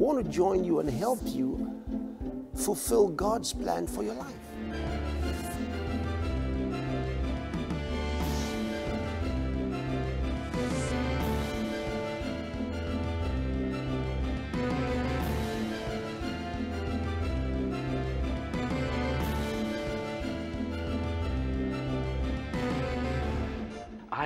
[0.00, 1.70] want to join you and help you
[2.54, 4.49] fulfill God's plan for your life.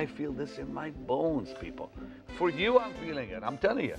[0.05, 1.89] I feel this in my bones, people.
[2.37, 3.41] For you, I'm feeling it.
[3.41, 3.95] I'm telling you.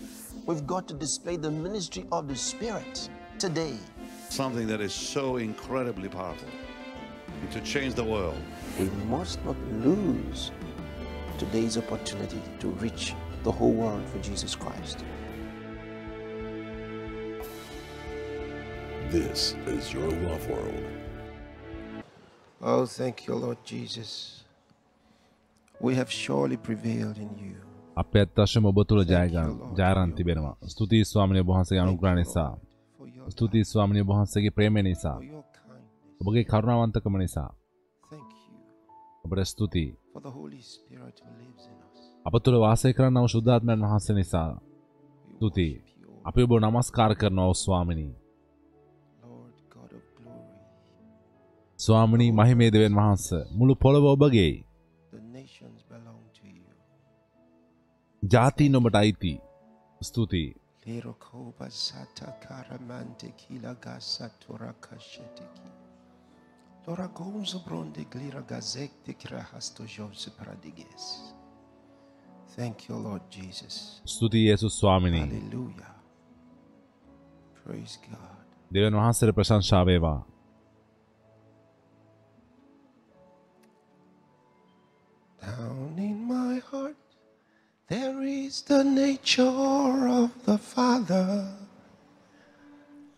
[0.47, 3.77] We've got to display the ministry of the Spirit today.
[4.29, 6.49] something that is so incredibly powerful
[7.51, 8.41] to change the world.
[8.79, 10.53] We must not lose
[11.39, 13.13] today's opportunity to reach
[13.43, 15.05] the whole world for Jesus Christ.
[19.11, 20.85] This is your love world.
[22.63, 24.45] Oh, thank you, Lord Jesus.
[27.97, 30.57] අප ඇත්තශම ඔබ තුළ ජයගන් ජාරන් තිබෙනවා.
[30.67, 32.53] ස්තුතියි ස්වාමිනය වහන්සේගේ අනුග්‍රහ නිසා.
[33.29, 35.19] ස්තුතියි ස්වාමිනය වහන්සේගේ ප්‍රේමය නිසා.
[36.21, 37.51] ඔබගේ කරුණාවන්තකම නිසා.
[38.11, 38.57] Thank you
[39.25, 39.97] ඔබට ස්තුතියි.
[42.27, 44.51] අප තුළ වාසය කරන්නව ශුද්ධාත්මයන් වහන්සේ නිසා.
[45.41, 45.51] You,
[46.25, 48.15] අපි ඔබ නමස්කාර කරනවා ස්වාමිනී.
[49.23, 50.45] Lord God of glory.
[51.79, 53.27] ස්වාමිනී මහිමේ දෙවන් වහන්ස
[53.59, 54.66] මුළු පොළොව ඔබගේ
[58.33, 59.41] ජාතීන් ඔබට අයිති.
[60.01, 60.55] ස්තුතියි.
[60.87, 65.69] Lerokoba sata karamante kila gasa tora kashetiki.
[66.87, 71.35] Lora gonzo bronde glira gazek de kirahasto jose paradiges.
[72.57, 74.03] Thank you, Lord Jesus.
[74.07, 75.21] ස්තුතියි යේසුස් ස්වාමිනී.
[75.21, 75.95] Hallelujah.
[77.65, 78.47] Praise God.
[78.75, 80.27] දෙවන් වහන්සේට ප්‍රශංසා වේවා.
[85.43, 87.06] Down in my heart,
[87.89, 91.47] there is the nature of the Father.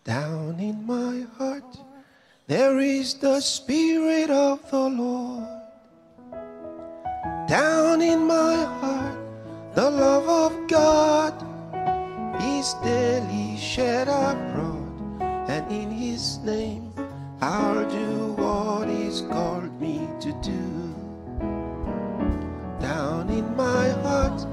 [0.05, 1.79] Down in my heart,
[2.47, 5.49] there is the Spirit of the Lord.
[7.49, 9.19] Down in my heart,
[9.75, 11.33] the love of God
[12.43, 16.93] is daily shed abroad, and in His name
[17.41, 20.95] I'll do what He's called me to do.
[22.81, 24.47] Down in my heart,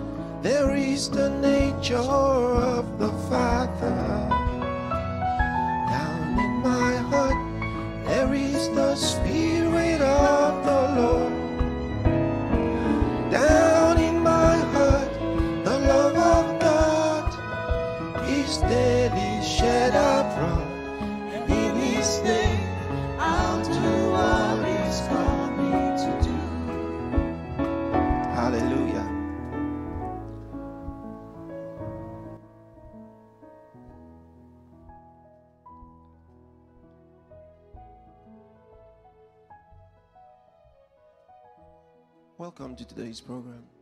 [0.45, 4.44] there is the nature of the Father.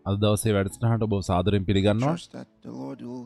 [0.06, 2.16] අද දවසේ වැඩසටහනට ඔබ සාදරයෙන් පිළිගන්නවා.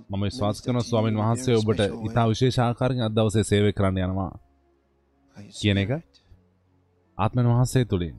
[0.09, 4.33] මම විශ්වාස to ස්වාමින් වහන්සේ ඔබට ඉතා විශේෂ ආකාරයෙන් අද දවසේ සේවය කරන්න යනවා.
[5.59, 5.91] කියන එක?
[7.17, 8.15] ආත්මන් වහන්සේ තුළින්.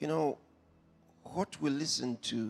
[0.00, 0.26] You know,
[1.26, 2.40] what we listen to,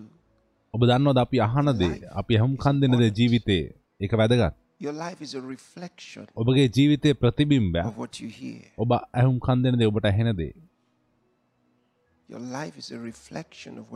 [0.75, 3.65] ඔබ දන්නවද අපි අහන දේ අපි හම් කන් දෙන දේ ජීවිතේ
[4.01, 4.55] ඒක වැදගත්.
[4.81, 7.21] your life is a reflection ඔබගේ ජීවිතයේ
[8.33, 8.61] hear.
[8.78, 10.53] ඔබ ඇහුම් කන් දෙන දේ ඔබට ඇහෙන දේ.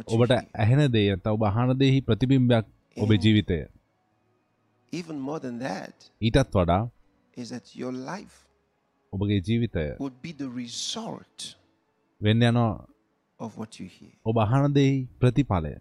[0.06, 0.32] ඔබට.
[0.54, 3.66] ඇහෙන දේ ඔබ අහන දේහි ප්‍රතිබිම්බයක් ඔබේ ජීවිතය.
[4.92, 6.90] Even more than that, ඊටත් වඩා
[7.36, 8.36] is that your life
[9.12, 11.56] ඔබගේ ජීවිතය would be the result
[12.22, 12.86] වෙන්න යනවා
[13.40, 14.12] of what you hear.
[14.26, 15.74] ඔබ අහන දේහි ප්‍රතිඵලය.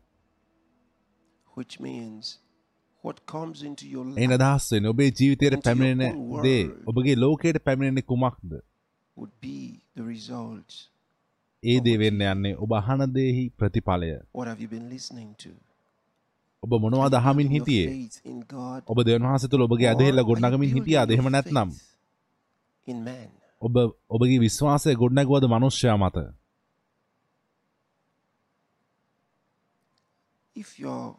[1.57, 2.39] Which means
[3.03, 6.69] what comes into your A life අදහස් වෙන්නේ ඔබේ ජීවිතයට පැමිණෙන දේ.
[6.87, 8.61] ඔබගේ ලෝකයට පැමිණෙන්නේ කුමක්ද?
[9.15, 10.89] would be the result.
[11.63, 14.09] ඒ දේ වෙන්න යන්නේ ඔබ අහන දේහි ප්‍රතිඵලය.
[16.63, 16.71] ඔබ
[17.51, 17.87] හිටියේ?
[17.87, 21.69] faith in God ඔබ දෙවන් වහන්සේ තුළ ඔබගේ you ගොඩනගමින් your එහෙම නැත්නම්.
[23.61, 23.75] ඔබ
[24.09, 26.17] ඔබගේ විශ්වාසය ගොඩනැගුවද මනුෂ්‍යයා මත?
[30.55, 31.15] If your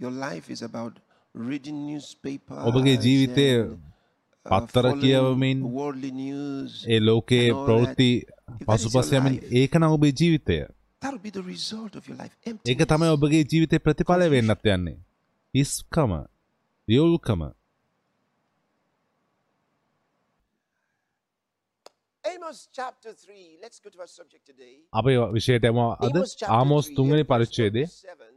[0.00, 0.94] your life is about
[1.34, 3.48] reading newspapers ඔබගේ ජීවිතය
[4.46, 5.58] පත්තර following කියවමින්
[6.88, 10.56] ඒ ලෝකයේ ප්‍රවෘත්ති that, if that is පසුපස your යමින් life, ඒක නම් ඔබේ ජීවිතය.
[12.66, 12.80] ඒක.
[12.88, 14.96] තමයි ඔබගේ ජීවිතේ ප්‍රතිඵලය වෙන්නත් යන්නේ.
[15.54, 16.12] හිස්කම,
[16.88, 17.42] වියුල්කම.
[22.24, 23.58] Amos chapter 3.
[23.62, 24.74] Let's go to our subject today.
[24.92, 26.16] අපේ විෂයට යමු අද
[26.48, 28.32] ආමෝස් 3, තුන්වෙනි and verse පරිච්ඡේදයේ 27.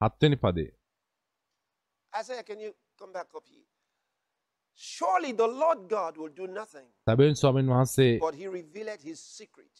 [0.00, 0.70] හත්වෙනි පදේ.
[4.97, 9.73] Surely the Lord God will do nothing, සැබෙන් ස්වාමීන් වහන්සේ but he revealed his secret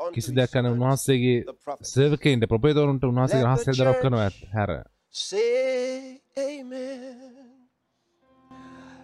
[0.00, 1.90] unto කිසි his දෙයක් යන servants, උන්වහන්සේගේ the prophets.
[1.94, 4.70] සේවකයින්ට ප්‍රපේතවරුන්ට උන්වහන්සේ Let the රහස්‍ය දරක් කරනවා church- ඇත් හැර
[5.10, 7.68] Say amen.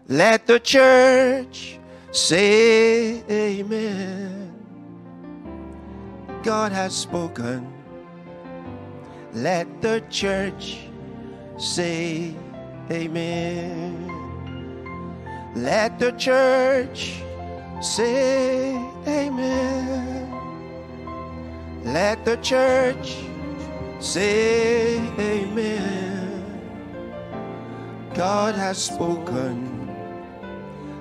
[0.08, 1.78] Let the church
[2.12, 4.52] say amen.
[6.44, 7.60] God has spoken.
[9.34, 10.64] Let the church
[11.56, 12.34] say
[12.90, 14.15] amen.
[15.57, 17.24] Let the church
[17.81, 18.75] say
[19.07, 20.31] amen.
[21.83, 23.18] Let the church
[24.00, 26.62] say amen.
[28.13, 29.89] God has spoken.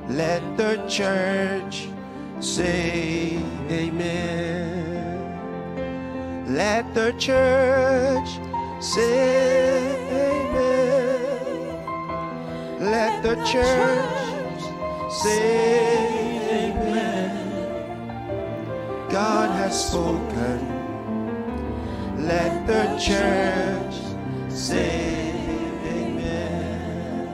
[0.08, 1.88] Let the church
[2.40, 3.38] say
[3.68, 5.20] amen.
[6.48, 8.40] Let the church
[8.80, 10.96] say amen.
[12.80, 14.25] Let the church
[15.08, 17.32] say amen.
[19.08, 20.58] God has spoken.
[22.18, 23.94] Let the church
[24.48, 25.30] say
[25.84, 27.28] amen.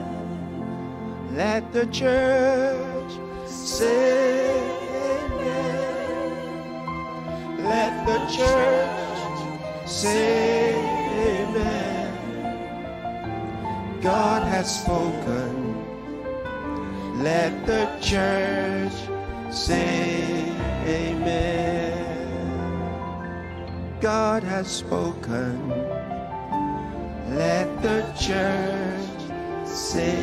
[1.33, 3.11] Let the church
[3.47, 4.51] say
[5.15, 6.37] amen.
[7.63, 10.75] Let the church say
[11.31, 12.13] amen.
[14.01, 15.62] God has spoken.
[17.26, 18.96] Let the church
[19.50, 19.88] say
[20.86, 21.98] amen.
[24.00, 25.54] God has spoken.
[27.38, 29.18] Let the church
[29.66, 30.14] say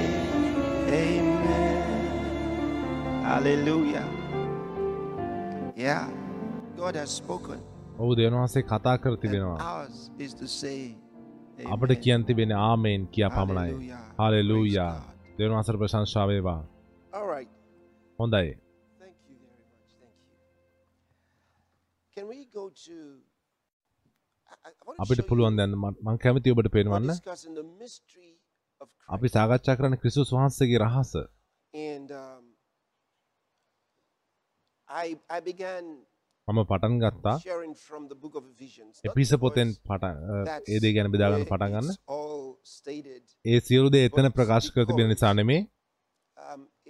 [0.87, 1.83] amen.
[3.23, 4.07] Hallelujah.
[5.75, 6.07] Yeah.
[6.77, 7.59] God has spoken.
[7.99, 10.79] ඔහු දෙවන් වහන්සේ කතා කර And තිබෙනවා ours is to say
[11.59, 12.01] අපට amen.
[12.05, 13.99] කියන් තිබෙන ආමෙන් කියා පමණයි Hallelujah.
[14.19, 14.89] Hallelujah
[15.37, 16.68] Praise God.
[17.12, 17.50] All right.
[18.18, 18.46] හොඳයි
[19.00, 19.90] Thank you very much.
[19.98, 20.36] Thank you.
[22.16, 22.98] Can we go to?
[25.02, 27.10] අපිට පුළුවන් දැන් මං කැමති ඔබට පේනවන්න
[29.16, 29.28] අපි.
[29.36, 32.44] සාකච්ඡා කරන ක්‍රිස්තුස් වහන්සේගේ රහස um,
[36.48, 37.36] මම පටන් ගත්තා
[39.10, 40.16] එපිස පොතෙන් පටන්
[40.50, 41.88] that's ඒ දේ ගැන බෙදාගන්න පටන් ගන්න.
[43.44, 45.60] ඒ සියලු දේ එතන ප්‍රකාශ කර තිබෙන නිසා නෙමේ
[46.40, 46.89] Um, it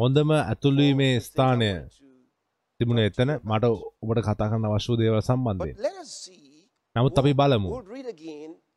[0.00, 1.70] හොඳම ඇතුල්වීමේ I ස්ථානය
[2.80, 3.70] තිබුණ එතන මට
[4.02, 5.22] ඔබට කතා කරන්න අවශ්‍ය දේවල්
[6.04, 6.42] see.
[6.96, 7.70] නමුත් අපි බලමු.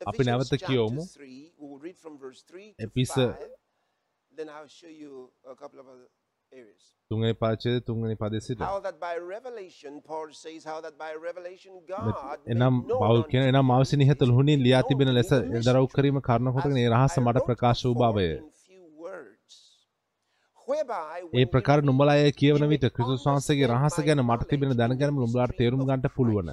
[0.05, 1.03] අපි නැවත කියවමු.
[1.15, 1.51] 3.
[1.59, 3.49] We'll read from verse 3 to එපිස 5.
[4.31, 5.11] Then I'll show you
[5.45, 6.07] a couple of other
[6.51, 6.83] areas.
[7.11, 8.59] තුන්වෙනි පාචය තුන්වෙනි පදේ සිට
[12.47, 15.31] එනම් පවුල් කියන එනම් me අවසි නිහත ලුහුණින් ලියා තිබෙන ලෙස
[15.65, 18.27] දරව් කිරීම කාරණ කොටගෙන ඒ රහස මට ප්‍රකාශ වූ බවය
[21.33, 25.81] ඒ ප්‍රකාර නුඹලා අය කියවන විට ක්‍රිස්තුස් වහන්සේගේ රහස ගැන මට තිබෙන දැනගැනීම නුඹලාට තේරුම්
[25.83, 26.51] ගන්නට පුළුවන්.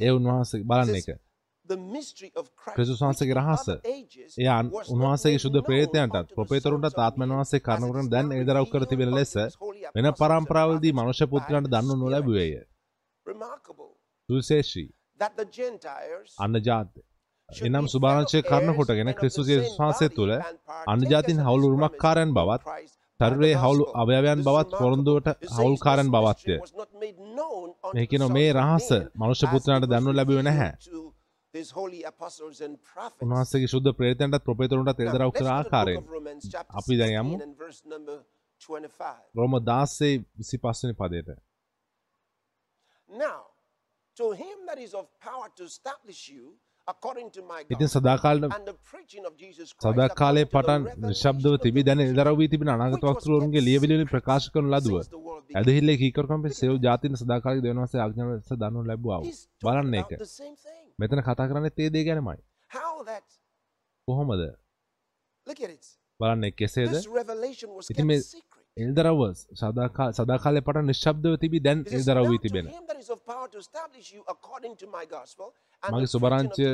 [0.00, 1.08] ඒ උන්වහන්සේ බලන්න එක.
[2.68, 3.64] ක්‍රිස්තුස් වහන්සේගේ රහස.
[4.38, 4.48] එය
[4.90, 9.14] උන්වහන්සේගේ known ප්‍රේතයන්ටත් ප්‍රපේතරුන්ටත් ආත්මයන් වහන්සේ as කරුණු it කරන is දැන් එදරව් කර තිබෙන
[9.14, 9.32] ලෙස
[9.94, 11.98] වෙන පරම්පරාවලදී මනුෂ්‍ය පුත්‍රයන්ට Spirit.
[11.98, 12.52] නොලැබුවේය.
[14.28, 14.88] සුවිශේෂී.
[16.38, 17.00] අන්න ජාති
[17.50, 20.16] එනම් be සුභාරංචය fellow කරන heirs කොටගෙන and of the ක්‍රිස්තුස් same යේසුස් වහන්සේ body
[20.16, 23.58] තුළ and partakers අන්‍යජාතින් of හවුල් his උරුමකාරයන් promise බවත් through Christ by the ශරීරයේ
[23.62, 24.00] හවුල් gospel.
[24.02, 24.78] අවයවයන් This is බවත් remarkable.
[24.80, 28.22] පොරොන්දුවට It says හවුල්කාරයන් this බවත්ය mystery was not made known unto මේ the කියන
[28.24, 31.14] sons මේ of රහස men, මනුෂ්‍ය as පුත්‍රයන්ට it was දන්නු ලැබුවේ නැහැ revealed
[31.54, 33.22] to his holy apostles and prophets.
[33.24, 36.42] උන්වහන්සේගේ ශුද්ධ ප්‍රේතයන්ටත් ප්‍රපේතරුන්ටත් Now, එදරව් let's කර go to the book ආකාරයෙන් of Romans,
[36.54, 38.16] chapter අපි දැන් යමු 16 and verse number
[38.60, 39.22] 25.
[39.38, 41.30] රෝම 16 25 වෙනි පදයට
[43.08, 43.40] Now,
[44.16, 46.73] to him that is of power to establish you according to my
[47.70, 47.88] ඉතින්
[49.80, 50.06] to the
[50.46, 51.14] පටන් the
[51.58, 54.96] තිබී දැන mystery එදරව් වී තිබෙන අනාගත වස්තුවරුන්ගේ kept ලියවිලි වලින් secret ප්‍රකාශ කරනු ලදුව.
[55.54, 59.20] ඇදහිල්ලේ කීකරුකම් පෙ සෙව් ජාතින සදාකාලික දෙවියන් වහන්සේ ආඥාව ලෙස දන්නු ලැබුවා
[59.64, 60.12] බලන්න ඒක.
[60.98, 62.38] මෙතන කතා කරන්නේ ඒ දේ ගැනමයි
[64.08, 64.44] කොහොමද.
[66.20, 66.92] බලන්න කෙසේද
[67.90, 68.20] ඉතින් මේ.
[68.76, 69.20] එල්දරව
[69.54, 72.66] සදාකා සදාකාලය පට නිශ්ශබ්දව තිබි දැන් එල්දරව "Now වී තිබෙන
[75.82, 76.72] මගේ සුභාරංචිය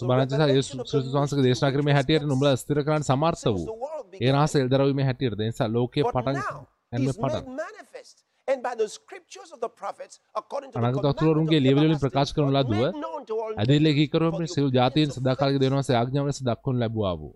[0.00, 3.66] සුභාරංචි mystery දේශනා කිරීමේ හැටියට නුඹලා ස්ථිර කරන්න සමර්ථ වූ
[4.14, 4.32] ඒ.
[4.34, 8.16] රහස එල්දරවීමේ හැටියට ඒ නිසා ලෝකයේ පටන් he's පටන් made manifest.
[8.48, 11.64] And by the scriptures of the prophets, according to the අනාගත commandment of වස්තුවරුන්ගේ the
[11.66, 12.80] ලියවිලි වලින් everlasting ප්‍රකාශ කරනු ලදුව
[14.40, 15.62] the සෙව් ජාතීන් සදාකාලික faith.
[15.62, 17.34] දෙවියන් වහන්සේ ආඥාව ලෙස දක්වනු ලැබුවා වූ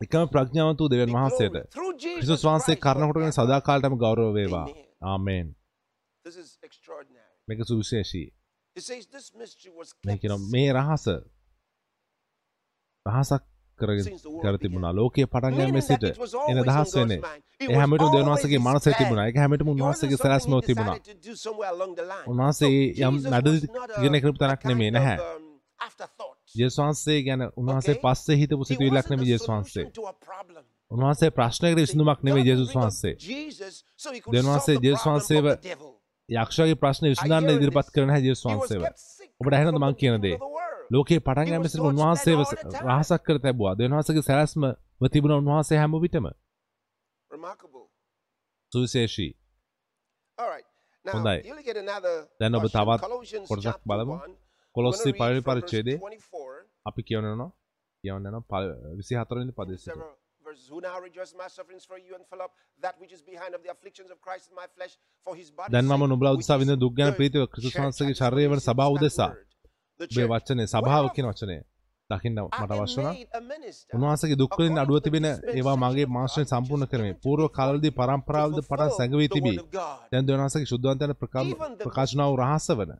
[0.00, 1.56] එකම ප්‍රඥාවන්ත be වහන්සේට.
[2.16, 3.38] ක්‍රිස්තුස් වහන්සේ Christ කරන කොටගෙන forever.
[3.38, 4.66] සදාකාලටම ගෞරව වේවා.
[5.02, 5.46] ආමේන්.
[7.48, 8.26] මේක සුවිශේෂී.
[10.04, 11.06] මේ කියන මේ රහස
[13.06, 13.42] රහසක්
[13.78, 14.06] කරගෙන
[14.42, 14.92] කර තිබුණා.
[14.92, 16.04] ලෝකයේ පටන් ගැනීම සිට
[16.50, 16.94] එන දහස්.
[16.96, 17.24] It
[17.64, 18.94] ඒ හැමෝටම දෙවියන්වහන්සේගේ his මනසේ.
[18.94, 19.26] තිබුණා.
[19.26, 20.96] ඒක හැමෝටම උන්වහන්සේගේ he තිබුණා.
[22.26, 22.70] උන්වහන්සේ
[23.02, 23.48] යම් නඩ
[23.98, 24.90] ඉගෙන කරපු තැනක් නෙමෙයි.
[24.90, 25.18] නැහැ
[26.78, 27.96] වහන්සේ ගැන උන්වහන්සේ?
[27.96, 29.84] පස්සේ හිතපු සිතුවිල්ලක් a ජේසුස් වහන්සේ.
[30.90, 35.06] උන්වහන්සේ ප්‍රශ්නයකට විසඳුමක් would ජේසුස් වහන්සේ Jesus so he could දෙවියන් solve වහන්සේ the ජේසුස්
[35.06, 35.44] වහන්සේව.
[36.28, 37.88] යක්ෂයාගේ ප්‍රශ්න විසඳන්න ඉදිරිපත්?
[37.90, 38.82] කරන හැ ජේසුස් වහන්සේව
[39.40, 40.38] ඔබට ඇහෙනවද මං කියන දේ.
[40.90, 42.38] ලෝකේ පටන් සිට God's උන්වහන්සේව.
[42.82, 44.62] රහසක් කර තැබුවා දෙවියන් වහන්සේගේ සැලැස්ම
[45.12, 46.26] තිබුණ උන්වහන්සේ හැම විටම.
[48.72, 49.32] සුවිශේෂී
[51.04, 51.38] හොඳයි.
[52.40, 53.02] දැන් ඔබ තවත්
[53.48, 54.16] කොටසක් බලමු.
[54.74, 54.76] 1.
[54.76, 55.12] කොලොස්සි
[55.46, 56.60] පරිච්ඡේදයේ 24.
[56.86, 57.48] අපි කියවනවා
[58.04, 60.12] කියවන්න යනවා පළ- 24 වෙනි පදේ සිට Several
[60.46, 60.68] verses.
[60.70, 62.52] Who now rejoice in my sufferings for you and fill up
[62.82, 64.94] that which is behind of the afflictions of Christ in my flesh
[65.26, 65.72] for his body.
[65.72, 67.42] දැන් මම නුඹලා උදෙසා විඳින දුක් ගැන ප්‍රීතිව
[68.14, 69.30] ශරීරය වන සභාව උදෙසා
[70.00, 71.56] ඔබේ වචනේ සභාව කියන වචනය
[72.10, 73.14] දකින්න මට අවශ්‍ය වුණා
[73.96, 77.12] උන්වහන්සේගේ දුක් වලින් අඩුව තිබෙන ඒවා මගේ මාංශයෙන් සම්පූර්ණ කරමි.
[77.24, 79.56] పూర్ව කාලවලදී පරම්පරාවද පටන් සැඟවී තිබී.
[80.12, 82.92] දැන් දෙවියන් වහන්සේගේ ශුද්ධවන්තයන් ප්‍රකාශ වුණා වූ රහස වන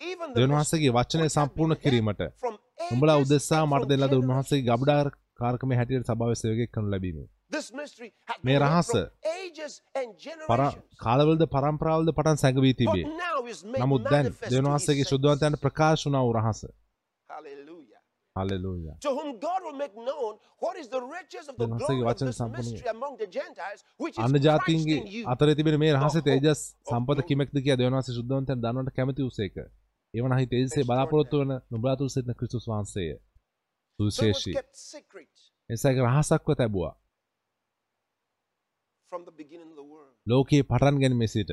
[0.00, 2.20] දෙවියන් වහන්සේගේ වචනය සම්පූර්ණ කිරීමට
[2.82, 7.18] නුඹලා උදෙසා මට දෙන ලද උන්වහන්සේගේ ගබඩා කාර්කමේ හැටියට සභාවේ සේවකයෙක් කරනු ලැබීම.
[8.44, 8.90] මේ රහස
[10.48, 10.62] පර
[10.98, 13.06] කාලවලද පරම්පරාවලද පටන් සැඟවී තිබේ.
[13.78, 16.62] නමුත් දැන් දෙවියන් වහන්සේගේ ශුද්ධවන්තයන් ප්‍රකාශ වුණා වූ රහස.
[18.36, 18.94] Hallelujah.
[19.00, 22.40] To whom God will make known what is the riches of the glory of this
[22.52, 25.24] mystery among the Gentiles, which is Christ in you.
[25.26, 27.26] අතරේ තිබෙන මේ රහසේ The hope තේජස් of සම්පත.
[27.28, 29.56] කිමෙක්ද කියලා දෙවියන් වහන්සේ ශුද්ධවන්තයන් දන්නවට කැමති උසේක.
[30.14, 33.10] ඒවනහි තේජසේ බලාපොරොත්තු වන නුඹලා තුල සිටින ක්‍රිස්තුස් වහන්සේය.
[33.98, 34.54] සුවිශේෂී.
[35.70, 36.94] එසේක රහසක්ව තැබුවා.
[40.26, 41.50] ලෝකයේ පටන් ගැනීම සිට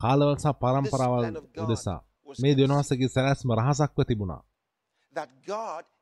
[0.00, 1.24] This පරම්පරාවල්
[1.58, 2.00] උදෙසා
[2.38, 4.42] මේ වහන්සේගේ සැලැස්ම රහසක්ව තිබුණා.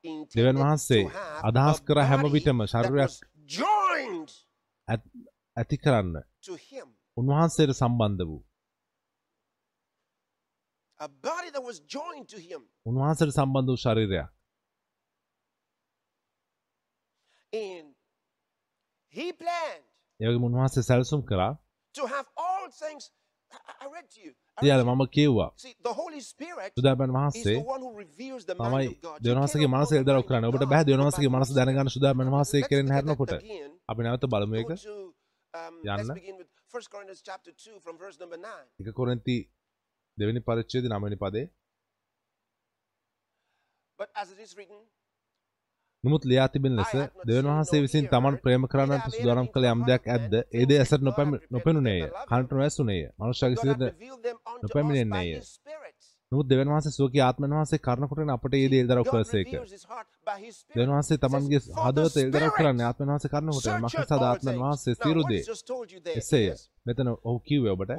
[0.05, 1.05] intended වහන්සේ
[1.43, 3.15] අදහස් කර හැම විටම ශරීරයක්
[4.89, 5.11] ඇත්-
[5.79, 6.15] කරන්න.
[7.17, 8.43] උන්වහන්සේට සම්බන්ධ වූ
[11.01, 12.63] A body that was joined to him.
[12.87, 14.29] උන්වහන්සේට සම්බන්ධ වූ ශරීරයක්.
[17.53, 17.87] And
[19.15, 19.87] he planned
[20.21, 21.49] ඒවගේ උන්වහන්සේ සැලසුම් කරා
[21.95, 23.11] to have all things.
[23.83, 24.33] I, read to you.
[24.63, 25.03] සියල්ල මම
[26.77, 27.57] සුදාබන් is වහන්සේ
[28.51, 28.87] තමයි
[29.25, 30.45] cannot මනස එල්දරව් කරන්න.
[30.51, 31.51] ඔබට God බෑ දෙවියන් by වහන්සේගේ මනස.
[31.59, 33.33] දැනගන්න සුදාබන් වහන්සේ කෙරෙන් හැරෙනකොට.
[33.91, 34.55] අපි නැවත බලමු
[34.85, 34.95] to,
[35.55, 36.13] um, යන්න.
[36.15, 38.69] begin with 1 Corinthians chapter 2 from verse number 9.
[38.81, 39.39] එක කොරින්ති
[40.19, 41.47] දෙවෙනි පරිච්ඡේදය 9 වෙනි පදේ.
[43.99, 44.81] But as it is written,
[46.05, 46.93] නමුත් ලියා තිබෙන ලෙස
[47.27, 50.35] දෙවියන් වහන්සේ විසින් තමන් ප්‍රේම කරන්නට සූදානම් කළ යම් දෙයක් ඇද්ද?
[50.51, 51.03] ඒ දේ ඇසට
[51.51, 52.01] නොපෙනුනේය.
[52.31, 53.03] කනට නොඇසුනේය.
[53.19, 53.83] hath සිතට
[54.63, 55.35] නොපැමිණෙන්නේය.
[56.33, 59.53] නමුත් දෙවියන් වහන්සේ සුවකී ආත්මයන් වහන්සේ කරුණ කොටගෙන අපට ඒ දේ God කළසේක.
[60.75, 65.23] දෙවියන් වහන්සේ තමන්ගේ Says, "For හදවත එල්දරව් කරන්නේ ආත්මයන් වහන්සේ searcheth මක්නිසාද things." වහන්සේ සියලු
[65.31, 65.43] දේ
[66.17, 66.49] එසේය.
[66.87, 67.91] මෙතන ඔහු කිව්වේ ඔබට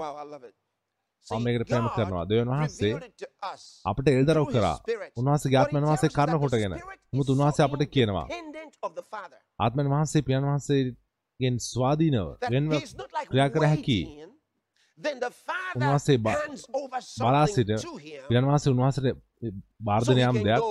[1.28, 2.24] මම මේකට ප්‍රේම කරනවා.
[2.26, 2.94] දෙවියන් වහන්සේ
[3.86, 4.78] අපට එල්දරව් කරා.
[5.20, 6.74] උන්වහන්සේගේ ආත්මයන් වහන්සේ the කොටගෙන.
[7.14, 8.28] Is උන්වහන්සේ අපට කියනවා
[9.60, 12.72] ආත්මයන් වහන්සේ පියන් වහන්සේගෙන් ස්වාධීනව වෙන්ව
[13.30, 14.00] ක්‍රියා කර හැකි.
[15.76, 17.72] උන්වහන්සේ බලා සිට
[18.30, 19.18] පියන් වහන්සේ උන්වහන්සේට
[19.82, 20.62] වාර්ධනයම් can දෙයක්.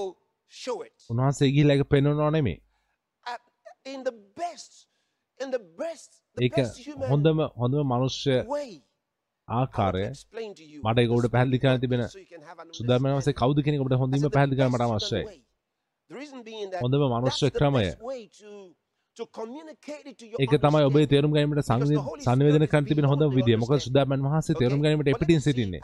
[1.10, 2.58] උන්වහන්සේ ගිහිල්ලා ඒක පෙන්වනව නෙමෙයි.
[3.26, 3.38] Uh,
[6.36, 6.54] ඒක
[7.10, 8.36] හොඳම හොඳම මනුෂ්‍ය
[9.50, 10.02] ආකාරය
[10.84, 13.40] මට ඔබට පැහැදිලි කරන්න තිබෙන so you can have an සුදාමන වහන්සේ understanding.
[13.40, 15.24] කවුද කියන එක ඔබට I හොඳින්ම said the පැහැදිලි කරන්න best මට human අවශ්‍යයි.
[16.82, 17.82] හොඳම මනුෂ්‍ය ක්‍රමය
[20.42, 21.06] ඒක තමයි ඔබේ.
[21.06, 23.56] තේරුම් ගැනීමට සංවි- සංවේදනය කරන්න තිබෙන හොඳම විදිය.
[23.56, 24.60] මොකද සුදාමන් Okay?
[24.60, 25.80] තේරුම් ගැනීමට එපිටින් සිටින්නේ.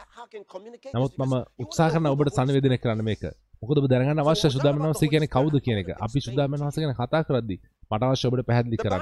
[0.94, 3.22] නමුත් මම wanna කරන ඔබට සංවේදනය කරන්න මේක.
[3.62, 5.88] මොකද ඔබ දැනගන්න අවශ්‍ය සුදාමන් වහන්සේ කියන්නේ කවුද කියන එක.
[6.00, 7.58] අපි සුදාමන් වහන්සේ ගැන කතා කරද්දී
[7.90, 9.00] මට අවශ්‍ය ඔබට පැහැදිලි කරන්න.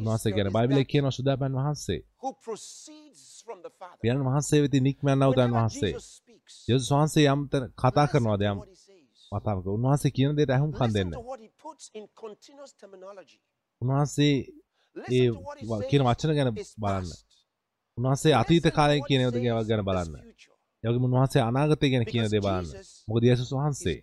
[0.00, 2.00] උන්වහන්සේ කියන බයිබලයේ කියනවා සුදාමන් වහන්සේ
[4.02, 5.92] පියන් වහන්සේ වෙති නික්මයන්ව උදන් වහන්සේ.
[6.68, 7.40] යේසුස් වහන්සේ යම්
[7.76, 8.58] කතා කරනවාද යම්.
[9.32, 11.10] වතාවක උන්වහන්සේ කියන දේට ඇහුම්කන් Listen දෙන්න.
[13.80, 14.34] උන්වහන්සේ
[15.12, 15.28] ඒ
[15.90, 17.08] කියන වචන ගැන බලන්න.
[17.98, 20.14] උන්වහන්සේ අතීත what කියන says ගැන බලන්න.
[20.84, 22.70] ඒ වගේම උන්වහන්සේ අනාගතය ගැන කියන දේ බලන්න.
[23.08, 23.98] මොකද යේසුස් වහන්සේ.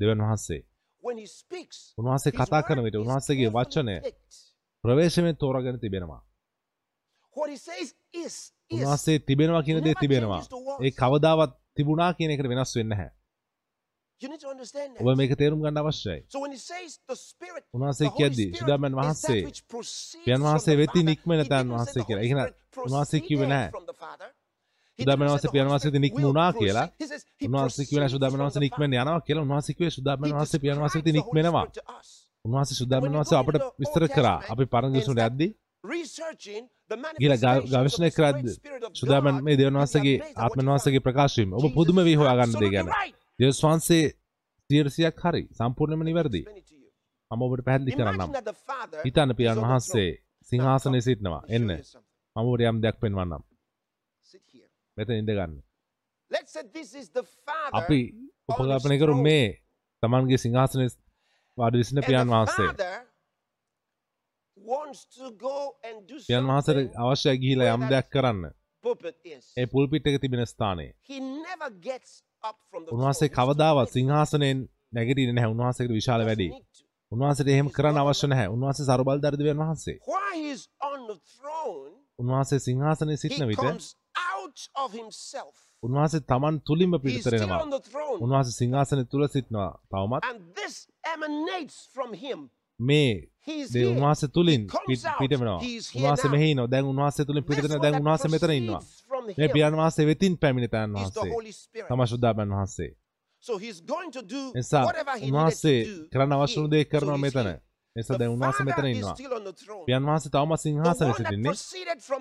[0.00, 0.62] දෙවියන් වහන්සේ
[1.02, 3.96] උන්වහන්සේ කතා කරන විට උන්වහන්සේගේ වචනය.
[4.84, 6.22] ප්‍රවේශමෙන් තෝරාගෙන තිබෙනවා.
[7.36, 10.42] What he says is, උන්වස්සේ තිබෙනවා කියන දේ තිබෙනවා.
[10.80, 13.10] ඒ කවදාවත් තිබුණා කියන එකට වෙනස් වෙන්න හැ
[15.00, 16.20] ඔබ මේක තේරුම් ගන්න අවශ්‍යයි.
[17.74, 19.42] උන්වහන්සේ කියද්දී සුදාමන් වහන්සේ
[20.24, 22.22] පියන් වහන්සේ වෙති නික්මෙන තන් වහන්සේ කියලා.
[22.24, 22.40] ඒකන
[22.86, 23.70] උන්වහන්සේ කිව්වේ නැහැ.
[24.98, 26.86] සුදාමන් වහන්සේ පියන් වහන්සේ නික්ම වුණා කියලා.
[27.46, 29.44] උන්වහන්සේ කිව්වේ නැහැ සුදාමන් වහන්සේ නික්මෙන්න යනවා කියලා.
[29.46, 31.66] උන්වහන්සේ කිව්වේ සුදාමන් වහන්සේ පියන් වහන්සේ වෙති නික්මෙනවා.
[32.44, 34.38] උන්වහන්සේ සුදාමන් වහන්සේ අපට විස්තර කරා.
[34.52, 35.50] අපි පරණ දිසුනේ යද්දී
[37.16, 38.38] කියලා ගවශනය කරත්
[38.94, 42.88] සුදාමන් මේ දෙවන් වහන්සගේ ආත්මන් වහන්සගේ ප්‍රකාශීම ඔබ පුදුම වී හොයාගන්න දෙ ගැන
[43.38, 44.04] දෙවස් වහන්සේ
[44.70, 46.42] සියරසියක් හරි සම්පූර්ණයම නිවැරදි.
[47.30, 48.30] මම ඔබට පැහැදිලි කරන්නම්.
[49.04, 50.10] හිතන්න පියන් වහන්සේ
[50.48, 51.42] සිංහාසනය සිටනවා.
[51.48, 51.70] එන්න.
[52.36, 53.42] මම ඔබට යම් දෙයක් පෙන්වන්නම්.
[54.96, 55.54] මෙතන ඉඳගන්න
[57.72, 58.00] අපි
[58.48, 59.46] උපකල්පනය කරු මේ
[60.02, 60.86] තමන්ගේ සිංහාසනය
[61.58, 62.70] වාඩි විසින පියන් වහන්සේ.
[66.30, 68.42] යන් වහසට අවශ්‍ය ගිහිලා යම් දෙයක් කරන්න.
[69.56, 70.92] ඒ පුල්පිට් එක තිබෙන ස්ථානයේ.
[72.92, 74.58] උන්වහසේ කවදාවත් සිංහාසනයෙන්
[74.92, 75.52] නැගටින නැහැ.
[75.54, 76.48] උන්වහසකට විශාල වැඩි.
[77.12, 78.48] උන්වහසට එහෙම කරන්න අවශ්‍ය නැහැ.
[78.48, 79.96] උන්වහසේ සරුබල් දර්දවයන් වහන්සේ.
[82.18, 83.64] උන්වහසේ සිංහාසනය සිටින විට
[85.82, 87.60] උන්වහසේ තමන් තුළින්ම පිළිතරෙනවා
[88.18, 89.70] උන්වහසේ සිංහාසනය තුළ සිටනවා.
[89.90, 90.22] තවමත්
[92.82, 93.12] මේ
[93.86, 94.62] උන්වහස තුළින්
[95.18, 95.60] පිටමනවා.
[95.96, 98.82] උවාස මෙහින දැන් උන්වහස තුළින් පිටන දැන් උන්වහස මෙතර ඉන්නවා.
[99.38, 101.30] මේ පියන් වහසේ වෙතින් පැමිණිතන් වහන්සේ.
[101.88, 102.90] තම ශුද්ධාපන් වහන්සේ.
[104.54, 104.84] නිසා
[105.22, 105.78] උන්වහන්සේ
[106.12, 107.48] කරන්න අවශ්‍යුණු දෙයක් කරනවා මෙතන.
[107.96, 109.14] නිසා දැන් උන්වහන්සේ මෙතන ඉන්නවා.
[109.86, 111.54] පියන් වහන්සේ තවම සිංහාසනයේ සිටින්නේ.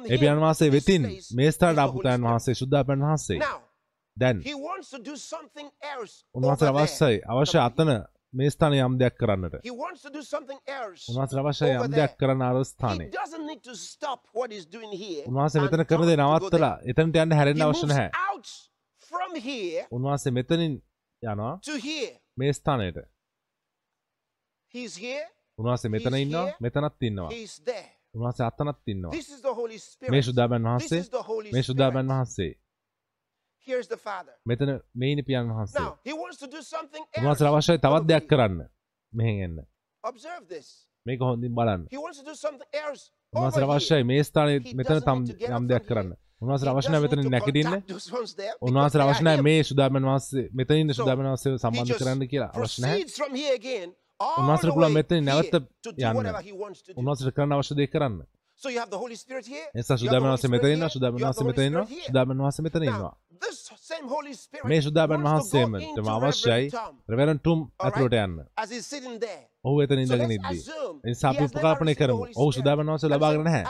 [0.09, 1.03] ඒ පියන් වහන්සේ වෙතින්
[1.35, 3.39] මේ ස්ථානට ආපු තැන් වහන්සේ ශුද්ධාපන් වහන්සේ.
[4.17, 4.37] දැන්
[6.35, 7.17] උන්වහන්සේ අවශ්‍යයි.
[7.25, 7.91] අවශ්‍ය අතන
[8.33, 9.55] මේ ස්ථාන යම් දෙයක් කරන්නට.
[11.09, 13.05] උන්වහස අවශ්‍ය යම් දෙයක් කරන්න අර ස්ථානය
[15.27, 18.09] උන්වහස මෙතන කරදේ නවත්තලා එතනට යන්න හැරෙන් අවශ්‍ය නැහැ.
[19.91, 20.73] උන්වහස මෙතනින්
[21.23, 21.53] යනවා
[22.37, 22.97] මේ ස්ථානයට.
[25.57, 27.29] උන්වහස මෙතන ඉන්නවා මෙතනත් ඉන්නවා.
[28.15, 29.11] උන්වහස අත්තනත් ඉන්නවා.
[30.09, 31.01] මේ ශුදාබන් වහන්සේ
[31.53, 32.51] මේ ශුදාබන් වහන්සේ.
[34.45, 35.81] මෙතන මේනි පියන් වහන්සේ.
[37.17, 38.57] උන්වහන්සේ අවශ්‍යයි තවත් දෙයක් කරන්න.
[39.13, 39.57] මෙහෙන් එන්න.
[41.05, 41.87] මේක හොඳින් බලන්න.
[43.33, 45.19] උන්වහන්සේ අවශ්‍යයි මේ ස්ථානයේ මෙතන තම්
[45.51, 46.11] යම් දෙයක් කරන්න.
[46.41, 47.73] උන්වහන්සේ අවශ්‍ය නැහැ මෙතන නැගිටින්න.
[48.61, 52.97] උන්වහන්සේ අවශ්‍ය නැහැ මේ සුදාමන් වහන්සේ මෙතන ඉන්න සුදාමන් වහන්සේව සම්බන්ධ කරන්න කියලා අවශ්‍ය නැහැ.
[54.39, 55.65] උන්වහන්සේට පුළුවන් මෙතන නැවත යන්න.
[56.97, 58.17] උන්වහන්සේට කරන්න අවශ්‍ය දේ කරන්න.
[59.75, 63.13] එසා සුදාමන් වහන්සේ මෙතන ඉන්නවා සුදාමන් වහන්සේ මෙතන ඉන්නවා සුදාමන් වහන්සේ මෙතන ඉන්නවා.
[64.63, 66.67] මේ සුදාබන් වහන්සේම තම අවශ්‍යයි.
[67.09, 68.35] රැවැරන් ටුම් ඇතුළට යන්න.
[69.63, 70.61] ඔහු එතන ඉඳගෙන ඉද්දී.
[71.05, 73.63] එනිසා අපි උපකල්පනය කරමු ඔහු සුදාබන් වහන්සේ ලබාගෙන නැහැ.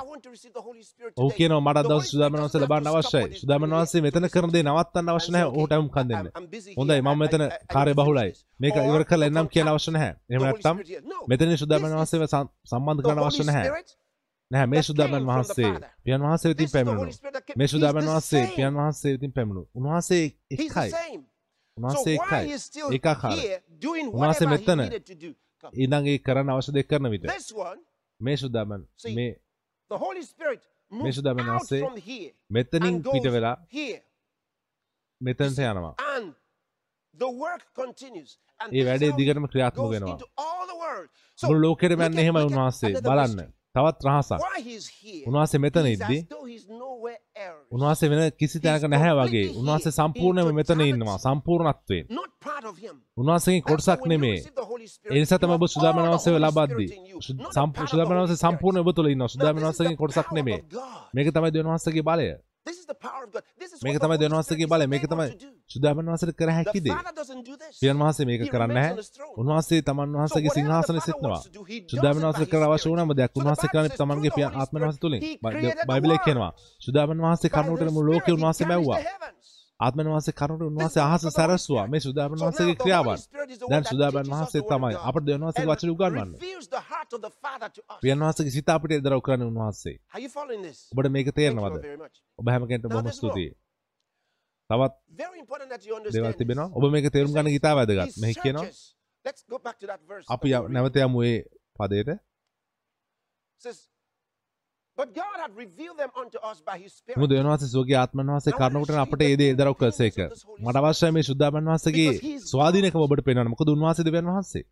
[1.17, 3.39] ඔහු කියනවා මට දවස් සුදාබන් වහන්සේ ලබන්න අවශ්‍යයි.
[3.41, 5.51] සුදාබන් වහන්සේ මෙතන කරන දේ නවත්තන්න අවශ්‍ය නැහැ.
[5.51, 6.31] ඔහුට අමුකන් දෙන්න
[6.77, 8.31] හොඳයි මම මෙතන කාර්ය බහුලයි.
[8.59, 10.13] මේක ඉවර කරලා එන්නම් කියලා අවශ්‍ය නැහැ.
[10.29, 10.77] එහෙම නැත්නම්
[11.27, 13.67] මෙතන සුදාබන් වහන්සේව සම්බන්ධ කරන්න අවශ්‍ය නැහැ.
[14.51, 15.71] නැහැ මේ සුදාබන් වහන්සේ
[16.03, 17.13] පියන් වහන්සේ විතින් පැමිණුණු
[17.55, 21.19] මේ සුදාබන් වහන්සේ පියන් වහන්සේ විතින් පැමිණුණු උන්වහන්සේ එකයි
[21.77, 22.45] උන්වහන්සේ එකයි
[22.91, 23.49] ඒකාකාරයි
[24.07, 24.81] උන්වහන්සේ මෙතන
[25.75, 27.25] ඉඳන් ඒ කරන්න අවශ්‍ය දේ කරන විට
[28.19, 29.31] මේ සුදාබන් මේ
[30.91, 31.81] මේ සුදාබන් වහන්සේ
[32.49, 33.55] මෙතනින් පිට වෙලා
[35.21, 35.95] මෙතනට යනවා
[38.71, 40.19] ඒ වැඩේ දිගටම ක්‍රියාත්මක වෙනවා
[41.39, 44.39] මුළු ලෝකෙටම යන්නේ එහෙමයි උන්වහන්සේ බලන්න තවත් රහසක්.
[45.27, 46.17] උන්වහන්සේ මෙතන ඉද්දි
[47.71, 49.47] උන්වහන්සේ වෙන කිසි තැනක නැහැ වගේ.
[49.51, 51.17] උන්වහන්සේ සම්පූර්ණයෙන්ම මෙතන ඉන්නවා.
[51.19, 52.05] සම්පූර්ණත්වයෙන්.
[53.17, 54.39] උන්වහන්සේගේ කොටසක් නෙමේ.
[55.05, 56.87] ඒ නිසා තමයි ඔබ සුදාමන වහන්සේව ලබද්දි.
[57.87, 60.59] සුදාමන වහන්සේ සම්පූර්ණ ඔබ තුළ ඉන්නවා සුදාමන වහන්සේගේ කොටසක් නෙමේ.
[61.13, 62.27] මේක තමයි දෙවියන් වහන්සේගේ බලය.
[63.81, 65.29] මේක තමයි දෙවන් වහසගේ බල මේක තමයි
[65.69, 66.97] සුදාමන් වහසට කර හැකිදේ
[67.79, 68.91] පියන් වහසේ මේක කරන්න හැ
[69.37, 71.41] උන්වහසේ තමන් වහසගේ සිංහාසන සිත්නවා
[71.87, 73.31] සුදාමන් වහස කර අවශ්‍ය වුණම දෙයක්.
[73.35, 75.21] උන්වහසේ කරන්නේ තමන්ගේ පියා ආත්මන් වහස තුලින්.
[75.87, 78.99] බයිබලයේ කියනවා සුදාමන් වහසේ කරුණුටල මුළු ලෝකේ උන්වහසේ බැව්වා
[79.81, 83.19] ආත්මන් වහන්සේ කරුණට උන්වහන්සේ අහස සැරසුවා මේ සුදාබන් වහන්සේගේ ක්‍රියාවන්.
[83.63, 86.39] දැන් සුදාබන් වහන්සේ තමයි අපට දෙවියන් වහන්සේ වචන උගන්වන්නේ.
[88.03, 89.95] පියන් වහන්සේගේ සිත අපිට දරව කරන්නේ උන්වහන්සේ
[90.91, 91.75] ඔබට මේක තේරෙනවද?
[92.39, 93.51] ඔබ හැම කෙනෙක්ටම බොහොම ස්තුතියි.
[94.69, 94.93] තවත්
[96.09, 96.69] දේවල් තිබෙනවා.
[96.75, 98.19] ඔබ මේක තේරුම් ගන්න ඉතා වැදගත්.
[98.21, 98.67] මෙහි කියනවා.
[100.27, 101.39] අපි නැවත යමු ඒ
[101.75, 102.09] පදයට.
[107.15, 110.17] මුදවන් වහස සෝගේ ආත්මන් වහසේ කරනකට අපට ඒද දරක් කසේක
[110.59, 114.63] මට අවශ්‍යය මේ ශුද්ධාපන් වහසගේ ස්වාධීනක ඔබට පෙනන මොක දුන්වාසේ දෙවන් වහන්සේ?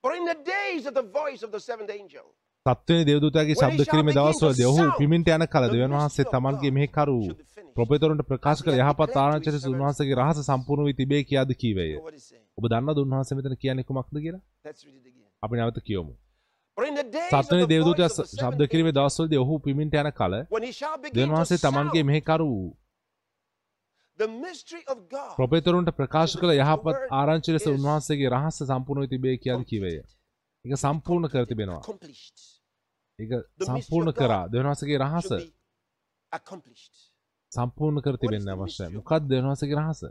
[2.66, 7.18] සත්වනි දෙවදූතයාගේ ශබ්ද කිරීමේ දවස්වලදී ඔහු පිමින්ට යන කල දෙවන් වහන්සේ තමන්ගේ මෙහෙකරු
[7.76, 11.94] ප්‍රොපේතරුන්ට ප්‍රකාශ කළ යහපත් ආරංචිත උන්වහන්සේගේ රහස සම්පූර්ණ වී තිබේ කියාද කීවේය.
[12.58, 14.42] ඔබ දන්නවද උන්වහන්සේ මෙතන කියන්නේ කුමක්ද කියලා?
[15.44, 16.14] අපි නැවත කියමු.
[17.30, 20.34] සත්වනි the ශබ්ද කිරීමේ දවස්වලදී ඔහු පිමින්ට යන කල
[21.14, 22.80] දෙවන් වහන්සේ තමන්ගේ sound මෙහෙකරු the mystery
[23.62, 24.11] of God,
[25.36, 29.98] ප්‍රොපේතරුන්ට ප්‍රකාශ කළ යහපත් ආරංචි ලෙස උන්වහන්සේගේ රහස සම්පූර්ණ තිබේ කියාද කීවේය.
[30.66, 31.82] ඒක සම්පූර්ණ කර තිබෙනවා.
[33.20, 33.32] ඒක
[33.62, 35.30] සම්පූර්ණ කරා දෙවන් වහන්සේගේ රහස.
[37.52, 38.88] සම්පූර්ණ කර තිබෙන්න අවශ්‍යයි.
[38.88, 40.02] mystery of මොකක්ද දෙවන් වහන්සේගේ රහස?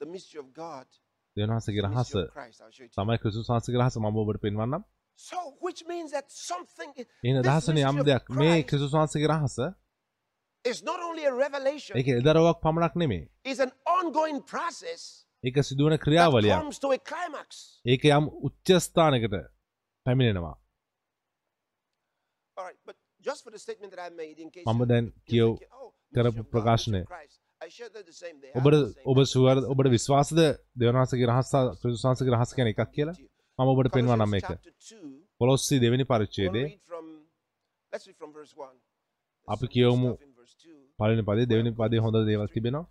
[0.00, 0.88] The mystery of God,
[1.36, 2.12] දෙවන් වහන්සේගේ the රහස.
[2.94, 4.82] තමයි ක්‍රිස්තුස් වහන්සේගේ රහස මම ඔබට පෙන්වන්නම්.
[5.20, 9.28] So, which means that something is, එන this දහසනේ යම් of දෙයක් මේ ක්‍රිස්තුස් වහන්සේගේ
[9.28, 9.56] රහස
[10.64, 12.94] is not only a revelation, ඒක එදරවක් පමණක්
[14.46, 15.02] process
[15.44, 16.52] ඒක සිදුවන ක්‍රියාවලියක්.
[16.52, 17.48] comes to a climax.
[17.84, 19.34] ඒක යම් උච්ච ස්ථානයකට
[20.06, 20.54] පැමිණෙනවා.
[22.56, 25.48] All right, but just for the statement that I made, in case මම දැන් කියව
[25.72, 27.02] oh, කරපු ප්‍රකාශනය.
[28.58, 29.18] ඔබට ඔබ.
[29.26, 30.40] සුවර ඔබට විශ්වාසද
[30.76, 33.16] දෙවනවාසගේ රහස ක්‍රිස්තුස් වහන්සේගේ රහස කියන එකක් කියලා?
[33.60, 33.92] මම ඔබට
[34.42, 35.08] chapter 2,
[35.40, 36.04] කොලොස්සි දෙවෙනි
[38.58, 38.70] 1.
[39.48, 40.76] අපි කියවමු stuff in verse 2.
[40.98, 42.86] පළවෙනි පදේ දෙවෙනි පදේ හොඳ දේවල් තිබෙනවා.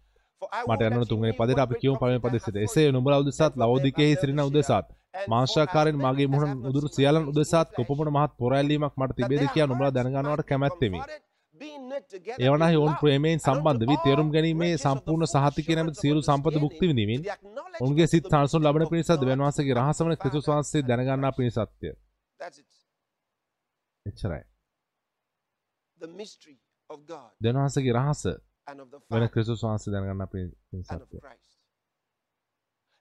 [0.68, 2.56] මට යන්න තුන්වෙනි පදේට what අපි කියමු පළවෙනි confidence පදේ I සිට.
[2.56, 4.88] have එසේ නුඹලා උදෙසාත් at සිටින උදෙසාත්
[5.32, 10.48] මාංශාකාරයෙන් මගේ මුහුණ my සියල්ලන් උදෙසාත් කොපමණ මහත් පොරැල්ලීමක් මට තිබේද their කියා නුඹලා දැනගන්නවට
[10.50, 11.00] කැමැත්තෙමි.
[11.62, 17.22] In ඔවුන් ප්‍රේමයෙන් සම්බන්ධ වී තේරුම් ගැනීමේ සම්පූර්ණ සහතිකය නැමැති සියලු සම්පත භුක්ති විඳිමින්
[17.80, 21.32] of සිත් සංසුන් ලබන පිණිසත් of රහස වන ක්‍රිස්තුස් වහන්සේ දැනගන්නා.
[21.32, 21.92] පිණිසත්ය.
[24.06, 24.44] එච්චරයි.
[27.58, 28.24] වහන්සේගේ රහස
[29.12, 31.18] වෙන ක්‍රිස්තුස් වහන්සේ දැනගන්නා පිණිසත්ය.
[31.20, 31.58] Christ.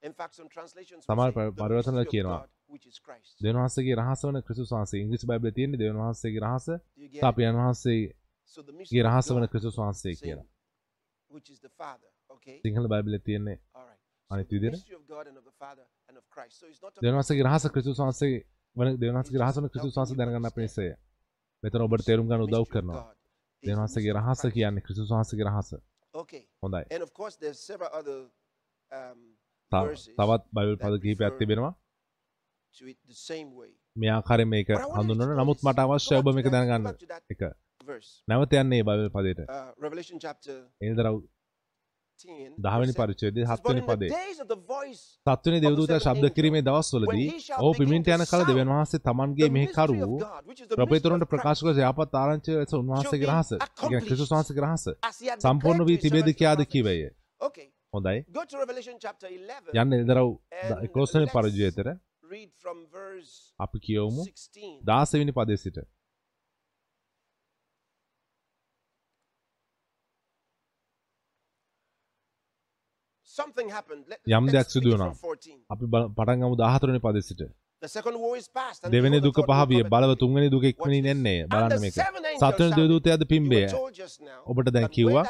[0.03, 2.39] In fact, some translations will සමහර say the පරිවර්තන වල mystery of කියනවා.
[2.39, 3.35] God, which is Christ.
[3.41, 8.19] දෙවියන් වහන්සේගේ රහස වන ක්‍රිස්තුස් වහන්සේ ඉංග්‍රීසි බයිබලයේ තියෙන්නේ දෙවියන් වහන්සේගේ රහස Do you
[8.51, 10.47] of රහස වන God, ක්‍රිස්තුස් වහන්සේ කියලා.
[12.65, 13.59] සිංහල බයිබලයේ තියෙන්නේ.
[14.31, 14.83] අනිත් විදිහට.
[17.13, 18.33] වහන්සේගේ රහස ක්‍රිස්තුස් වහන්සේ
[18.77, 20.89] වන දෙවියන් වහන්සේගේ රහස වන ක්‍රිස්තුස් වහන්සේ දැනගන්නා පිණිසය.
[21.63, 23.03] මෙතන ඔබට තේරුම් ගන්න උදව් කරනවා.
[23.03, 23.15] Of
[24.17, 24.43] රහස.
[24.49, 25.71] කියන්නේ ක්‍රිස්තුස් වහන්සේගේ රහස.
[26.63, 26.83] හොඳයි.
[30.19, 31.75] තවත් බයිබල් පද කිහිපයක් තිබෙනවා.
[33.97, 35.59] මේ ආකාරයෙන් මේක හඳුන්වන නමුත්.
[35.63, 36.87] මට අවශ්‍යයි Go ඔබ මේක දැනගන්න
[37.31, 37.43] එක.
[38.29, 39.39] නැවත යන්නේ බයිබල් පදයට.
[39.39, 41.23] Uh, Revelation chapter එනිදරව්
[42.19, 42.55] 10.
[42.59, 43.07] 10 වෙනි verse seven.
[43.07, 44.09] පරිච්ඡේදයේ It says, 7 "But වෙනි in the පදේ.
[45.27, 51.25] සත්වනි දෙවදූතයා ශබ්ද කිරීමේ දවස්වලදී ඔහු පිමින්ට යන කල දෙවියන් වහන්සේ is the mystery ප්‍රපේතරුන්ට
[51.25, 53.51] ප්‍රකාශ කළ යහපත් ආරංචිය ලෙස උන්වහන්සේගේ රහස.
[53.81, 54.85] කියන්නේ ක්‍රිස්තුස් වහන්සේගේ රහස
[55.41, 56.61] සම්පූර්ණ වී තිබේද කියාද.
[56.65, 57.11] කිවේය.
[57.95, 58.25] හොඳයි.
[58.33, 59.73] Go to Revelation chapter 11.
[59.75, 61.89] යන්න එනිදරව් And 11 වෙනි let's පරිච්ඡේදයට
[63.59, 64.81] අපි කියවමු 16.
[64.85, 65.77] 16 වෙනි පදයේ සිට.
[65.77, 65.77] Something happened.
[65.77, 66.07] Let, යම් let's දෙයක් සිදු begin වුණා.
[72.99, 73.28] from 14.
[73.28, 73.28] අපි බල- පටන් ගමු 14 වෙනි
[77.01, 77.43] පදයේ සිට.
[77.81, 78.85] The second war is past.
[78.85, 80.15] and දෙවෙනි දුක third war පහ විය cometh බලව.
[80.15, 80.65] තුන්වෙනි දුක.
[81.07, 81.93] එන්නේ And බලන්න මේක.
[81.93, 85.25] සත්වෙනි told just now ඔබට දැන් කිව්වා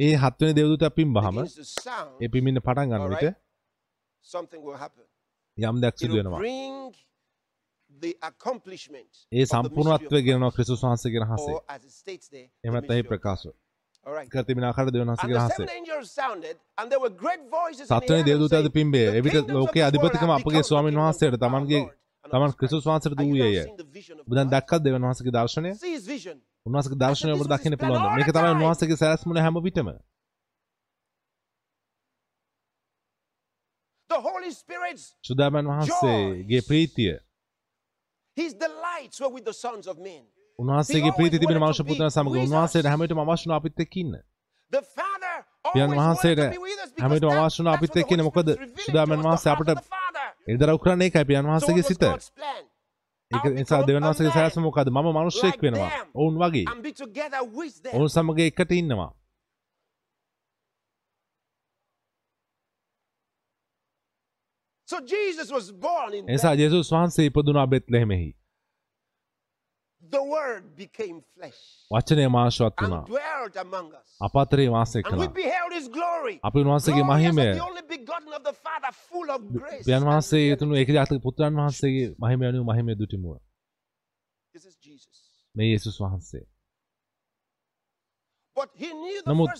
[0.00, 3.36] ඒ හත්වෙනි begins to sound, ඒ පිමින්න පටන් ගන්න විට.
[5.58, 6.38] යම් දෙයක් සිදු It'll වෙනවා.
[6.38, 6.94] bring
[8.02, 10.50] the accomplishment ඒ සම්පූර්ණත්වය ගෙනවා.
[10.50, 11.52] ක්‍රිස්තුස් වහන්සේගේ රහසේ.
[11.52, 11.90] or as it
[14.04, 14.74] කර තිබෙන And
[15.08, 15.66] වහන්සේගේ the රහසේ.
[17.84, 19.06] සත්වනි දේවදූතයාද පිම්බේ.
[19.06, 21.80] "The එවිට ලෝකයේ අධිපතිකම අපගේ ස්වාමීන් වහන්සේට තමන්ගේ
[22.24, 23.64] තමන් ක්‍රිස්තුස් Christ." වහන්සේට Are you now දූයේය.
[23.64, 24.54] seeing the vision of ඔබ දැන් God?
[24.54, 25.70] දැක්කත් දෙවියන් වහන්සේගේ දර්ශනය?
[26.66, 28.50] උන්වහන්සේගේ දර්ශනය ඔබට දකින්න all මේක තමයි.
[28.56, 29.88] උන්වහන්සේගේ සැලැස්මුණ හැම විටම.
[35.22, 37.14] සුදාමන් වහන්සේගේ ප්‍රීතිය
[38.36, 40.22] his delights were with the sons of men.
[40.58, 44.12] උන්වහන්සේගේ ප්‍රීති තිබෙන මනුෂ්‍ය පුතන සමග උන්වහන්සේට හැමවිටම අවශ්‍ය වුණ අපිත් එක්ක ඉන්න.
[45.72, 46.42] පියන් වහන්සේට
[46.98, 48.24] හැමවිටම that- අවශ්‍ය වුණ අපිත් එක්ක ඉන්න.
[48.24, 48.52] මොකද
[48.84, 49.70] සුදාමන් වහන්සේ අපට.
[50.48, 52.02] එදරව් කරන්නේ ඒකයි පියන් වහන්සේගේ සිත.
[53.30, 54.88] ඒක නිසා a වහන්සේගේ සැලැස්ම මොකද?
[54.88, 55.08] මම
[55.42, 55.90] like වෙනවා.
[56.14, 56.64] ඔවුන් වගේ.
[57.92, 59.10] ඔවුන් සමග එකට ඉන්නවා.
[66.28, 66.54] එනිසා.
[66.54, 68.28] ජේසුස් වහන්සේ ඉපදුනා බෙත්ලෙහෙමෙහි.
[68.28, 70.01] The Word became flesh
[71.90, 73.04] වචනය මාංශවත් වුණා.
[74.20, 75.34] අප අතරේ වාසය And we කළා.
[75.34, 76.40] beheld His glory.
[76.42, 79.84] අපි උන්වහන්සේගේ මහිමය the only begotten of the Father, full of grace.
[79.86, 80.52] පියන් and වහන්සේ.
[80.52, 83.36] යතුණු ඒකජාතක පුත්‍රයන් වහන්සේගේ මහිමය අනුව මහිමය දුටිමුව.
[85.54, 86.42] මේ යේසුස් වහන්සේ.
[86.42, 86.48] But
[88.14, 88.41] he knew the
[89.26, 89.50] නමුත්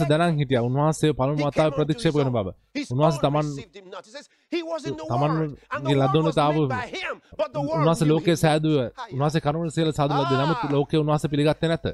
[0.00, 0.08] rejected.
[0.10, 2.30] දැනන් හිටියා උන්වහන්සේ පළමු වතාව ප්‍රතික්ෂේප කරන.
[2.32, 2.48] බව.
[2.90, 4.04] Own තමන් received him not.
[4.06, 8.10] He says, he was in the තමන් world, and the ගේ world ලදවන තාව knew
[8.12, 8.76] ලෝකයේ සෑදුව.
[9.14, 10.72] උන්වහන්සේ කරුණ සියල්ල සාදු ලද නමුත් Ah.
[10.72, 11.86] ලෝකයේ උන්වහන්සේ පිළිගත්තේ නැත.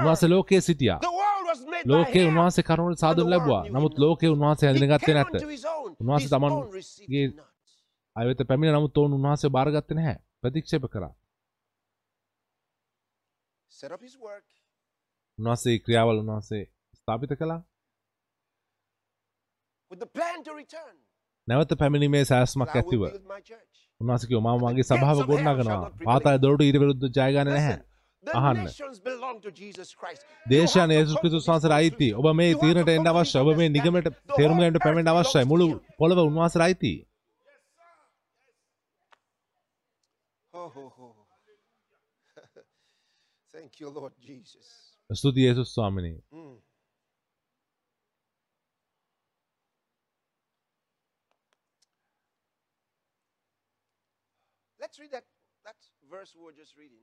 [0.00, 0.98] උන්වහන්සේ ලෝකයේ සිටියා.
[1.86, 2.30] ලෝකයේ him.
[2.32, 3.62] උන්වහන්සේ කරුණ සාදුන් ලැබුවා.
[3.70, 4.30] නමුත් ලෝකයේ
[4.68, 5.34] හැඳිනගත්තේ came නැත.
[5.34, 5.90] unto his own.
[6.00, 7.46] උන්වහන්සේ His තමන් own received ගේ- him not.
[8.16, 10.16] අයවෙත පැමිණ නමුත් ඔවුන් උන්වහන්සේ බාරගත්තේ නැහැ.
[10.42, 11.12] ප්‍රතික්ෂේප කරා.
[15.38, 16.64] උන්වහන්සේ ක්‍රියාවල් උන්වහන්සේ
[16.98, 17.62] ස්ථාපිත කළා.
[19.90, 20.94] with the plan to return.
[21.48, 23.74] නැවත පැමිණීමේ සෑස්මක් ඇතිව build my church.
[24.00, 25.90] උන්වහන්සේ කිව්වා මම මගේ සභාව ගොඩනගනවා.
[26.06, 27.76] පාතාල දොරටු ඊට විරුද්ධ ජය ගන්න නැහැ.
[28.24, 28.66] අහන්න.
[30.46, 32.08] දේශයන් යේසුස් ක්‍රිස්තුස් වහන්සේට අයිති.
[32.14, 33.42] ඔබ මේ තීරණයට එන්න අවශ්‍යයි.
[33.42, 35.44] ඔබ මේ නිගමනට තේරුම් ගන්නට පැමිණෙන්න අවශ්‍යයි.
[35.52, 35.68] මුළු
[36.00, 36.94] පොළව උන්වහන්සේට අයිති.
[40.54, 41.12] Oh, oh, oh.
[42.34, 42.64] Thank you,
[43.52, 43.65] Lord Jesus.
[45.10, 46.22] ස්තුති යේසුස් ස්වාමිනී.
[46.32, 46.56] Mm.
[54.80, 55.24] Let's read that,
[55.64, 57.02] that verse we were just reading.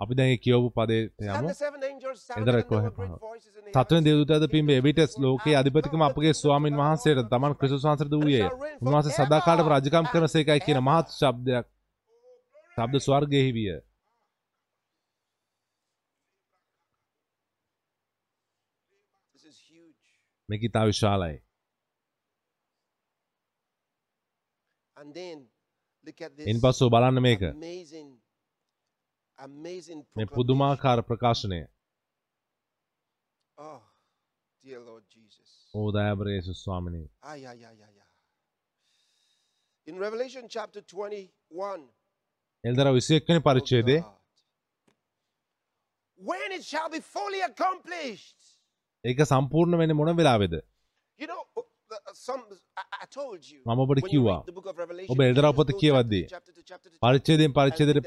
[0.00, 1.48] අපි දැන් ඒ කියවපු පදයට And යමු.
[1.48, 3.18] the seven angels sounded, එදර and there were කොහෙ great පහව.
[3.20, 4.06] voices in the සත්වන heavens.
[4.06, 8.48] දේවදූතයාද පිම්බේ එවිට ලෝකයේ අධිපතිකම අපගේ ස්වාමින් වහන්සේට තමන් ක්‍රිස්තුස් වහන්සේට වූයේ.
[8.82, 11.66] උන්වහන්සේ සදාකාලම රජකම් කරනසේකයි කියන මහත් ශබ්දයක්
[12.76, 13.70] ශබ්ද ස්වර්ගයෙහි විය.
[19.34, 19.56] This is
[26.06, 26.46] look at this.
[26.46, 27.42] ඉන් පස්සෝ බලන්න මේක.
[27.42, 28.10] Amazing,
[29.38, 30.26] amazing මේ.
[30.36, 31.60] පුදුමාකාර ප්‍රකාශනය.
[33.58, 33.80] Oh.
[35.74, 37.08] ඕ දයාබර යේසුස් ස්වාමිනී.
[39.86, 41.82] In Revelation chapter 21,
[42.64, 44.04] එල්දර 21 වෙනි පරිච්ඡේදයේ
[46.18, 48.35] when it shall be fully accomplished.
[49.06, 50.54] ඒක සම්පූර්ණ වෙන්නේ මොන වෙලාවේද?
[50.54, 52.26] Uh, uh.
[53.66, 54.38] මම ඔබට කිව්වා.
[55.08, 56.22] ඔබ එල්දරා just පොත go කියවද්දී
[57.02, 58.00] පරිච්ඡේදයෙන් that's how පරිච්ඡේදයට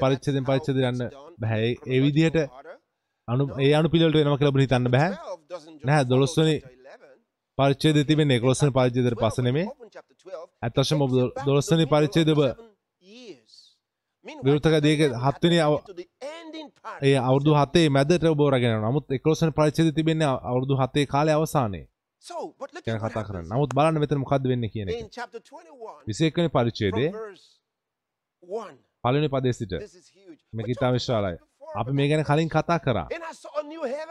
[0.82, 1.70] යන්න it's done බෑ.
[1.86, 2.38] in ඒ- විදිහට.
[3.28, 5.08] අනු ඒ අනුපිළිවෙලට වෙනවා කියලා ඔබ හිතන්න බෑ.
[5.10, 7.16] 12 doesn't just නැහැ, follow 12 වෙනි chapter 11.
[7.58, 9.66] පරිච්ඡේදයේ තිබෙන්නේ 11 වෙනි පරිච්ඡේදයට 12, පස්සේ නෙමෙයි.
[9.66, 12.40] open chapter 12, ඇත්ත වශයෙන්ම ඔබ takes you back to 12 the වෙනි පරිච්ඡේදය ඔබ
[12.40, 12.68] chapter
[14.80, 15.58] දෙක 11 හත් වෙනි
[17.02, 18.90] ඒ the 7 මැදට ඔබ රැගෙන යනවා.
[18.90, 21.86] නමුත් 11 වෙනි පරිච්ඡේදයේ තිබෙන්නේ අවුරුදු 7 කාලේ අවසානයේ.
[22.86, 23.46] ගැන කතා කරන්න.
[23.52, 25.00] නමුත් බලන්න මෙතන මොකද්ද වෙන්නේ කියන එක.
[25.00, 27.46] In chapter 21, 21 වෙනි පරිච්ඡේදයේ from verse
[28.42, 30.40] 1, පළවෙනි පදයේ සිට this is huge.
[30.52, 31.36] මේක We ඉතා talked විශාලයි.
[31.74, 33.06] අපි මේ ගැන කලින් කතා කරා.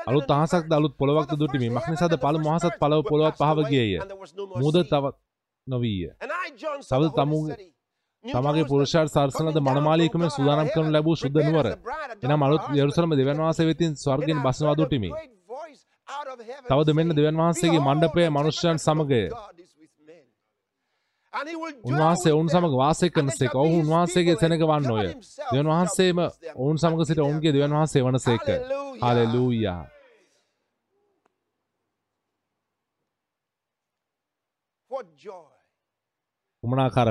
[0.08, 1.68] අලුත් For පොළොවක්ද the දුටිමි.
[1.68, 4.00] first මක් heaven නිසාද and the පළමු first අහසත් earth පළව were පොළොවත් පහව ගියේය.
[4.88, 5.02] sea.
[5.02, 5.18] තවත්
[5.68, 6.10] නොවීය.
[6.22, 6.48] And I,
[8.30, 11.68] තමගේ Jerusalem, පුරුෂයාට සරසන ලද coming down මනමාලීකම සූදානම් කරනු ලැබූ ශුද්ධ prepared නුවර.
[11.68, 12.62] as a bride adorned එනම් අලුත්.
[12.80, 15.12] යෙරුසලම දෙවියන් වහන්සේ වෙතින් Then ස්වර්ගයෙන් I බස්නවා heard a දුටිමි.
[15.12, 19.32] great voice out of heaven තවද මෙන්න දෙවියන් වහන්සේගේ "Behold, මණ්ඩපය මනුෂ්‍යයන් සමගය."
[21.84, 23.54] උන්වහන්සේ ඔවුන් සමග වාසය කරන සේක.
[23.54, 24.36] his උන්වහන්සේගේ.
[24.96, 26.18] God himself දෙවියන් shall වහන්සේම
[26.56, 27.54] ඔවුන් be සිට ඔවුන්ගේ God.
[27.72, 28.42] වහන්සේ වනසේක.
[28.42, 29.02] Hallelujah.
[29.02, 29.86] හලෙලූයා.
[34.92, 35.12] This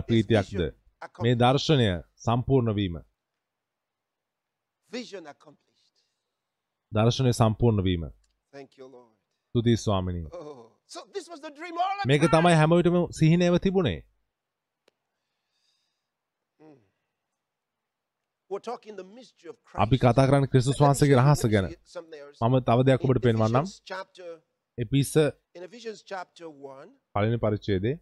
[0.02, 0.77] ප්‍රීතියක්ද
[1.18, 1.34] මේ.
[1.37, 2.98] දර්ශනය සම්පූර්ණ වීම.
[6.92, 8.04] දර්ශනය සම්පූර්ණ වීම.
[9.48, 10.26] ස්තුතියි ස්වාමිනී.
[10.32, 10.70] Oh,
[12.06, 12.22] මේක.
[12.28, 14.00] තමයි හැම විටම සිහිනයව තිබුණේ.
[19.48, 19.96] of අපි.
[19.98, 21.66] කතා කරන්න ක්‍රිස්තුස් වහන්සේගේ රහස ගැන.
[22.42, 23.66] මම තව දෙයක් ඔබට පෙන්වන්නම්
[24.78, 24.90] 1
[27.14, 27.94] පලනි පරිච්චේදේ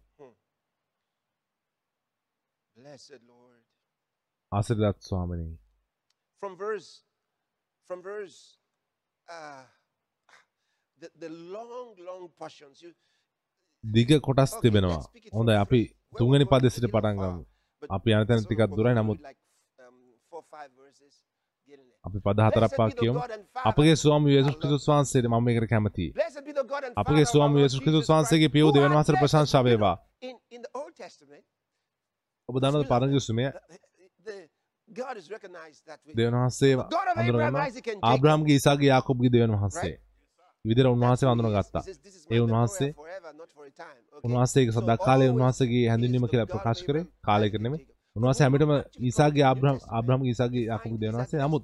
[2.77, 3.63] blessed Lord.
[4.51, 5.47] ආසිරදත් ස්වාමනී
[6.41, 6.89] from verse
[7.89, 8.37] from verse
[9.27, 9.63] uh,
[11.01, 12.81] the, the long long portions.
[12.83, 12.91] You
[13.83, 15.01] දිග කොටස් තිබෙනවා.
[15.33, 15.81] හොඳයි අපි
[16.45, 17.43] පදෙසිට a little පටන් ගමු.
[17.89, 18.95] අපි යන තැන ටිකක් දුරයි.
[18.95, 19.97] නමුත් um.
[22.07, 23.19] අපි පද හතරක් Blessed පා be the කියමු.
[23.65, 26.09] අපගේ ස්වාමී යේසුස් ක්‍රිස්තුස් වහන්සේට මම මේකට කැමතියි.
[27.01, 31.45] අපගේ ස්වාමී යේසුස් ක්‍රිස්තුස් වහන්සේගේ දෙවියන් has වහන්සේට ප්‍රශංසා වේවා In, in the Old Testament,
[32.49, 32.55] ඔබ
[35.29, 36.13] recognized that way.
[36.15, 36.73] දෙවන් වහන්සේ
[37.13, 37.55] අඳුරගන්න.
[38.03, 39.93] ආබ්‍රහම්ගේ ඉසාගේ යාකොබ්ගේ දෙවන් වහන්සේ
[40.65, 41.27] විදිර උන්වහන්සේ
[41.97, 44.23] "This is ඒ උන්වහන්සේ temporary forever, not for a time." Okay?
[44.25, 47.83] උන්වහන්සේගේ සදා always උන්වහන්සේගේ හැඳින්වීම කියලා ප්‍රකාශ කරේ කාලයකට නෙමෙයි.
[48.15, 51.63] උන්වහන්සේ actually ඊසාගේ ආබ්‍රහම් ආබ්‍රහම්ගේ we යාකොබ්ගේ දෙවන් වහන්සේ නමුත්.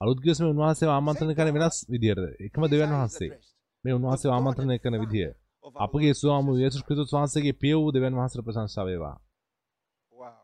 [0.00, 3.30] අලුත් ගිවිසුමේ උන්වහන්සේව ආමන්ත්‍රණය කරන වෙනස් විදියට එකම is වහන්සේ.
[3.84, 5.28] මේ උන්වහන්සේව ආමන්ත්‍රණය කරන විදිය
[5.76, 9.16] අපගේ ස්වාමී යේසුස් ක්‍රිස්තුස් වහන්සේගේ පිය වූ දෙවියන් වහන්සේට ප්‍රශංසා වේවා
[10.12, 10.28] Wow.
[10.28, 10.34] Can you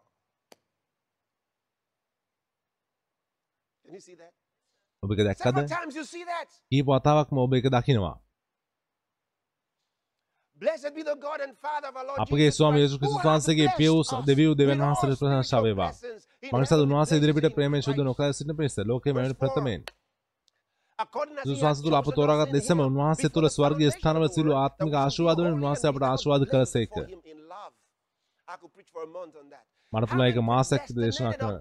[3.78, 3.81] see that?
[5.02, 6.48] ඔබ එක දැක්කද Several times you see that.
[6.70, 8.14] කීප වතාවක්ම ඔබ එක දකිනවා
[10.60, 13.64] Blessed be the God and Father of our Lord අපගේ Jesus ස්වාමී ක්‍රිස්තුස් has වහන්සේගේ
[13.64, 16.72] blessed පිය වූ us දෙවියන් දෙවියන් with all වහන්සේට ප්‍රශංසා spiritual වේවා blessings in මනසද
[16.72, 17.48] heavenly උන්වහන්සේ ඉදිරිපිට
[17.82, 18.08] ශුද්ධ Christ.
[18.10, 19.34] නොකර සිටින පිණිස ලෝකයේ four.
[19.42, 19.82] ප්‍රථමයෙන්
[21.58, 26.04] වහන්සේ තුළ අප තෝරාගත් ලෙසම උන්වහන්සේ තුළ ස්වර්ගීය ස්ථානවල world, ආත්මික ආශිර්වාද වලින් උන්වහන්සේ අපට
[26.04, 26.92] ආශිර්වාද කළසේක.
[29.92, 31.58] මට පුළුවන් Having මාසයක් දේශනා කරන්න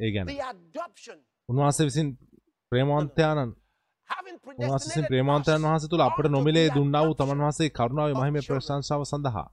[0.00, 0.26] ඒ ගැන.
[1.48, 2.08] උන්වහන්සේ විසින්
[2.72, 3.52] ප්‍රේමවන්තයාණන්
[4.08, 8.42] Having උන්වහන්සේ us වහන්සේ තුළ අපට නොමිලේ දුන්නා වූ තමන් වහන්සේ කරුණාවේ මහිමේ.
[8.42, 9.48] ප්‍රශංසාව සඳහා.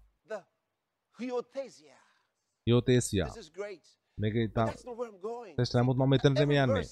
[2.68, 3.30] යෝතේසියා.
[4.18, 4.68] මේක ඉතා.
[4.68, 6.86] ශ්‍රේෂ්ඨ නමුත් මම එතනට Every යන්නේ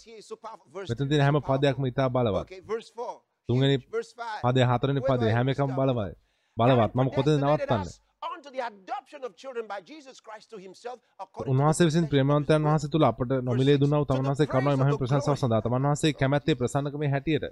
[0.89, 1.37] මෙතන තියෙන හැම.
[1.41, 3.15] පදයක්ම ඉතා බලවත් Okay, verse 4.
[3.49, 3.89] තුන්වෙනි Huge.
[3.91, 4.43] Verse 5.
[4.45, 5.71] පදය හතරවෙනි I හැම එකම?
[5.77, 6.15] බලවත්
[6.57, 8.08] බලවත් මම කොතනද නවත්තන්නේ
[8.39, 12.05] us unto the adoption of children by Jesus Christ to himself according to උන්වහන්සේ විසින්
[12.07, 12.61] ප්‍රේමවන්තයන්.
[12.63, 16.55] වහන්සේ තුළ අපට නොමිලේ දුන්නා වූ තමන් වහන්සේ කරුණාවේ මහිම ප්‍රශංසාව සඳහා තමන් වහන්සේ කැමැත්තේ
[16.55, 17.45] ප්‍රසන්නකමේ හැටියට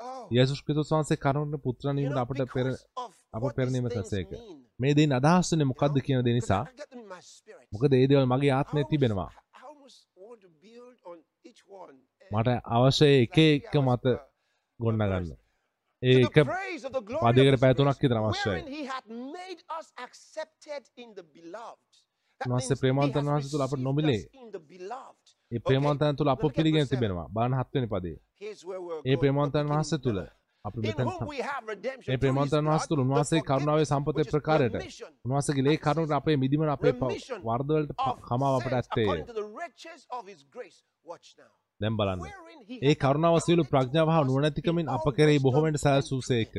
[0.00, 2.66] Oh, යේසුස් ක්‍රිස්තුස් වහන්සේ කරුණ පුත්‍රණීමට you know, අපට පෙර
[3.32, 4.30] අප things කළසේක.
[4.30, 4.60] mean.
[4.78, 6.62] මේ දෙයින් අදහස් වෙන්නේ මොකක්ද කියන දේ නිසා.
[7.72, 9.30] මොකද ඒ දේවල් මගේ ආත්මයේ තිබෙනවා.
[12.30, 14.04] මට අවශ්‍ය එක එක මත
[14.80, 15.45] ගොඩනගන්න
[16.02, 16.06] verse.
[16.06, 18.16] ඒ To එක the praise of the glory of පදයකට his පැය grace, තුනක් විතර
[18.20, 18.60] අවශ්‍යයි.
[22.40, 24.22] උන්වහන්සේ has වහන්සේ තුළ අපට නොමිලේ.
[25.52, 26.86] ඒ ප්‍රේමවන්තයන් තුළ අප පිළිගෙන.
[26.86, 28.16] තිබෙනවා බලන්න හත්වෙනි පදේ
[29.06, 30.20] ඒ Beginning වහන්සේ තුළ.
[30.64, 31.08] අපි මෙතන
[32.08, 34.76] ඒ ප්‍රේමවන්තයන් වහන්සේ තුළ උන්වහන්සේ කරුණාවේ සම්පතේ ප්‍රකාරයට.
[35.24, 36.92] උන්වහන්සේගේ ලේ කරුණට අපේ මිදිමන අපේ
[37.48, 37.90] වර්ධවලට
[38.28, 38.74] කමාව අපට
[39.76, 40.06] sins
[41.80, 42.22] දැන් බලන්න
[42.80, 46.54] ඒ කරුණාව සියලු ප්‍රඥාව හා නුවණැතිකමින් අප කෙරෙහි බොහෝ wisdom වෙනට and සැලසූසේක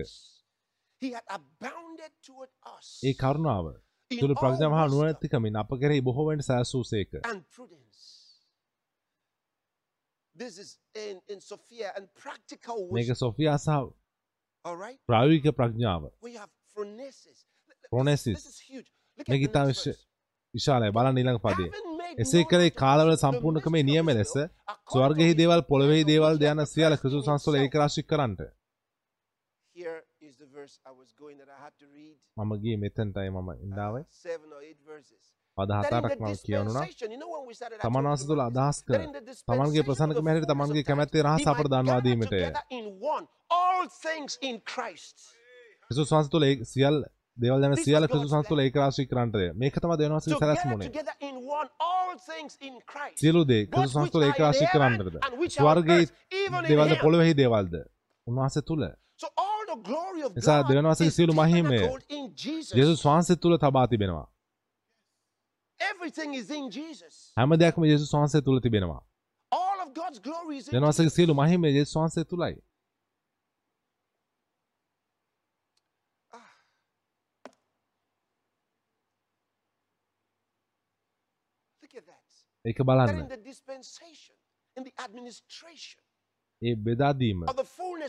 [3.03, 3.65] ඒ කරුණාව
[4.11, 7.11] all ප්‍රඥාව හා නුවණැතිකමින් අප කෙරෙහි බොහෝ වෙනට සැලසූසේක
[12.91, 13.09] මේක.
[13.15, 13.69] සොෆියා සහ?
[15.07, 16.03] ප්‍රායෝගික ප්‍රඥාව.
[19.17, 19.93] Look මේක ඉතා verse.
[20.57, 21.71] විශාලයි බලන්න ඊළඟ පදේ
[22.17, 24.33] එසේ කළේ කාලවල සම්පූර්ණකමේ නියම ලෙස
[24.91, 27.61] ස්වර්ගෙහි දේවල් will, දේවල් he යන සියල්ල ක්‍රිස්තුස් වහන්සේ.
[27.61, 28.41] ඒකරාශී කරන්නට.
[32.37, 35.17] මම ගියේ මෙතනටයි මම ඉඳාවේ Uh.
[35.57, 36.87] පද හතරක් මම I
[37.79, 38.41] තමන් වහන්සේ තුළ.
[38.41, 39.01] අදහස් කර
[39.47, 42.41] තමන්ගේ ප්‍රසන්නකම හැටියට තමන්ගේ කැමැත්තේ රහස අපට දන්වා දීමටය.
[45.83, 46.97] ක්‍රිස්තුස් වහන්සේ තුළ ඒ සියල්
[47.37, 50.89] දේවල් This සියල්ල ක්‍රිස්තුස් වහන්සේ තුළ ඒකරාශී කරන්නටය මේක තමයි දෙවියන් වහන්සේගේ සැලැස්ම උනේ.
[53.15, 55.15] සියලු දේ ක්‍රිස්තුස් වහන්සේ තුළ ඒකරාශී කරන්නටද
[55.51, 56.03] ස්වර්ගයේ
[56.65, 56.93] දේවල්ද.
[56.99, 57.75] පොළොවෙහි දේවල්ද
[58.27, 58.83] උන්වහන්සේ තුළ
[60.35, 61.81] නිසා දෙවියන් වහන්සේගේ සියලු මහිමය.
[62.73, 64.27] යේසුස් වහන්සේ තුළ තබා තිබෙනවා.
[67.37, 69.01] හැම දෙයක්ම යේසුස් වහන්සේ තුළ තිබෙනවා
[69.51, 71.09] දෙවියන් වහන්සේගේ.
[71.11, 72.55] සියලු මහිමය යේසුස් වහන්සේ තුළයි
[82.67, 83.17] ඒක බලන්න.
[86.61, 87.39] ඒ බෙදාදීම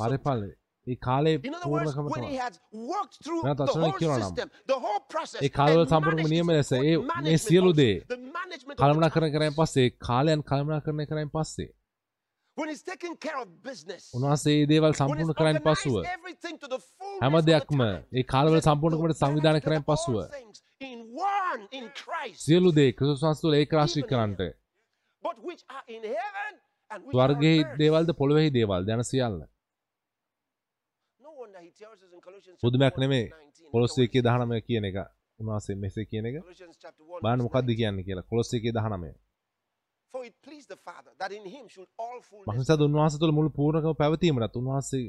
[0.01, 0.43] පරිපල
[0.87, 2.55] ඒ කාලේ පූර්ණකම when he තමයි had
[2.91, 6.31] worked through වෙනත් the වචනවලින් whole කියනවා නම්, system, the whole process, ඒ කාලවල සම්පූර්ණම
[6.35, 6.95] නියම ලෙස ඒ
[7.25, 7.97] මේ සියලු දේ
[8.79, 9.59] කළමනා කරන church.
[9.59, 11.69] පස්සේ කාලයන් කළමනා කරන කරන් පස්සේ.
[14.17, 15.97] උන්වහන්සේ ඒ දේවල් සම්පූර්ණ කරන් පසුව
[17.23, 20.17] හැම දෙයක්ම ඒ කාලවල සම්පූර්ණකමට "To සංවිධානය together පසුව
[20.81, 24.41] all things in one in Christ, සියලු දේ ක්‍රිස්තුස් වහන්සේ තුළ ඒකරාශී කරන්නට
[25.25, 26.53] but which are in heaven
[26.91, 27.79] and which are on ස්වර්ගෙහි earth.
[27.79, 29.39] දේවල්ද පොළොවෙහි දේවල් යන සියල්ල
[31.21, 33.73] No wonder he tells us in Colossians පුදුමයක් chapter 1 නෙමේ 19.
[33.73, 34.97] he දහනමය කියන එක
[35.41, 36.45] උන්වහන්සේ මෙසේ කියන එක says.
[36.45, 37.79] Colossians chapter 1 බලන්න මොකක්ද 19.
[37.81, 39.13] කියන්නේ කියලා කොලොස් එකේ දහනමය
[40.15, 42.49] For it pleased the Father that in him should all fullness.
[42.49, 45.07] මහිසාද උන්වහන්සේ තුළ මුළු පූර්ණකම පැවතීමටත් උන්වහන්සේ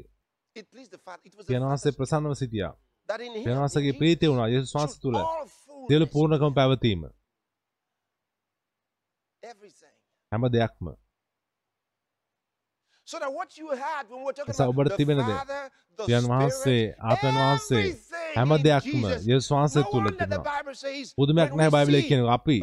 [0.56, 1.22] It pleased the Father.
[1.24, 2.74] It was the පියනවහන්සේ Father's ප්‍රසන්නව සිටියා
[3.18, 5.18] in ප්‍රීතිය වුණා යේසුස් වහන්සේ තුළ
[5.82, 7.00] fullness, පූර්ණකම පැවතීම.
[10.32, 10.86] හැම දෙයක්ම
[13.08, 17.84] ඔබට the තිබෙන දේ, Father, the පියන් වහන්සේ ආත්මයන් වහන්සේ
[18.36, 19.02] හැම දෙයක්ම.
[19.26, 20.62] යේසුස් වහන්සේ තුළ තිබෙනවා
[21.16, 22.58] පුදුමයක් නැහැ බයිබලයේ කියනවා අපි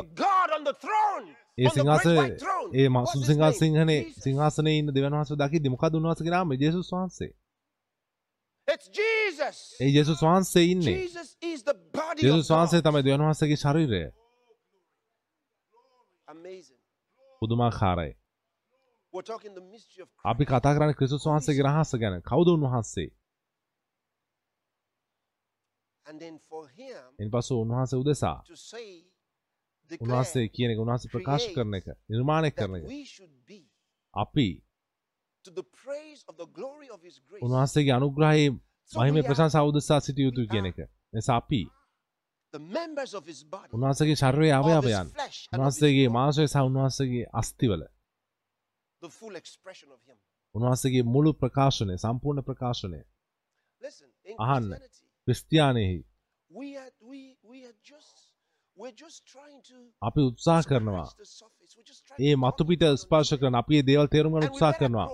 [1.57, 2.37] ඒ සිංහාසනේ.
[2.73, 3.59] ඒ මසු his සිංහා name?
[3.59, 4.23] සිංහනේ Jesus.
[4.23, 7.31] සිංහාසනේ ඉන්න දෙවියන් වහන්සේ දකිද්දි මොකද උන්වහන්සේගේ නාමය යේසුස් වහන්සේ.
[8.67, 10.97] ඒ යේසුස් වහන්සේ ඉන්නේ.
[12.17, 12.81] යේසුස් වහන්සේ.
[12.81, 14.01] තමයි දෙවියන් වහන්සේගේ ශරීරය.
[16.27, 16.79] Amazing.
[17.41, 18.13] පුදුමාකාරයි.
[20.23, 20.43] අපි.
[20.45, 22.21] කතා කරන්නේ ක්‍රිස්තුස් වහන්සේගේ රහස ගැන.
[22.23, 23.09] කවුද උන්වහන්සේ?
[26.05, 28.39] And then for him ඉන්පසු උන්වහන්සේ උදෙසා
[29.99, 32.85] උන්වහන්සේ කියන එක උන්වහන්සේ ප්‍රකාශ කරන එක නිර්මාණය කරන එක.
[34.13, 34.47] අපි
[37.41, 38.49] උන්වහන්සේගේ අනුග්‍රහයේ
[38.91, 40.77] මහිම ප්‍රශංසා උදෙසා සිටිය යුතුයි කියන එක
[41.13, 41.61] නිසා අපි
[43.73, 45.07] උන්වහන්සේගේ his අවයවයන්
[45.53, 47.81] උන්වහන්සේගේ මාංශය සහ උන්වහන්සේගේ අස්තිවල.
[50.55, 52.99] උන්වහන්සේගේ මුළු ප්‍රකාශනය සම්පූර්ණ ප්‍රකාශනය
[54.39, 54.71] අහන්න.
[55.27, 55.99] ක්‍රිස්තියානයෙහි
[60.01, 61.09] අපි උත්සාහ කරනවා
[62.19, 65.07] ඒ to මතු come පිට to the ස්පර්ශ කරන අපි දේවල් තේරුම් ගන්න better කරනවා.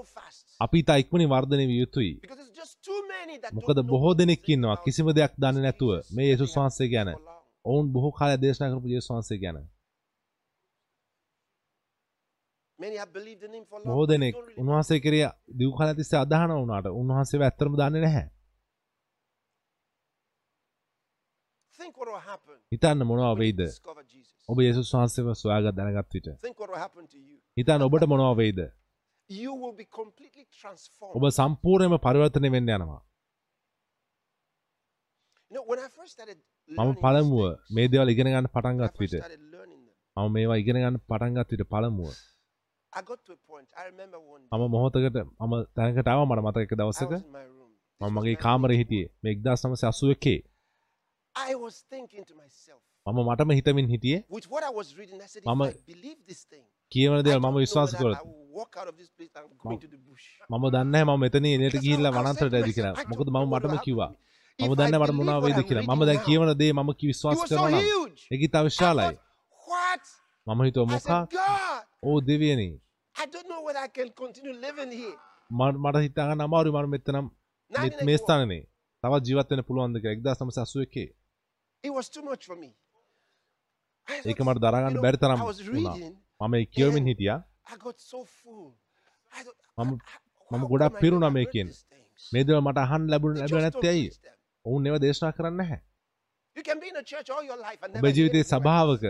[0.59, 2.13] අපි ඉතා ඉක්මනින් වර්ධනය විය යුතුයි
[3.53, 7.09] මොකද බොහෝ දෙනෙක් ඉන්නවා කිසිම දෙයක් දන්නේ නැතුව මේ යේසුස් වහන්සේ ගැන.
[7.65, 9.57] ඔවුන් බොහෝ කාලයක් දේශනා කරපු යේසුස් වහන්සේ ගැන.
[13.85, 14.35] බොහෝ දෙනෙක්.
[14.57, 18.27] උන්වහන්සේ කෙරෙහි දිව් කාලයක් තිස්සේ අදහන වුණාට උන්වහන්සේව ඇත්තටම දන්නේ නැහැ
[22.71, 23.61] හිතන්න මොනවා වෙයිද.
[24.49, 26.27] ඔබ යේසුස් වහන්සේව සොයාගත් දැනගත් විට.
[27.57, 28.59] හිතන්න ඔබට මොනවා වෙයිද.
[31.17, 33.01] ඔබ සම්පූර්ණයෙන්ම පරිවර්තනය වෙන්න යනවා
[36.69, 39.15] මම පළමුව මේ දේවල් ඉගෙන ගන්න පටන් when I ගත් first විට
[40.17, 42.13] මම මේවා ඉගෙන ගන්න පටන් ගත් විට පළමුව.
[44.51, 47.13] මම මොහොතකට මම තැනකට ආවා මට මතක එක දවසක
[48.01, 48.43] මම මගේ 1980.
[48.43, 50.35] කාමරේ හිටියේ මේ 1981
[51.35, 54.23] I was thinking to myself, මම මටම හිතමින් හිටියේ
[56.49, 57.95] thing, කියවන don't මම විශ්වාස
[59.97, 60.23] bush.
[60.51, 61.45] මම දන්නේ මම මෙතන
[62.41, 64.15] to ඇවිත් myself, කියලා I මොකද මම what මටම me.
[64.59, 67.37] මම දන්නේ මට I'm කියලා මම දැන් කියවන දේ මම විශ්වාස.
[68.31, 69.17] ඒක ඉතා I විශාලයි?
[70.47, 70.85] මම හිතුවා
[71.31, 72.79] God, ඕ දෙවියනි.
[75.51, 77.25] මට මට හිතා ගන්න අමාරුයි මම මෙතනම්
[77.71, 78.17] මේ- මේ 1981.
[78.17, 78.61] ස්ථානේ
[79.03, 81.13] තවත් ජීවත් වෙන්න පුළුවන්ද කියලා 1981
[81.83, 82.69] It was too much for me.
[84.07, 85.39] ඒක මට දරා you ගන්න know, බැරි තරම්.
[86.41, 87.39] මම ඒ කියවමින් හිටියා
[89.77, 89.99] මම-
[90.51, 91.67] මම ගොඩක් පිරුණා මේකෙන්.
[91.67, 92.29] these things?
[92.33, 94.37] මේ දේවල් මට අහන්න ලැබුණ They ලැබුණ just නැත්තේ don't ඇයි preach them.
[94.65, 95.79] ඔවුන් ඒවා දේශනා කරන්නේ
[97.89, 99.03] never ඔබ ජීවිතයේ සභාවක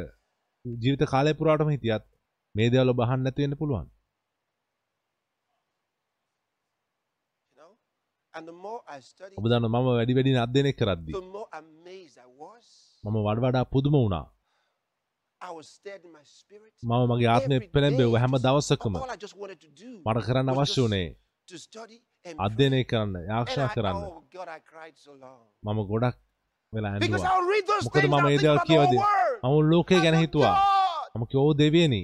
[0.66, 2.04] ජීවිත කාලය පුරාටම හිටියත්
[2.56, 3.88] මේ දේවල් ඔබ අහන්න නැති වෙන්න පුළුවන්
[9.38, 11.16] ඔබ දන්න මම වැඩි වැඩියෙන් අධ්‍යයනය කරද්දී.
[13.04, 14.26] මම වඩ වඩා පුදුම වුණා
[20.78, 21.16] වුණේ
[21.48, 22.84] to study and අධ්‍යයනය pray.
[22.84, 25.40] කරන්න And යාක්ෂා I, කරන්න oh God, I cried so long.
[25.64, 26.16] මම ගොඩක්
[26.74, 26.92] වෙලා
[27.84, 29.02] මොකද මම ඒ දේවල් කියවදී.
[29.44, 30.56] මම ලෝකය I ගැන හිතුවා
[31.16, 32.04] මම කිව්වා "ඕ දෙවියනි.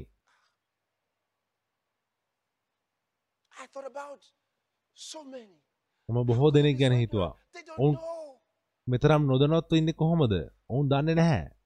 [6.10, 7.34] මම බොහෝ දෙනෙක් ගැන හිතුවා
[7.80, 7.96] ඔවුන්.
[8.88, 10.34] මෙතරම් නොදනොත්ව ඉන්නේ කොහොමද
[10.70, 11.59] ඔවුන් දන්නේ නැහැ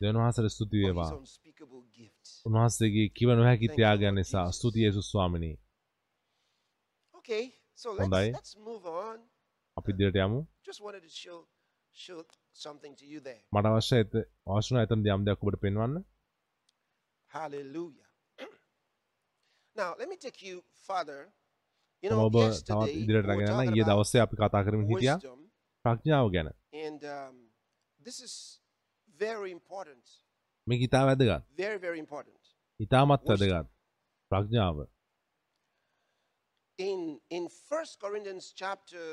[0.00, 1.10] දෙවියන් වහන්සේට ස්තුති වේවා.
[2.46, 4.46] උන්වහන්සේගේ කිව නොහැකි ත්‍යාගයන් නිසා.
[4.52, 5.56] ස්තුති යේසුස් ස්වාමිනී
[7.14, 8.32] Okay, so let's, හොඳයි.
[8.32, 9.18] let's move on.
[9.76, 11.38] අපි ඉදිරියට යමු Just wanted to show
[11.94, 13.42] show something to you there.
[13.52, 14.14] මට අවශ්‍ය ඇත
[14.46, 16.04] අවශ්‍ය එතන යම් දෙයක් ඔබට පෙන්වන්න
[17.30, 18.08] Hallelujah.
[19.80, 21.20] now, let me take you further.
[22.02, 25.18] You know, ඔබ තවත් ඉදිරියට රැගෙන talking ඊයේ දවසේ අපි කතා කරමින් හිටියා
[25.84, 26.50] ප්‍රඥාව ගැන
[26.86, 27.36] and um,
[28.00, 28.59] this is.
[30.66, 31.44] මේක ඉතා වැදගත්.
[32.80, 33.22] ඉතාමත්.
[33.26, 33.68] වැදගත්.
[34.30, 34.86] ප්‍රඥාව.
[36.78, 39.06] In in First Corinthians chapter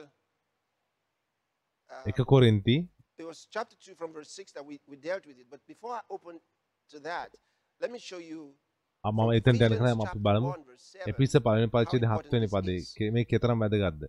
[1.89, 2.77] uh, එක කොරින්ති.
[3.17, 5.47] it was chapter 2 from verse 6 that we, we dealt with it.
[5.49, 6.39] But before I open
[6.91, 7.35] to that,
[7.81, 8.53] let me show you
[9.05, 10.49] මම from එතනට Ephesians යනකම් අපි බලමු.
[10.53, 11.09] 1 verse 7.
[11.11, 14.03] එපිස පළවෙනි පරිච්ඡේදය How 7 වෙනි important පදේ මේ කෙතරම් වැදගත්ද?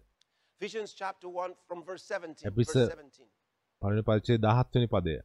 [0.60, 2.48] Ephesians chapter 1 from verse 17.
[2.52, 3.26] Ephesians- verse 17.
[3.82, 5.24] පළවෙනි පරිච්ඡේදය 17 වෙනි පදය Says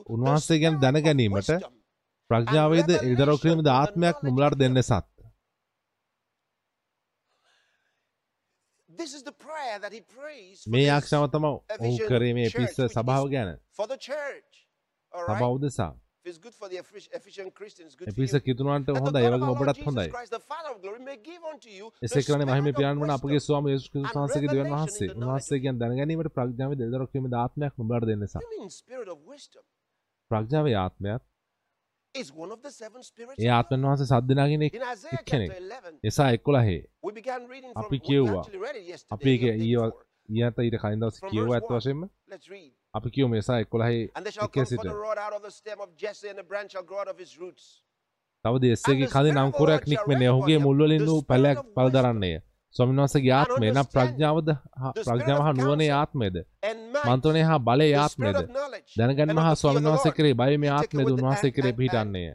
[0.07, 1.73] උන්වහන්සේ ගැන දැනගැනීමට wisdom
[2.29, 5.05] ප්‍රඥාවේද එල්දරව් කිරීමද ආත්මයක් නුඹලාට දෙන්න සත්
[10.67, 11.61] මේ this- යාක්ෂාව තම ඔහු
[12.09, 13.49] කරේ මේ පිස්ස සභාව ගැන?
[15.11, 15.91] සභාව උදෙසා
[18.11, 18.33] එපිස.
[18.47, 20.07] කිතුනන්ට That the හොඳයි God ඒ of වගේම our Lord ඔබටත් හොඳයි
[22.01, 23.39] එසේ කරන්නේ මහිමේ පියාණන් වන අපගේ.
[23.47, 27.37] ස්වාමී යේසුස් ක්‍රිස්තුස් වහන්සේගේ දෙවියන් වහන්සේ in the knowledge උන්වහන්සේ ගැන දැනගැනීමට ප්‍රඥාවේ එල්දරව් කිරීමද
[27.43, 28.27] ආත්මයක් නුඹලාට දෙන්න
[29.31, 29.63] wisdom?
[30.31, 30.75] ප්‍රඥාවේ
[33.03, 33.39] spirits.
[33.39, 33.49] ඒ.
[33.51, 34.07] ආත්මන් වහන්සේ
[35.19, 38.41] එක්කෙනෙක් chapter 11, එසා 11 we began reading from, අපි we කියුවා.
[38.41, 39.15] actually read it yesterday.
[39.15, 39.91] අපි ඒක ඊයේ
[40.29, 41.69] ඊයත ඊට කලින් දවස් කියුවා ඇත්ත.
[41.71, 42.01] වශයෙන්ම.
[42.93, 44.85] අපි කියමු එසා 11 And there shall එකේ come සිට.
[48.45, 52.35] තවද එස්සේගේ කදින් අංකුරයක් නික්මෙන්නේ ඔහුගේ මුල්වලින් වූ පැලයක් පල දරන්නේය
[52.75, 54.49] ස්වාමීන් වහන්සේගේ ආත්මය නම් ප්‍රඥාවද
[54.99, 56.37] ප්‍රඥාව හා නුවණේ ආත්මයද
[57.05, 60.11] මන්ත්‍රණය හා බලයේ ආත්මයද of හා ස්වාමීන් වහන්සේ.
[60.11, 62.29] කරේ You take ආත්මයද උන්වහන්සේ කරේ පිහිටන්නේය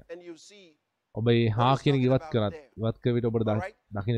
[1.15, 2.67] ඔබ ඒ හා කියන ඉවත් කරත් there.
[2.79, 3.45] ඉවත් කර විට ඔබට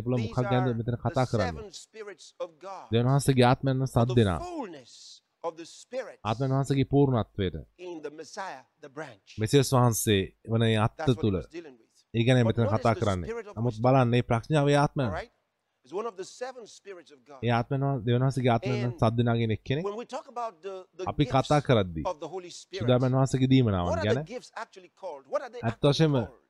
[0.05, 2.86] පුළුවන් these මොකක් are මෙතන කතා කරන්නේ seven spirits of God.
[2.93, 4.40] දෙවියන් වහන්සේගේ ආත්මයන් වන සත් දෙනා
[6.24, 7.57] ආත්මයන් වහන්සේගේ පූර්ණත්වයට.
[9.38, 11.88] මෙසියස් වහන්සේ වන අත්ත That's what he තුල was dealing with.
[12.14, 13.76] ඒ ගැන But මෙතන කතා කරන්නේ නමුත්?
[13.84, 15.05] බලන්න මේ ප්‍රඥාවේ ආත්මය
[15.83, 15.91] All right?
[15.91, 17.41] It's one of the seven spirits of God.
[17.43, 17.51] A
[19.83, 22.03] When we talk about the, the අපි කතා කරද්දී
[22.78, 24.18] සුදාමන් වහන්සේගේ දීමනාවන් ගැන?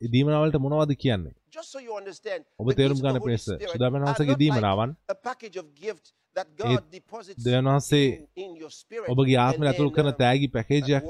[0.03, 1.35] ඒ දීමනාවලට මොනවද කියන්නේ
[2.59, 4.91] ඔබ තේරුම් ගන්න Spirit සුදාමන් like දීමනාවන්
[7.47, 8.07] දෙවියන් වහන්සේ
[9.09, 11.05] ඔබගේ ආත්මය ඇතුළු කරන um, තෑගි පැකේජයක්.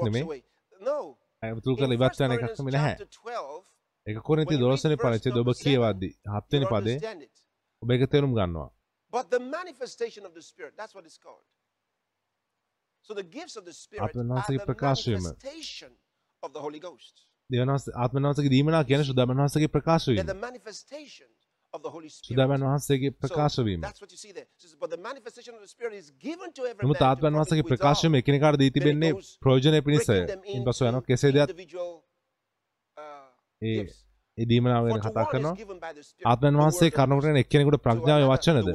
[0.81, 0.97] No.
[1.43, 3.63] ඇතුළු In කරලා ඉවත් 1 වෙන එකක් Corinthians නෙමෙයි නැහැ chapter 12,
[4.07, 6.97] ඒක කොරින්ති when you read 12 වෙනි verse පරිච්ඡේදය ඔබ කියවද්දී 7 වෙනි you'll පදේ.
[7.83, 8.69] ඔබ ඒක තේරුම් ගන්නවා.
[9.13, 11.45] But the manifestation of the Spirit, that's what it's called.
[13.05, 15.91] So the gifts of the Spirit are the manifestation
[16.43, 17.15] of the Holy Ghost.
[17.51, 20.25] ආත්මයන් වහන්සේගේ දීමනාව කියන්නේ සුදාමන් වහන්සේගේ ප්‍රකාශ වීම.
[20.25, 21.29] The manifestation
[21.73, 22.27] of the Holy Spirit.
[22.29, 23.81] සුදාමන් වහන්සේගේ ප්‍රකාශ වීම.
[23.81, 24.47] that's what you see there.
[24.57, 27.39] So, but the manifestation of the Spirit is given to every නමුත් man ආත්මයන් profit
[27.41, 27.67] වහන්සේගේ.
[27.71, 29.11] ප්‍රකාශ වීම එකිනෙකාට දී තිබෙන්නේ
[29.43, 30.17] ප්‍රයෝජනය පිණිසය
[30.57, 31.49] ඉන්පසු යනවා into කෙසේ දෙයක්?
[31.49, 31.91] individual,
[32.97, 33.27] uh,
[33.61, 33.77] A
[34.33, 34.41] gifts.
[34.41, 35.55] A දීමනාව For ගැන කතා කරනවා
[36.25, 38.69] ආත්මයන් වහන්සේ word of කරුණු කරන එක්කෙනෙකුට ප්‍රඥාවේ වචනද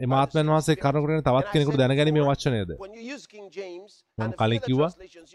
[0.00, 0.82] එම ආත්මයන් වහන්සේ Spirit.
[0.84, 2.70] කරුණු කරන තවත් කෙනෙකුට දැනගැනීමේ වචනයද
[4.18, 4.90] මම කලින් කිව්වා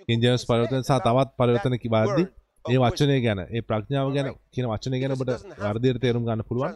[0.08, 2.28] කින් ජේම්ස් පරිවර්තන සහ තවත් පරිවර්තන කිවද්දී
[2.66, 2.82] ඒ.
[2.86, 4.28] වචනය ගැන ඒ ප්‍රඥාව ගැන.
[4.54, 6.74] කියන වචනය ගැන ඔබට වර්ධයට තේරුම් ගන්න පුළුවන්.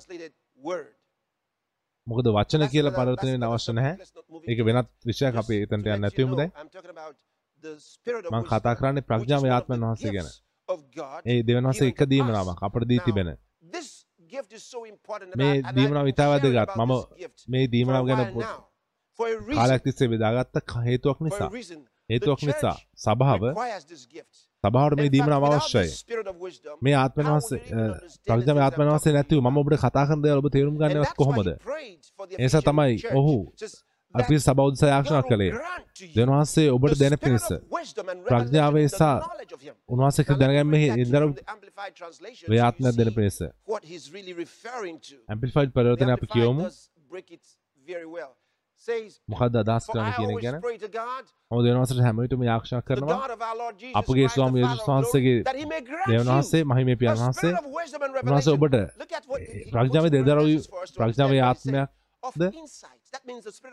[2.08, 3.72] මොකද වචන කියලා පරිවර්තන වෙන්න අවශ්‍ය.
[3.74, 3.96] නැහැ
[4.50, 4.90] ඒක වෙනත්.
[5.08, 6.52] විෂයක් අපි එතනට යන්න නැතිවමු දැන්
[8.34, 10.28] මම කතා කරන්නේ ප්‍රඥාවේ ආත්මයන් වහන්සේ ගැන
[11.26, 12.64] ඒ වහන්සේ given එක දීමනාවක්.
[12.68, 13.30] අපට දී තිබෙන
[15.36, 16.94] මේ දීමනාව ඉතා වැදගත් මම
[17.50, 18.24] මේ දීමනාව ගැන.
[19.56, 21.50] කාලයක් තිස්සේ බෙදාගත්ත හේතුවක් නිසා.
[22.10, 23.42] හේතුවක් නිසා සභාව.
[24.64, 25.90] සභාවට මේ without අවශ්‍යයි
[26.82, 27.62] මේ ආත්මයන් I'm වහන්සේ
[28.28, 28.58] talking
[29.14, 31.50] නැතිව මම ඔබට කතා කරන දේවල් ඔබ තේරුම් ගන්නවත් කොහොමද
[32.38, 32.96] Ephesian තමයි.
[33.14, 33.36] ඔහු
[34.16, 34.36] අපි
[34.88, 35.52] යාඥා God කළේ.
[35.52, 37.48] will grant to you දෙවියන් වහන්සේ ඔබට දෙන පිණිස.
[38.30, 38.88] ප්‍රඥාවේ
[39.62, 39.76] him.
[39.90, 42.52] උන්වහන්සේ Now, let me දැනගැනීමේ read that to you ඉන්දර from the Amplified translation so
[42.52, 43.38] වේ you ආත්මයක් දෙන පිණිස.
[43.38, 43.52] The
[45.78, 46.64] පරිවර්තනය අපි කියවමු
[49.32, 50.56] මොකක්ද අදහස් කරන්න කියන ගැන?
[52.08, 53.20] හැම විටම යාඥා the කරනවා.
[54.02, 55.38] අපගේ ස්වාමී යේසුස් වහන්සේගේ
[56.08, 57.52] you මහිමේ a පියාණන් වහන්සේ
[58.24, 58.54] උන්වහන්සේ.
[58.58, 58.76] ඔබට
[59.74, 60.48] ප්‍රඥාවේ දෙදරව්
[61.00, 61.42] ප්‍රඥාවේ
[62.24, 62.97] understand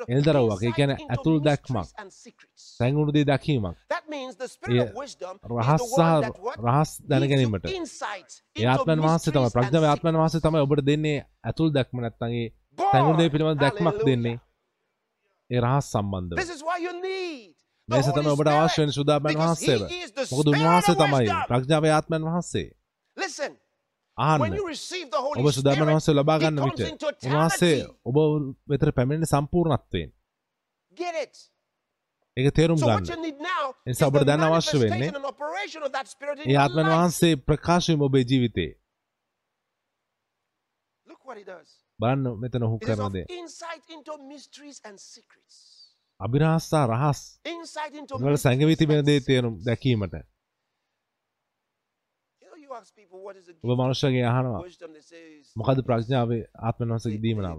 [0.08, 0.62] එල්දරව්වක්.
[0.62, 1.88] ඒ into ඇතුල් දැක්මක්.
[1.98, 2.62] and secrets.
[2.78, 3.76] සැඟුණු දේ දකීමක්
[5.50, 6.02] රහස් සහ?
[6.66, 10.40] රහස් දැනගැනීමට insight ඒ into ආත්මයන් වහන්සේ and ප්‍රඥාවේ ආත්මයන් වහන්සේ.
[10.40, 12.46] තමයි ඔබට දෙන්නේ ඇතුල් දැක්ම නැත්නම් ඒ
[12.78, 13.98] Boy, සැඟුණු දේ පිළිබඳ දැක්මක්.
[14.06, 14.36] දෙන්නේ
[15.50, 16.36] ඒ රහස් සම්බන්ධව
[17.88, 18.92] මේස තමයි ඔබට අවශ්‍ය වෙන.
[18.92, 19.80] සුදාබන් වහන්සේව
[20.32, 21.28] මොකද උන්වහන්සේ තමයි.
[21.50, 22.68] ප්‍රඥාවේ ආත්මයන් වහන්සේ
[23.16, 23.52] Listen,
[24.16, 24.58] Holy
[25.36, 26.80] ඔබ සුදාබන් Spirit, වහන්සේ ලබා he ගන්න විට
[27.24, 27.78] උන්වහන්සේ.
[28.04, 28.16] ඔබ
[28.68, 30.10] වෙතට පැමිණෙන සම්පූර්ණත්වයෙන්?
[32.36, 33.02] ඒක තේරුම් ගන්න
[33.86, 35.10] නිසා ඔබට දැන් අවශ්‍ය වෙන්නේ
[36.46, 36.86] ඒ life.
[36.90, 38.70] වහන්සේ ප්‍රකාශ වීම ඔබේ ජීවිතේ.
[41.98, 43.26] බලන්න මෙතන ඔහු කරන දේ.
[46.20, 47.20] අභිරහස් සහ රහස්
[48.20, 49.20] වල සැඟවී තිබෙන දේ.
[49.20, 50.30] තේරුම් දැකීමට ask
[52.44, 52.63] people what is the
[53.64, 54.62] ඔබ මනුෂ්‍යගේ අහනවා
[55.56, 57.58] මොකද ප්‍රඥාවේ ආත්මන් they, වහන්සේගේ දීමනාව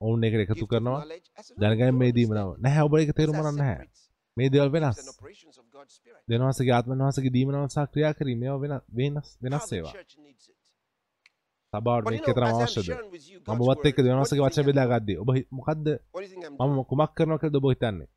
[0.00, 1.02] ඔවුන් එකට එකතු කරනවා
[1.62, 2.48] you මේ දීමනාව.
[2.64, 3.86] නැහැ ඔබ තේරුම් are ගන්න නැහැ
[4.36, 4.98] මේ දේවල් වෙනස්.
[6.30, 10.56] දෙනවාසගේ ආත්මන් වහන්සගේ දීමනාව සහ ක්‍රියා කිරීම වෙන වෙනස් වෙනස් ඒවා church needs it.
[11.72, 13.86] සබාවට But මේ you know, කෙතරම් as I'm අවශ්‍යද sharing with you මම God's ඔබත්
[13.88, 14.86] එක්ක you වචන බෙදා?
[14.92, 15.28] ගද්දී ඔබ
[15.58, 15.86] මොකද්ද
[16.60, 16.82] මම?
[16.90, 18.08] කුමක් කරනවා කියලාද ඔබ හිතන්නේ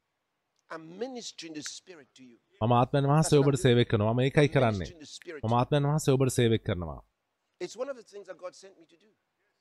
[0.70, 2.38] I'm ministering the Spirit to you.
[2.62, 5.60] මම ආත්මයන් වහන්සේ ඔබට සේවය කරනවා මම ඒකයි කරන්නේ Ministering the Spirit මම to you.
[5.60, 7.02] ආත්මයන් වහන්සේ ඔබට සේවය කරනවා.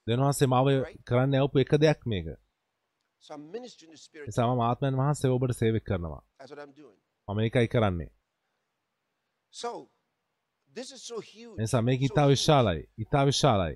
[0.06, 0.66] දෙවනවාසේ මාව
[1.08, 2.26] කරන්න යවපු එක දෙයක් මේක
[3.24, 6.22] මම ආත්මයන් වහන්සේ ඔබට සේවය කරනවා.
[7.28, 8.10] මම ඒකයි කරන්නේ.
[11.58, 12.26] නිසා මේක ඉතා.
[12.28, 13.74] විශාලයි ඉතා විශාලයි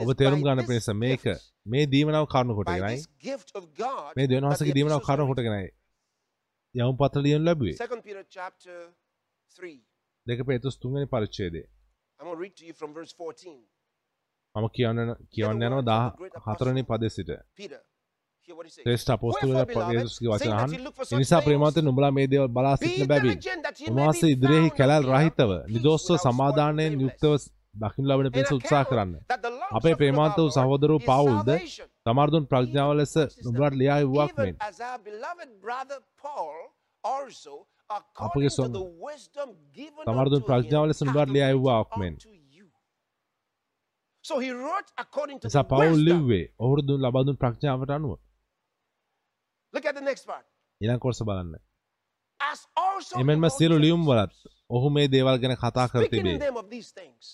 [0.00, 1.24] ඔබ තේරුම් ගන්න පිණිස මේක
[1.66, 2.98] මේ දීමනාව කරුණු කොටගෙනයි
[4.16, 5.26] මේ දෙවනවාසගේ දීමනාව කරුණු.
[5.30, 5.70] කොටගෙනයි
[6.74, 7.76] යවුම් පත්‍ර ලියනු ලැබුවේ.
[7.76, 8.76] Second Peter chapter
[9.58, 9.78] 3.
[10.26, 11.62] දෙක පේතුස් තුන්වෙනි පරිච්ඡේදය.
[12.20, 13.56] I'm going to read to you from verse 14.
[14.54, 16.04] මම කියන්න කියවන්න යනවා දා
[16.46, 17.30] හතරනි පදේ සිට.
[18.76, 21.40] ශ්‍රේෂ්ඨ අපොස්තුල Wherefore, beloved, පේතුස්ගේ වචන seeing that අහන් you look for A such නිසා
[21.40, 23.36] ප්‍රේමවන්ත නුඹලා මේ දේවල් බලා සිටින may
[23.90, 26.10] උන්වහන්සේ ඉදිරියෙහි කැලල් රහිතව නිදොස්ව
[26.86, 27.02] blameless.
[27.04, 27.32] යුක්තව
[27.80, 29.12] දකින්න ලබන උත්සාහ account කරන්න
[29.70, 29.98] අපේ our
[30.38, 31.48] වූ is පාවුල්ද
[32.04, 32.06] salvation.
[32.06, 33.12] සමර්දුන් ප්‍රඥාව ලෙස
[33.44, 36.56] නුඹලාට ලියා වූවක් Even මෙන් as our beloved brother Paul
[37.04, 37.54] also,
[37.90, 41.58] අපගේ according to ස්වම- the wisdom given සමර්දුන් unto ප්‍රඥාව him, ලෙස නුඹලාට ලියා hath
[41.58, 42.66] වූවක් written මෙන් unto you.
[44.24, 46.04] So he wrote according to නිසා the පවුල් wisdom.
[46.08, 48.12] ලිව්වේ ඔහුට දුන් ලබා දුන් ප්‍රඥාවට අනුව
[49.74, 50.46] Look at the next part.
[50.80, 51.54] ඊළඟ කොටස බලන්න
[52.40, 54.32] As also එමෙන්ම the Lord සියලු ලියුම් Jesus, වලත්
[54.70, 57.24] ඔහු මේ දේවල් ගැන කතා කර speaking in තිබේ them of these things.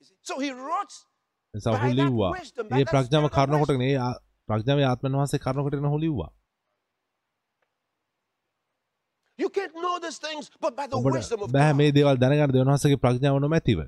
[0.00, 0.16] You see?
[0.22, 0.94] So he wrote
[1.54, 2.28] that ලිව්වා
[2.72, 3.24] ඒ ප්‍රඥාව
[3.98, 6.28] ආ- ප්‍රඥාවේ ආත්මන් වහන්සේ කරුණ කොටගෙන ඔහු ලිව්වා
[9.38, 11.92] You can't know these things but by the ඔබට wisdom of බෑ මේ.
[11.92, 13.78] දේවල් දැනගන්න දෙවනවාසගේ ප්‍රඥාව නොමැතිව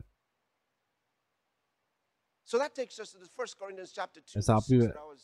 [2.49, 4.97] So that takes us to the First Corinthians chapter 2, Yes, verse අපි- 6 that
[4.97, 5.23] I was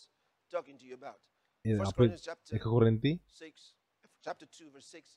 [0.53, 1.19] talking to you about.
[1.65, 3.75] First Corinthians chapter එක කොරින්ති 6,
[4.25, 5.17] chapter 2, verse 6.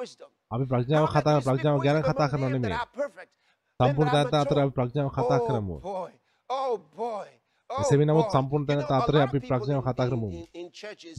[0.00, 0.30] Wisdom.
[0.50, 2.82] අපි ප්‍රඥාව Howbeit, කතා we speak ප්‍රඥාව ගැන wisdom කතා among කරනවා them නෙමෙයි that
[2.82, 3.30] are perfect.
[3.80, 4.72] Them සම්පූර්ණ තැනට අතර අපි.
[4.76, 6.08] ප්‍රඥාව කතා Oh කරමු oh.
[6.50, 6.72] Oh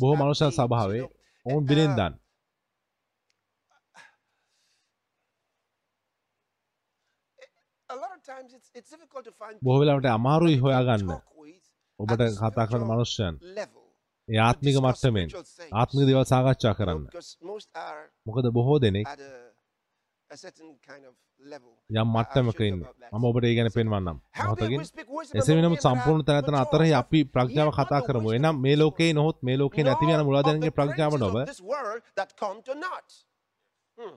[0.02, 0.16] බොහෝ
[0.50, 1.04] babes, සභාවේ.
[1.46, 1.64] ඔවුන්
[7.90, 8.08] Uh,
[8.92, 11.12] difficult to find බොහෝ වෙලාවට අමාරුයි හොයාගන්න
[12.00, 13.36] ඔබට කතා කරන මනුෂ්‍යයන්.
[14.30, 15.72] ඒ ආත්මික discuss මට්ටමෙන් spiritual things.
[15.74, 19.34] ආත්මික දේවල් සාකච්ඡා You know, කරන්න because most are මොකද බොහෝ දෙනෙක් at a,
[20.30, 21.14] a certain kind of
[21.44, 21.72] level.
[21.90, 23.12] යම් I- I'll මට්ටමක show you ඉන්න about that.
[23.14, 25.86] මම ඔබට ඒ ගැන පෙන්වන්නම් Howbeit මොහොතකින් we speak wisdom එසේ among වෙනම them that
[25.86, 28.62] are සම්පූර්ණ තැනතන mature, අතරෙහි අපි yet ප්‍රඥාව not කතා the කරමු wisdom එනම් of
[28.66, 31.24] මේ this ලෝකේ world, නොහොත් මේ ලෝකේ නැති වෙන nor of මුලාදැනගේ the ප්‍රඥාව princes
[31.26, 33.10] නොව of this world that come to naught.
[33.98, 34.16] Hmm.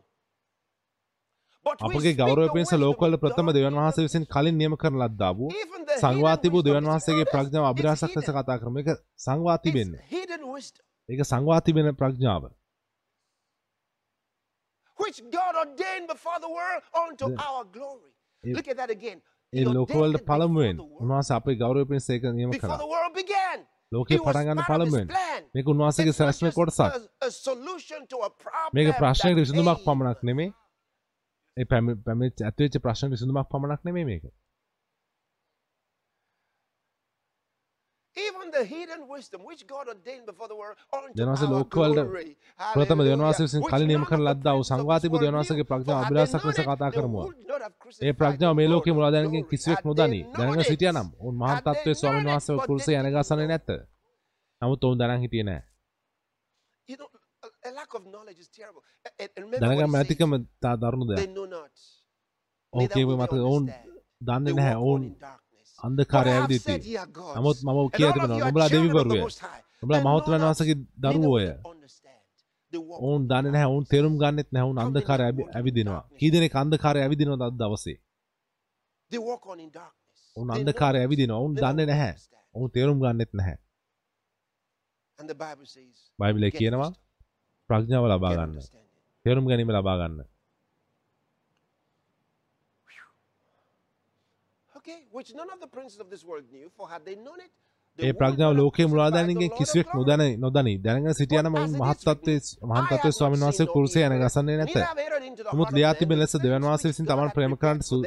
[1.40, 5.48] But we අපගේ the පිණිස ලෝකවල ප්‍රථම දෙවන් the- විසින් කලින් නියම කරන ලද්දා වූ
[5.56, 8.28] even the සංවා hidden තිබූ wisdom දෙවන් වහන්සේගේ ප්‍රඥාව it's අභිරහසක් ලෙස.
[8.38, 12.42] කතා කරමු ඒක සංවා තිබෙන්නේ It's hidden wisdom ඒක සංවා තිබෙන ප්‍රඥාව.
[18.44, 18.54] ඒ-
[19.66, 20.76] ලෝකවලට පළමුවෙන්.
[21.00, 22.50] උන්වහන්සේ අපේ ගෞරවය පිණිස ඒක නියම
[23.14, 23.58] began.
[23.92, 25.08] ලෝකේ He was පටන් ගන්න part of his පළමුවෙන්.
[25.54, 25.66] මේක
[26.12, 26.82] සැලැස්මේ just කොටසක්
[28.72, 29.78] මේක ප්‍රශ්නයට විසඳුමක්.
[29.84, 30.48] පමණක් නෙමේ
[31.56, 34.24] ඒ පැමි- පැමිණිච්ච ඇතිවෙච්ච ප්‍රශ්න විසඳුමක් පමණක් නෙමේ මේක
[41.44, 42.10] our ලෝකවලට.
[42.74, 43.00] ප්‍රථම.
[43.00, 45.64] දෙවනවාසේ විසින් කලින් නියම the ලද්දා වූ princes of සංවා this තිබූ world දෙවනවාසේගේ.
[45.64, 46.30] ප්‍රඥාව known ලෙස
[46.60, 47.26] කතා කරමුවා
[48.02, 49.50] ඒ ප්‍රඥාව මේ Lord ලෝකේ of මුලාදැනගෙන් glory.
[49.50, 51.08] කිසිවෙක් නොදනි දැනගෙන සිටියා නම්
[51.44, 53.52] had they තත්ත්වයේ ස්වාමීන් වහන්සේව කුරුසේ they යනගා didn't සනේ know.
[53.52, 53.68] නැත
[54.62, 55.62] නමුත් ඔවුන් දැනන් හිටියේ නෑ
[57.64, 58.82] You know, a, a lack of knowledge is terrible.
[59.20, 61.06] And, and remember දැනගම් what he ඇතිකම says, තා දරුණු
[62.88, 63.66] කියපු will මත ඔවුන්.
[64.22, 64.74] දන්නේ නැහැ.
[64.74, 65.16] ඔවුන්
[66.28, 66.96] have ඇවිදිති.
[67.36, 69.20] නමුත් මම කියා of the දෙවිවරුය.
[69.20, 69.62] Most High.
[69.82, 71.58] නුඹලා And මහත් know not, වහන්සේගේ neither will දරුවෝය
[72.90, 73.64] ඔවුන් දන්නේ නැහැ.
[73.64, 74.64] ඔවුන් තේරුම් ගන්නෙත් නැහැ.
[74.64, 75.94] ඔවුන් How many අන්ධකාරය walk ඇවි- in ඇවිදිනවා.
[75.94, 76.18] darkness?
[76.18, 78.00] කී දෙනෙක් අන්ධකාරය ඇවිදිනවද අද දවසේ.
[80.36, 81.38] ඔවුන් not, ඇවිදිනවා.
[81.38, 82.14] ඔවුන් දන්නේ නැහැ.
[82.54, 83.56] ඔවුන් තේරුම් ගන්නෙත් නැහැ.
[86.50, 87.03] Get කියනවා
[87.69, 88.89] ප්‍රඥාව ලබා get ගන්න understanding.
[89.25, 90.19] තේරුම් ගැනීම ලබා ගන්න
[94.75, 97.51] Okay, which none of the princes of this world knew, for had they known it,
[97.98, 104.14] ඒ ප්‍රඥාව ලෝකයේ මුලාදෑනගේ කිසිවෙක් නොදැන නොදනී දැනගෙන සිටියනම මහත්තත්වයේ මහන්තත්වය ස්වාමීන් වහන්සේ කුරුසේ යන
[104.18, 104.74] ගසන්නේ නැත.
[105.48, 107.98] නමුත් ලියා තිබෙන ලෙස දෙවන් වහන්සේ විසින් තමන් ප්‍රේම කරන්නට සු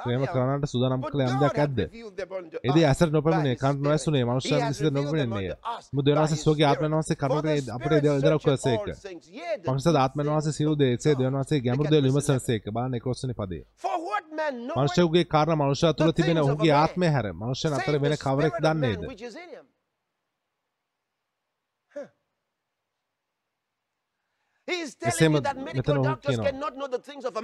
[0.00, 1.78] ප්‍රේම කරන්නට සූදානම් කළ යම් දෙයක් ඇද්ද?
[2.64, 5.54] එදී ඇසට නොපැමිණේ කන්ට නොඇසුනේ මනුෂ්‍යයන් විසින් නොපැමිණෙන්නේය.
[5.92, 8.84] මුද දෙවන් වහන්සේ සෝගේ ආත්මයන් වහන්සේ කරුණට අපට ඉදරක් කළසේක.
[9.64, 12.68] පංචසද ආත්මයන් වහන්සේ සියලු දේ එසේ දෙවන් වහන්සේ ගැඹුරු දේ විමසනසේක.
[12.70, 13.64] බලන්න 11 වෙනි පදේ.
[14.68, 19.02] මනුෂ්‍යයෙකුගේ කාරණා මනුෂ්‍යයා තුළ තිබෙන ඔහුගේ ආත්මය හැර මනුෂ්‍යයන් අතර වෙන කවරෙක් දන්නේද?
[25.10, 26.44] එසේම මෙතන ඔහු කියනවා.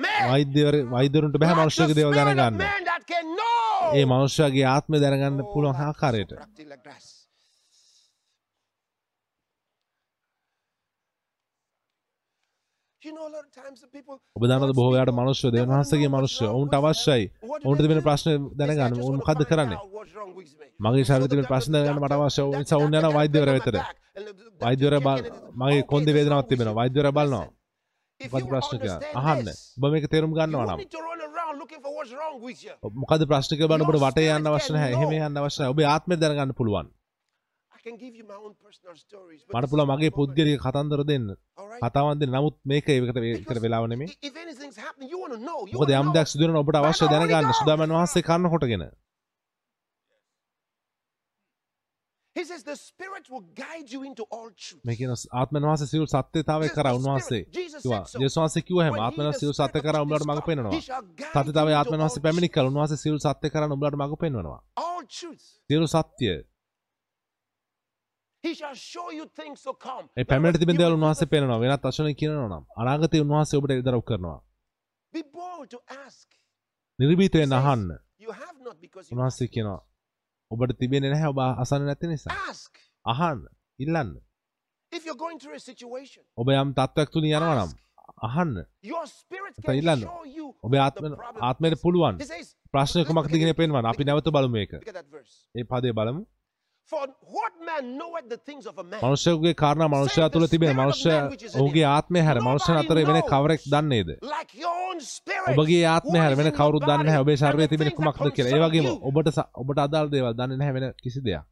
[0.03, 2.61] කියනවා වෛද්‍යවර වෛද්‍යවරුන්ට බැහැ මනුෂ්‍යගේ දේවල් දැනගන්න.
[3.99, 6.33] ඒ මනුෂ්‍යයාගේ ආත්මය දැනගන්න පුළුවන් ආකාරයට.
[13.03, 17.25] ඔබ දන්නවද බොහෝ වෙලාවට මනුෂ්‍ය දෙවියන් වහන්සේගේ මනුෂ්‍ය ඔවුන්ට අවශ්‍යයි.
[17.65, 19.01] ඔවුන්ට තිබෙන ප්‍රශ්න දැනගන්න.
[19.03, 19.79] ඔවුන් මොකද්ද කරන්නේ?
[20.85, 22.45] මගේ ශරීරයේ තිබෙන ප්‍රශ්න දැනගන්න මට අවශ්‍ය.
[22.45, 23.79] ඒ නිසා ඔවුන් යනවා වෛද්‍යවරයා වෙතට.
[24.63, 25.21] වෛද්‍යවරයා බල
[25.61, 26.79] මගේ කොන්දේ වේදනාවක් තිබෙනවා.
[26.81, 27.47] වෛද්‍යවරයා බලනවා.
[28.21, 29.01] මොකද ප්‍රශ්න කියලා.
[29.21, 29.53] අහන්න.
[29.77, 30.81] ඔබ මේක තේරුම් ගන්නවා නම්.
[33.03, 34.93] මොකද ප්‍රශ්න කියලා බලන්න ඔබට වටේ යන්න අවශ්‍ය නැහැ.
[34.97, 35.75] එහෙම යන්න අවශ්‍ය නැහැ.
[35.75, 36.87] ඔබේ ආත්මය දැනගන්න පුළුවන්.
[37.83, 41.29] මට පුළුවන් මගේ පුද්ගලික කතන්දර දෙන්න.
[41.85, 42.33] කතාවන් දෙන්න.
[42.37, 44.09] නමුත් මේක ඒකට ඒකට වෙලාව නෙමෙයි.
[45.77, 47.55] මොකද යම් දෙයක් සිදු වෙනවා ඔබට අවශ්‍ය දැනගන්න.
[47.61, 48.85] සුදාමන් වහන්සේ කන්න කොටගෙන.
[52.37, 54.83] He says the spirit will guide you into all truth.
[54.89, 55.11] මේ කියන
[55.41, 57.43] ආත්මන් වහන්සේ සියලු සත්‍යතාවය කරා උන්වහන්සේ
[58.37, 60.73] වහන්සේ කිව්වා එහෙම ආත්මන් සියලු සත්‍ය කරා උඹලට මඟ පෙන්වනවා.
[61.35, 64.61] සත්‍යතාවය ආත්මන් වහන්සේ පැමිණි කල උන්වහන්සේ සියලු සත්‍ය කරා උඹලට මඟ පෙන්වනවා.
[65.69, 66.01] සියලු සත්‍ය.
[66.01, 66.49] He shall show you things to come.
[68.25, 68.32] ඒ
[70.31, 71.61] පැමිණට තිබෙන දේවල් උන්වහන්සේ පෙන්වනවා.
[71.63, 74.39] වෙනත් වචනකින් කියනවා නම් අනාගතේ උන්වහන්සේ ඔබට ඉදරව් කරනවා.
[76.99, 77.89] නිර්භීතයෙන් අහන්න.
[79.13, 79.81] උන්වහන්සේ කියනවා
[80.51, 82.35] ඔබට තිබෙන්නේ නැහැ ඔබ අසන්නේ නැති නිසා.
[83.05, 83.47] අහන්න.
[83.79, 84.11] ඉල්ලන්න.
[84.93, 87.71] If you're going through a situation, ඔබ යම් තත්ත්වයක් තුලින් යනවා නම්
[88.29, 88.57] අහන්න.
[89.81, 90.03] ඉල්ලන්න.
[90.67, 91.15] ඔබේ ආත්ම.
[91.49, 92.19] ආත්මයට පුළුවන්.
[92.19, 93.87] He says, ප්‍රශ්න කුමක්ද කියන පෙන්වන්න.
[93.93, 94.73] අපි නැවත බලමු මේක.
[95.55, 96.23] ඒ පදේ බලමු.
[96.91, 97.07] For
[97.37, 99.01] what man knoweth the things of a man?
[99.01, 101.13] මනුෂ්‍යයෙකුගේ කාරණා මනුෂ්‍යයා තුළ තිබෙන මනුෂ්‍ය
[101.61, 104.09] ඔහුගේ ආත්මය හැර මනුෂ්‍යයන් අතර වෙන කවරෙක් දන්නේද?
[105.53, 108.53] ඔබගේ ආත්මය හැර වෙන කවුරුත් දන්නේ ඔබේ ශරීරයේ තිබෙන කුමක්ද කියලා.
[108.53, 108.87] ඒ වගේම.
[109.09, 111.45] ඔබට ඔබට අදාළ දේවල් දන්නේ නැහැ වෙන කිසි දෙයක්.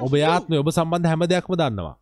[0.00, 0.24] ඔබේ.
[0.34, 1.96] ආත්මය ඔබ සම්බන්ධ හැම දෙයක්ම දන්නවා.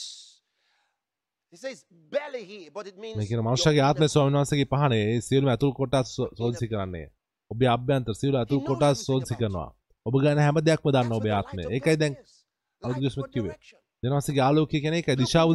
[1.50, 4.64] He says belly here, but it means මේ කියන your මනුෂ්‍යයාගේ inner ආත්මය ස්වාමීන් වහන්සේගේ
[4.64, 7.06] පහනේ සියලුම ඇතුල් කොටස් සෝ- සෝදිසි කරන්නේ.
[7.50, 9.74] ඔබේ අභ්‍යන්තර සියලු ඇතුල් කොටස් about කරනවා.
[10.06, 11.62] ඔබ ගැන හැම දෙයක්ම what ඔබේ ආත්මය.
[11.70, 12.46] ඒකයි දැන් is.
[12.82, 15.50] අලුත් දෙනවාසගේ ආලෝකය කියන එකයි දිශාව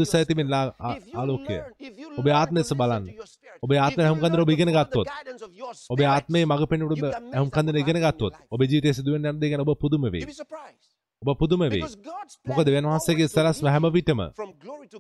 [0.90, 1.58] If you ආලෝකය.
[2.20, 3.08] ඔබේ listen බලන්න.
[3.64, 5.08] ඔබේ ආත්මය you හුම්කන් learn දෙන ඔබ ඉගෙන ගත්තොත්
[5.90, 8.34] ඔබේ ආත්මයේ මඟ be ඔබ amazed හුම්කන් at දෙන what ඉගෙන ගත්තොත්.
[8.50, 10.24] ඔබේ ජීවිතයේ සිදුවෙන දේ ගැන ඔබ පුදුම වෙයි.
[11.22, 11.84] ඔබ පුදුම වෙයි
[12.48, 14.22] මොකද දෙවන් වහන්සේගේ lead හැම විටම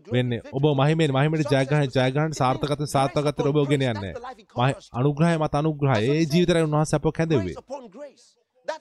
[0.10, 2.42] වෙන්නේ ඔබ මහිමෙන් මහිමට ජයග්‍රහණ ජයග්‍රහණ success.
[2.42, 4.14] සාර්ථකත It සාර්ථකතට means ඔබ ගෙන යන්නේ.
[4.94, 7.56] අනුග්‍රහය මත අනුග්‍රහය ඒ ජීවිතරය උන්වහන්සේ අප කැඳවේ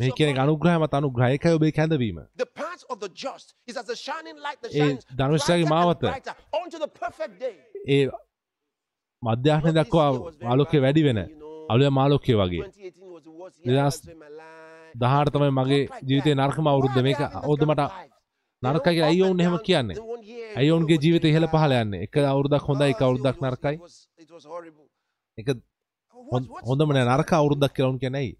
[0.00, 0.42] මේ කියන එක calling.
[0.42, 2.18] අනුග්‍රහය මත අනුග්‍රහය ඒකයි ඔබේ කැඳවීම
[4.72, 5.00] ඒ and
[5.66, 6.02] මාවත.
[7.88, 8.08] ඒ
[9.22, 10.08] මධ්‍යාහ්නය දක්වා
[10.44, 11.18] ආලෝකය වැඩි වෙන.
[11.70, 12.62] අලුය මාලෝකය වගේ.
[12.62, 14.92] 2018 was the worst දෙදස් year in my life.
[14.94, 17.20] දහට තමයි මගේ ජීවිතය නර්කම අවුරුද්ධ මේක.
[17.44, 17.82] ඔවුද මට
[18.62, 19.96] නරකගේ ඇයි ඔවුන් එහෙම කියන්නේ.
[20.56, 22.02] ඇයි ඔවුන්ගේ ජීවිත ඉහළ පහල යන්නේ.
[22.02, 23.76] එක අවුරුදක් හොඳයි එක අවුරුද්දක් නරකයි.
[25.38, 25.46] එක
[26.16, 28.34] හොඳ- හොඳම නෑ නරක අවුරුද්දක් කියලා ඔවුන් කියන්නේ ඇයි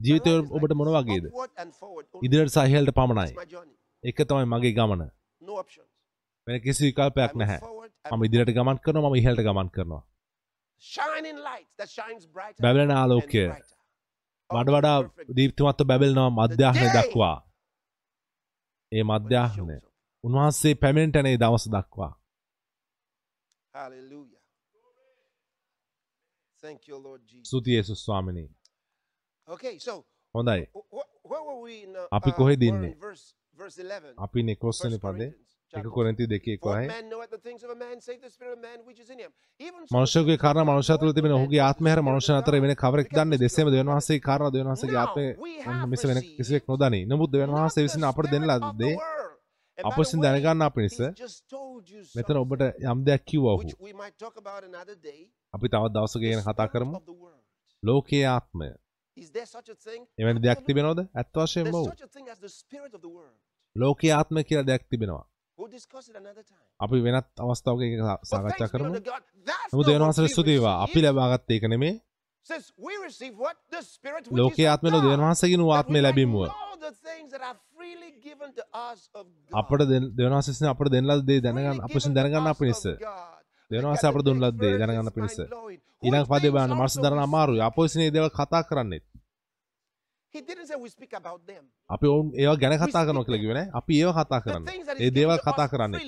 [0.00, 1.24] ජීවිතය ඔබට මොන වගේද?
[2.22, 3.32] ඉදිරියට සහ ඉහළට පමණයි
[4.04, 5.02] එක තමයි මගේ ගමන.
[6.46, 7.58] වෙන කිසි විකල්පයක් නැහැ.
[8.12, 10.02] මම ඉදිරියට ගමන් කරනවා මම ඉහළට ගමන් කරනවා.
[12.62, 13.44] බැබලෙන ආලෝකය.
[14.50, 14.98] වඩ වඩා
[15.36, 17.36] දීප්තිමත්ව බැබලෙනවා මධ්‍යාහනය දක්වා.
[18.92, 19.76] ඒ මධ්‍යාහනය.
[20.24, 22.12] උන්වහන්සේ පැමිණෙන්ටනේ දවස දක්වා.
[23.74, 24.42] Hallelujah.
[26.62, 27.48] Thank you, Lord Jesus.
[27.48, 28.48] ස්තුති යේසුස් ස්වාමිනී
[30.34, 32.36] හොඳයි uh, අපි uh,
[33.58, 34.14] verse 11?
[34.16, 35.30] අපි නෙකොස්සනි පදේ
[35.72, 36.88] එක කොරන්ති දෙකේ කොහයි
[39.90, 42.74] මනුෂ්‍යගේ කාරණ මනුෂ්‍ය තුළ තිබෙන ඔහුගේ ආත්මය හැර knoweth the මනුෂ්‍ය අතර වෙන.
[42.74, 45.24] කවරෙක් දන්නේ දෙසේම දෙවන් වහන්සේගේ කාරණ දෙවන් වහන්සේගේ ආත්මය
[45.86, 48.44] මිස වෙන කිසිවෙක් නොදනී නමුත් not වහන්සේ විසින් අපට දෙන
[48.96, 49.36] world.
[49.78, 50.96] And අප විසින් දැනගන්නා පිණිස
[51.48, 53.68] told you මෙතන ඔබට යම් දෙයක් කිව්වා ඔහු.
[55.54, 56.96] අපි තවත් දවසක ගැන කතා කරමු.
[57.82, 58.68] ලෝකයේ ආත්මය
[59.18, 60.02] Is there such a thing?
[60.20, 60.60] එවැනි දෙයක්.
[60.66, 63.36] තිබෙනවද ඇත්ත වශයෙන්ම world.
[63.76, 65.24] ලෝකයේ ආත්මය කියලා දෙයක් තිබෙනවා.
[66.80, 68.92] අපි වෙනත් අවස්ථාවක ඒක සාකච්ඡා කරමු
[69.72, 71.00] නමුත් hope වහන්සේට ස්තුතිවා අපි.
[71.04, 71.94] ලබාගත් ඒක නෙමේ
[74.30, 75.24] ලෝකයේ is of ආත්මය නෝ දෙවන් God.
[75.24, 76.42] වහන්සේගේ නෝ That we ආත්මය ලැබීමුව.
[79.60, 79.82] අපට
[80.18, 83.37] දෙවන් වහන්සේ අපට දෙන ලද දේ දැනගන්න අප විසින් දැනගන්නා පිණිස දෙවන්
[83.70, 85.36] වහන්සේ අපට දුන් ලද දේ දැනගන්න පිණිස.
[86.02, 87.60] ඊළඟ පදේ බලන්න මනස දරන අමාරුයි.
[87.60, 89.00] අප විසින් මේ දේවල් කතා කරන්නේ.
[90.34, 91.64] He didn't say we speak about them.
[91.90, 93.68] අපි ඔවුන් ඒවා ගැන කතා කරනවා කියලා කිව්වේ නෑ.
[93.80, 94.74] අපි ඒවා කතා කරන්නේ.
[95.04, 96.00] ඒ දේවල් කතා කරන්නේ.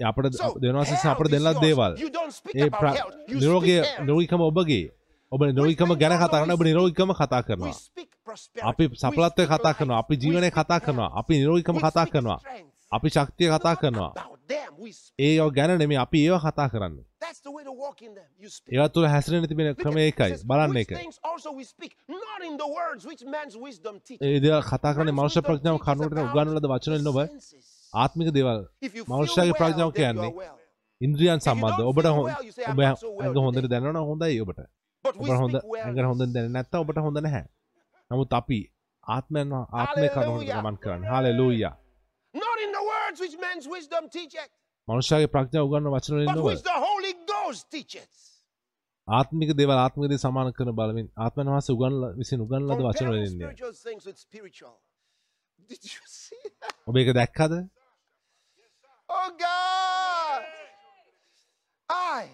[0.00, 1.62] අපට විසින් අපට health දෙන is ලද yours.
[1.66, 1.92] දේවල්.
[2.54, 3.14] ඒ health.
[4.06, 4.86] නිරෝගීකම ඔබගේ.
[5.32, 7.74] ඔබ නිරෝගීකම ගැන කතා කරන ඔබ නිරෝගීකම කතා කරනවා.
[8.70, 9.72] අපි සපලත්වය කතා.
[9.78, 10.78] කරනවා අපි ජීවනය කතා.
[10.84, 12.40] කරනවා අපි නිරෝගීකම කතා කරනවා.
[12.90, 14.12] අපි ශක්තිය කතා කරනවා
[15.18, 17.04] ඒ ගැන නෙමේ අපි ඒවා කතා කරන්නේ.
[18.72, 19.66] ඒවා තුළ හැසිරෙන තිබෙන
[19.98, 24.00] ඒකයි says, බලන්න එක things also we speak, not in the words which man's wisdom
[24.00, 24.26] teaches.
[24.28, 27.18] ඒ දේවල් කතා Man's මනුෂ්‍ය ප්‍රඥාව කරුණට about උගන්වන ලද වචන නොව.
[27.94, 28.58] ආත්මික දේවල්
[29.48, 30.30] well, ප්‍රඥාව කියන්නේ.
[31.00, 34.60] ඉන්ද්‍රියන් සම්බන්ධ ඔබට හො- well, you say, "I'm ඔබ ඇඟ හොඳට today." දැනනවා හොඳයි ඔබට
[35.04, 35.54] But we ඔබ හොඳ.
[35.54, 37.44] ඇඟට හොඳ දැන නැත්නම් ඔබට හොඳ නැහැ
[38.10, 38.72] නමුත් අපි
[39.04, 40.46] ආත්මයන් ආත්මය කරුණට.
[40.46, 41.72] ගමන් කරන්න hallelujah
[42.34, 42.99] Not in the words which man's wisdom teacheth,
[44.88, 48.16] මනුෂ්‍යයාගේ ප්‍රඥාව උගන්වන වචන වලින් but නොව which the Holy Ghost teacheth.
[49.08, 53.34] ආත්මික දේවල් ආත්මික දේ සමාන කරන බලමින් ආත්මයන් වහන්සේ උගන්වන විසින් උගන්වන ලද වචන වලින්
[56.60, 56.74] that?
[56.86, 57.54] ඔබ ඒක දැක්කද
[59.08, 60.42] Oh God!
[61.88, 62.26] I.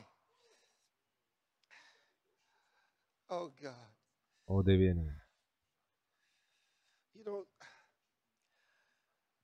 [3.30, 3.92] Oh God.
[4.48, 5.06] ඕ දෙවියනි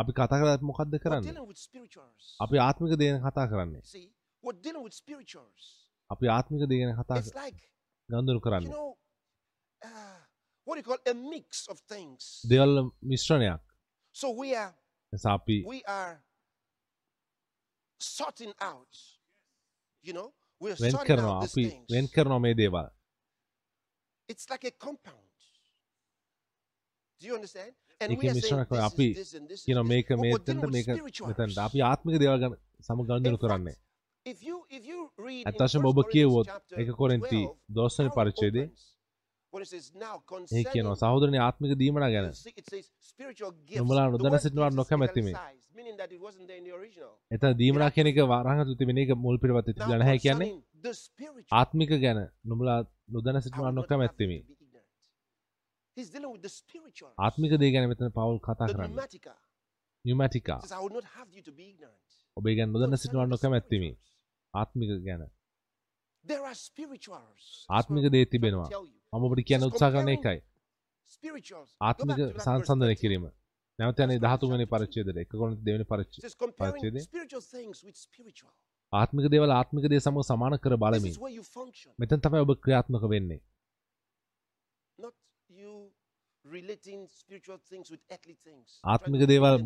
[0.00, 1.32] අපි කතා කරත් මොකක්ද කරන්නේ.
[2.44, 3.80] අපි ආත්මික දේ ගැන කතා කරන්නේ.
[6.10, 7.14] අපි ආත්මික දේ ගැන කතා
[8.10, 8.88] you කරන්නේ know,
[9.82, 10.18] uh,
[10.66, 12.20] what do you call a mix of things.
[12.50, 13.60] දේවල් මිශ්‍රණයක්
[15.36, 15.56] අපි
[20.84, 21.64] වෙන් කරනවා අපි.
[21.92, 22.86] වෙන් කරනවා මේ දේවල්
[24.28, 25.28] It's like a compound.
[27.20, 27.74] Do you understand?
[28.00, 29.86] ඒකේ මිශ්‍රණ this අපි කියන.
[29.90, 30.88] මේක dealing with මේක.
[31.30, 32.52] මෙතැන්ට අපි ආත්මික දේවල් ගැන
[32.86, 33.74] සම In ගන්දුරු fact, කරන්නේ
[34.26, 36.48] if you if you read in ඇත්ත වශයෙන්ම 1 ඔබ කියවොත්
[36.82, 38.82] එක කොරින්ති 12, 12 වෙනි how it පරිච්ඡේදයේ opens,
[39.52, 40.14] when it says now
[40.58, 42.28] ඒ කියනවා සහෝදරනි ආත්මික දීමනා ගැන
[44.12, 45.34] The නොදැන word සිටිනවාට gift is නොකමැති මේ.
[45.34, 47.12] italicized, meaning that it wasn't there in the original.
[47.34, 50.50] එතන දීමනා කියන එක වරහන් තිබෙන එක මුල් පිටපතේ Now, තිබුණා නැහැ කියන්නේ
[51.60, 52.20] ආත්මික ගැන
[52.50, 52.78] නුඹලා
[53.16, 54.86] නොදැන have නොකමැත්තෙමි you to be ignorant.
[54.98, 55.87] He's dealing with the spiritual.
[57.18, 59.32] ආත්මික දේ ගැන මෙතන පවුල් කතා කරන්න pneumatica.
[60.04, 62.06] නියමටිකා Says, I would not have you to be ignorant.
[62.36, 63.90] ඔබේ ගැන නොදන්න සිටවන්න නොකැමැත්තිමි
[64.54, 65.22] ආත්මික ගැන
[66.24, 67.44] There are spirituals.
[67.70, 68.68] ආත්මික දේ තිබෙනවා.
[69.12, 70.38] මම ඔබට කියන්න උත්සාහ කරන එකයි.
[71.88, 73.00] ආත්මික සංසන්ධනය 13.
[73.02, 73.24] කිරීම
[73.78, 75.86] නැවත යන්නේ 13 වෙනි පරිච්ඡේදයට එක කොරින්ත දෙවෙනි
[77.86, 78.52] with spiritual.
[78.92, 81.14] ආත්මික දේවල් ආත්මික දේ සමග සමාන කර බලමින්
[82.00, 83.40] මෙතන තමයි ඔබ ක්‍රියාත්මක වෙන්නේ
[84.98, 85.14] not
[85.50, 85.57] you relating spiritual things with earthly things.
[88.84, 89.56] ආත්මික දේවල්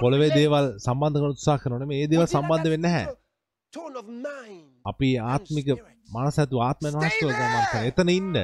[0.00, 0.30] පොළවේ.
[0.34, 3.06] දේවල් සම්බන්ධ කරන උත්සාහ කරනවා මේ We දේවල් සම්බන්ධ වෙන්නේ නැහැ.
[4.84, 5.66] අපි ආත්මික.
[6.08, 7.84] මනස ඇතු ආත්මයන් Stay වහන්සේ ගමන් කරන.
[7.84, 8.36] එතන ඉන්න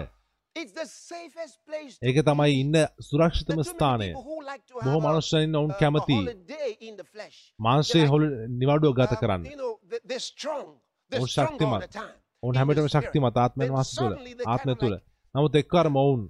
[2.02, 6.18] ඒක තමයි ඉන්න සුරක්ෂිතම ස්ථානය බොහෝ මනුෂ්‍යයන් ඔවුන් කැමති.
[7.58, 9.44] මාංශයේ හොල නිවඩුව ගත Um, කරන්න
[11.12, 11.96] ඔවුන් ශක්තිමත්.
[12.42, 12.86] ඔවුන් හැමටම.
[12.88, 14.14] ශක්තිමත් ආත්මයන් වහන්සේ තුළ
[14.46, 14.96] ආත්මය තුළ
[15.34, 16.22] නමුත් එක්වරම ඔවුන්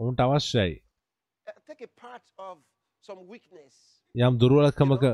[0.00, 0.74] ඔවුන්ට අවශ්‍යයි
[2.36, 2.56] uh.
[4.14, 5.04] යම් දුර්වලකමක.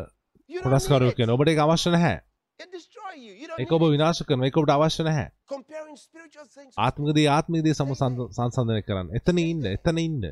[1.19, 2.19] වෙන ඔබට ඒක අවශ්‍ය නැහැ
[2.61, 3.83] need ඔබ.
[3.89, 6.73] විනාශ කරන ඒක ඔබට අවශ්‍ය නැහැ Comparing spiritual things.
[6.73, 10.23] with ආත්මික දේ ආත්මික දේ සම සංසන්දනය කරන්න එතන ඉන්න එතන ඉන්න.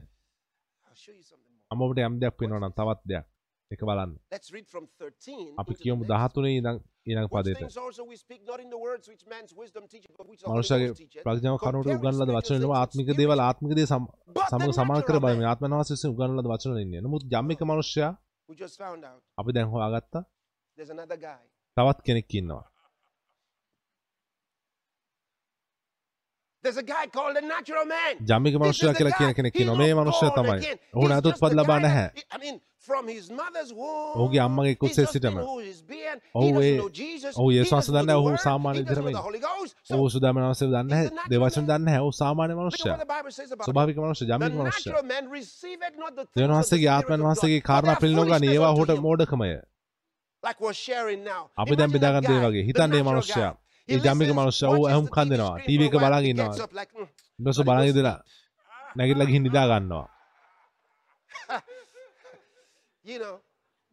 [1.71, 3.27] මම ඔබට යම් දෙයක් වෙනවා නම් තවත් දෙයක්
[3.71, 5.55] එක බලන්න Let's read from 13.
[5.57, 6.13] අපි කියමු next.
[6.13, 7.61] 13 ඉඳන් ඊළඟ පදයට
[10.47, 11.23] මනුෂ්‍යගේ.
[11.27, 13.41] ප්‍රඥාව කරුණට Comparing උගන්වන ලද spiritual වචන things ආත්මික දේවල්.
[13.41, 17.23] ආත්මික දේ සමග සමාන කර බලමින් වහන්සේ විසින් උගන්වන ලද වචන ඉන්නේ නමුත්
[17.65, 18.13] මනුෂ්‍යයා
[18.57, 20.23] just found out අපි දැන් හොයාගත්තා.
[21.77, 23.17] තවත් කෙනෙක් ඉන්නවා There's a guy called the
[25.57, 26.48] natural man.
[28.21, 29.19] ජම්මික මනුෂ්‍යයා the කියලා.
[29.19, 30.79] කියන කෙනෙක් not මේ born තමයි.
[30.95, 32.07] ඔහු නැතුත් just the පද ලබා guy නැහැ.
[34.15, 35.37] ඔහුගේ අම්මගේ just සිටම.
[36.35, 36.81] ඔහු ඒ-.
[37.37, 38.37] ඔහු doesn't know දන්නේ ඔහු.
[38.37, 38.85] සාමාන්‍ය.
[39.85, 42.97] So, ඔහු සුදාමන වහන්සේ දන්නේ දේවචන දන්නේ ඔහු සාමාන්‍ය him.
[43.67, 44.91] ස්වභාවික මනුෂ්‍ය ජම්මික මනුෂ්‍ය
[46.37, 48.91] දෙවන වහන්සේගේ God, වහන්සේගේ කාරණා පිළිනොගනී ඒවා ඔහුට.
[49.01, 49.51] මෝඩකමය.
[51.57, 52.63] අපි දැන් බෙදාගන්න දේ වගේ.
[52.63, 53.55] හිතන්නේ මනුෂ්‍යයා
[53.89, 56.25] ඒ ජම්මික watches ඇහුම් the කන් TV දෙනවා screen ටීවී for එක a while, බලන්
[56.25, 56.93] he ඉන්නවා gets up like,
[57.39, 58.19] ඊට පස්සේ and he බලන් goes ඉඳලා
[58.97, 60.07] නැගිටලා ගිහින් නිදා ගන්නවා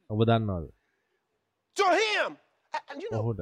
[0.09, 0.65] ඔබ දන්නවද
[3.11, 3.39] ඔහුට.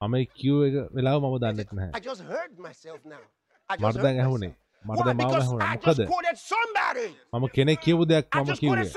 [0.00, 1.92] මම කිව් එක වෙලාව මම දන්නෙත් නැහැ
[3.78, 4.54] මට දැන් ඇහුනේ.
[4.84, 5.04] මට?
[5.04, 6.00] දැන් මාව ඇහුණා මොකද.
[7.32, 8.92] මම කෙනෙක් කියපු දෙයක් මම කිව්වේ.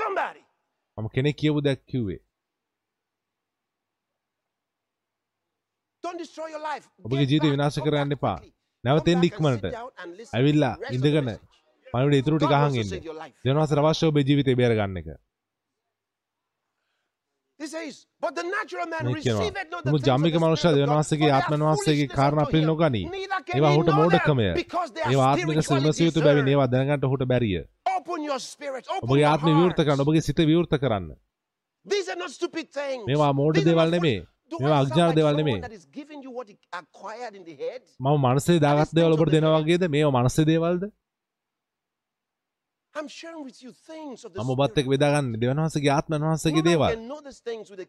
[0.98, 2.20] මම කෙනෙක් කියපු දෙයක් කිව්වේ
[12.18, 12.90] ඉතුරු ටික God අහන් wants to ඉන්න.
[12.90, 13.36] save your life.
[13.44, 15.08] දෙවනවාසට අවශ්‍ය ඔබේ ජීවිතේ බේර ගන්න එක.
[17.60, 17.68] මේ
[20.08, 22.66] ජම්මික God, දෙවනවාසගේ ආත්මන foolishness කාරණා him.
[22.66, 23.04] නොගනී
[23.54, 23.72] ඒවා
[24.92, 26.44] they are ඒවා ආත්මික spiritually විමසිය යුතු බැවින්.
[26.44, 26.54] discerned.
[26.54, 27.62] ඒවා දැනගන්නට ඔහුට බැරිය.
[29.02, 30.00] ඔබගේ ආත්මය විවෘත කරන්න.
[30.00, 31.08] ඔබගේ සිත විවෘත කරන්න.
[33.08, 34.18] මේවා මෝඩ දේවල් නෙමේ
[34.60, 35.58] මේවා like දේවල් නෙමේ?
[38.00, 39.82] මම මනසේ දාගත් දේවල් ඔබට දෙනවා වගේද?
[39.88, 40.82] මේවා මනසේ දේවල්ද?
[44.36, 44.88] මම ඔබත් එක්ක.
[44.88, 45.40] බෙදාගන්නේ.
[45.42, 46.92] දෙවනවාසගේ ආත්මන No වහන්සේගේ දේවල්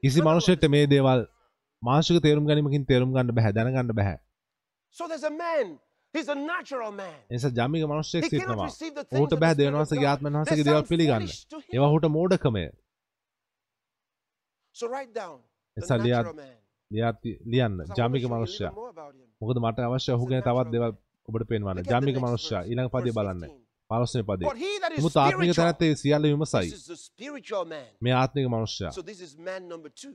[0.04, 1.26] කිසි the මේ දේවල්
[1.82, 4.18] මාංශික තේරුම් ගැනීමකින් තේරුම් ගන්න බෑ දැනගන්න බෑ.
[7.30, 7.52] එනිසා
[8.24, 8.72] He cannot සිටිනවා.
[9.30, 10.08] the බෑ God.
[10.08, 11.28] ආත්මන They වහන්සේගේ දේවල් පිළිගන්න.
[11.74, 12.66] ඒවා ඔහුට මෝඩකමය.
[14.76, 15.38] So write down
[15.78, 16.56] එනිසා ලියා natural man.
[16.92, 17.20] ලියා-
[17.52, 18.72] ලියන්න a මනුෂ්‍යයා.
[19.42, 20.92] මොකද මට අවශ්‍ය ඔහු ගැන තවත් දේවල්
[21.30, 23.66] ඔබට පෙන්වන්න next මනුෂ්‍යයා ඊළඟ පදේ බලන්න 15.
[23.90, 24.48] 15 වෙනි පදේ
[25.00, 26.68] නමුත් ආත්මික spiritual, තැනැත්තේ සියල්ල විමසයි.
[28.02, 28.92] මේ ආත්මික මනුෂ්‍යයා.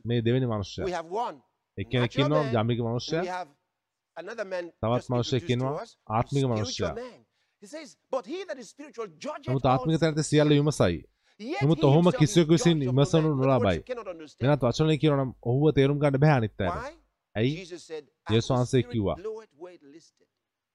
[0.05, 0.87] මේ දෙවෙනි මනුෂ්‍යයා.
[1.79, 3.25] එක්කෙනෙක් ඉන්නවා and මනුෂ්‍යයා
[4.83, 6.95] තවත් මනුෂ්‍යයෙක් ඉන්නවා, ආත්මික මනුෂ්‍යයා.
[9.49, 10.31] නමුත් ආත්මික තැනැත්තේ things.
[10.31, 10.97] සියල්ල විමසයි
[11.41, 13.77] නමුත් ඔහුම himself is කිසිවෙකු විසින් judged of no විමසනු man.
[13.81, 14.49] In other words, නොලබයි.
[14.49, 16.93] වෙනත් වචනවලින් කියනවා නම් ඔහුව තේරුම් ගන්න බෑ අනිත් අයට Why?
[17.35, 19.17] ඇයි Jesus said, යේසුස් "As the වහන්සේ කිව්වා.
[19.17, 20.29] bloweth where it listeth."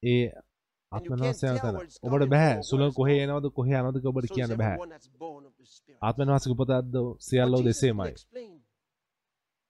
[0.03, 0.41] A And you
[0.91, 3.17] ආත්මන can't වහන්සේ යන tell තැන ඔබට coming බෑ from, සුළඟ where it's කොහේ.
[3.25, 5.99] එනවද කොහේ යනවද ඔබට කියන්න බෑ everyone that's born of the Spirit.
[6.01, 6.95] ආත්මන වහන්සේ උපතක්ද
[7.29, 8.13] සියල්ලෝ දෙසේමයි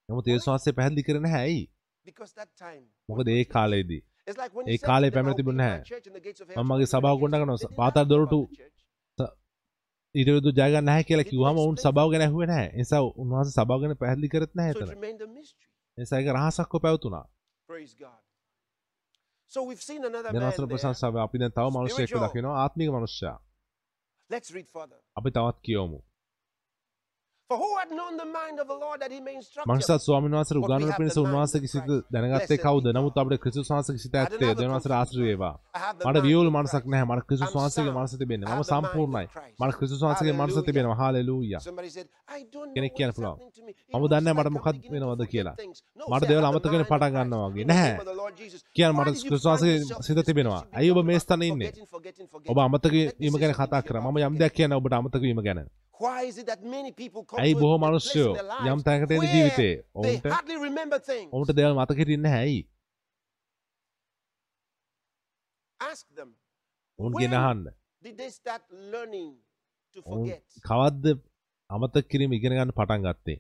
[0.10, 1.64] නමුත් යේසුස් වහන්සේ පැහැදිලි කරේ නැහැ ඇයි
[2.06, 6.00] because that time මොකද ඒ කාලේදී ඒ කාලේ පැමිණ "I'll තිබුණේ නැහැ.
[6.58, 7.46] මම මගේ සභාව ගොඩනගනවා.
[7.46, 8.39] against it." They didn't පාතාල දොරටු
[10.16, 10.20] the church.
[10.20, 11.80] ඊට විරුද්ධ ජය ගන්න නැහැ කියලා කිව්වම උන්
[12.11, 15.22] ගැන ඇහුවේ නැහැ ඒ නිසා උන්වහන්සේ සභාව ගැන පැහැදිලි කරත් නැහැ So එතන it remained
[15.22, 15.70] a mystery.
[15.97, 17.26] ඒ නිසා ඒක රහසක්ව පැවතුණා
[17.70, 18.22] Praise God.
[19.51, 20.72] So we've seen another දැන් man අසල there.
[20.72, 22.28] ප්‍රශංසාව අපි තව Spiritual.
[22.28, 22.89] දකිනවා ආත්මික
[24.70, 24.99] further.
[25.16, 25.99] අපි තවත් කියවමු
[29.68, 32.86] මංසා ස්වාමිවාස උගාන පිණිස උන්වාස කිසිත දැනගත්තේ කවුද?
[32.89, 35.54] නමුත් අපට ක්‍රිසු වාස සිත ඇත්තේ දෙවවාස ආශ්‍රයේවා
[36.04, 37.08] මට වියවල් මනසක් නැහැ.
[37.08, 39.28] මට ක්‍රිසු වාසගේ මනස තිබෙන්නේ මම සම්පූර්ණයි.
[39.60, 40.96] මට ක්‍රිසු වාසගේ මනස තිබෙනවා.
[40.96, 41.62] හාලෙලූයා
[42.74, 43.38] කෙනෙක් කියන්න පුළුවන්.
[43.93, 45.56] මම දන්නේ මට මොකක් වෙනවද කියලා
[46.08, 47.93] මට දේවල් අමතක වෙන පටන් ගන්නවා වගේ නැහැ
[48.76, 51.72] කියන්න මට ක්‍රිසු වාසගේ සිත තිබෙනවා ඇයි ඔබ මේ ස්ථානේ ඉන්නේ
[52.46, 55.68] ඔබ අමතක වීම ගැන කතා කරා මම යම් දෙයක් කියන ඔබට අමතක වීම ගැන
[57.39, 58.34] ඇයි බොහෝ මනුෂ්‍යයෝ
[58.68, 59.74] යම් තැකට එන ජීවිතේ?
[59.96, 60.26] ඔවුන්ට
[61.32, 62.60] ඔවුන්ට දෙවල් මතකෙරන්න හැයි
[67.00, 67.64] උන් ගෙනහන්න
[70.66, 71.06] කවද්ද
[71.70, 73.39] අමතක් කිරීම ඉගෙනගන්න පටන් ගත්තේ?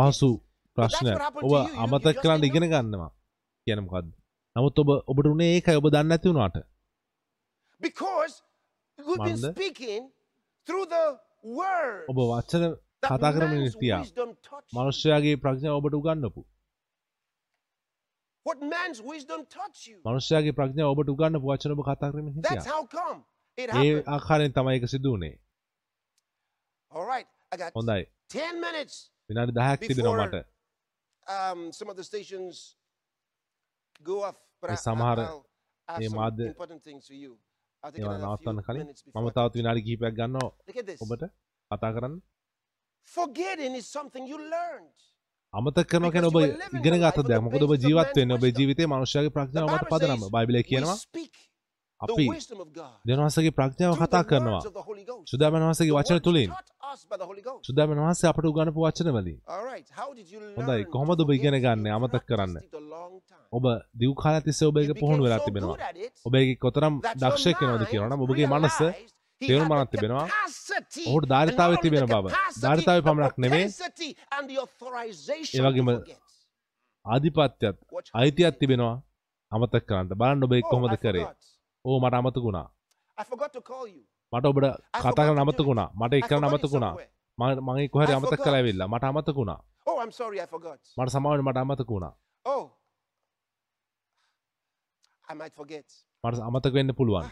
[0.00, 0.30] අපහසු
[0.76, 1.06] ප්‍රශ්න
[1.44, 1.52] ඔබ
[1.84, 3.10] අමතක් කරන්න ඉගෙන ගන්නවා.
[3.66, 4.08] කියනමකක්ද
[4.56, 6.56] නමුත් ඔබ ඔබට උනේ ඒක ඔබ දන්න ඇති වුණාට.
[7.80, 8.42] because
[9.06, 10.10] we've been speaking
[10.66, 11.04] through the
[11.58, 12.64] word ඔබ වචන
[13.02, 14.00] කතා කරමින් තියා
[14.78, 16.42] මනුෂ්‍යයාගේ ප්‍රඥාව ඔබට උගන්නපු
[18.48, 19.96] What man's wisdom taught you.
[20.08, 22.50] මනුෂ්‍යයාගේ ප්‍රඥාව ඔබට උගන්නපු වචන ඔබ කතා කරමින් හිටියා.
[22.50, 23.18] That's how come
[23.56, 24.00] it happened.
[24.00, 25.34] ඒ ආකාරයෙන් තමයි ඒක සිදු වුනේ.
[26.90, 27.28] All right.
[27.52, 28.02] I got හොඳයි.
[28.28, 28.94] 10 minutes.
[29.28, 30.46] විනාඩි 10ක් තිබෙනවා මට.
[31.36, 32.54] Um some of the stations
[34.10, 35.46] go off but I, I, I'll,
[35.88, 37.32] I have some important things for you.
[37.82, 38.86] නවස්වන්න කලින්.
[39.14, 40.50] මම තාවත් විනාඩි කීපයක් ගන්නවා.
[41.02, 41.22] ඔබට
[41.70, 42.14] කතා කරන්න.
[45.54, 46.36] අමත කරන කැන ඔබ
[46.78, 47.42] ඉගෙන ගත දෙයක්.
[47.42, 50.22] මොකද ඔබ ජීවත්වෙන් ඔබ ජීවිතය මනුෂ්‍යගේ ප්‍රඥාවට පදනම.
[50.30, 50.98] බයිබිල කියනවා
[52.00, 52.26] අපි
[53.06, 54.62] දෙනවාසගේ ප්‍රඥාව කතා කරනවා.
[55.26, 56.52] සුදාමන් වහසගේ වචන තුළින්
[57.62, 59.38] සුදාමන් වහසේ අපට උගනපු වචන වලින්.
[60.56, 60.84] හොඳයි.
[60.86, 61.86] කොහොමද ඔබ ඉගෙන ගන්න?
[61.88, 62.54] අමතක් කරන්න.
[63.52, 65.78] ඔබ දිව්කාල තිස්ස ඔබේගේ පුහුණු වෙලා තිබෙනවා.
[66.26, 68.78] ඔබේගේ කොතරම් දක්ෂයක් වෙනවද කියනවනම් ඔබගේ මනස
[69.40, 70.26] තේරුම් ගන්න තිබෙනවා.
[71.04, 72.26] ඔහුට ධාරිතාවය තිබෙන බව.
[72.62, 73.64] ධාරිතාවය පමණක් නෙමේ
[75.54, 75.88] ඒ වගේම
[77.06, 77.76] ආධිපත්‍යත්
[78.14, 78.96] අයිතියක් තිබෙනවා
[79.52, 80.06] අමතක කරන්න.
[80.14, 81.28] බලන්න ඔබ කොහොමද කරේ.
[81.84, 82.68] ඕ මට අමතකුණා
[84.32, 86.94] මට ඔබට කතා කරන්න අමතකුණා මට එක අමතකුණා
[87.38, 89.60] මගේ කොහරි අමතක කලාවෙල්ලා මට අමතකුණා
[90.96, 92.14] මට සමාවෙන් මට අමතකුණා
[96.24, 97.28] මට අමතක වෙන්න පුළුවන්.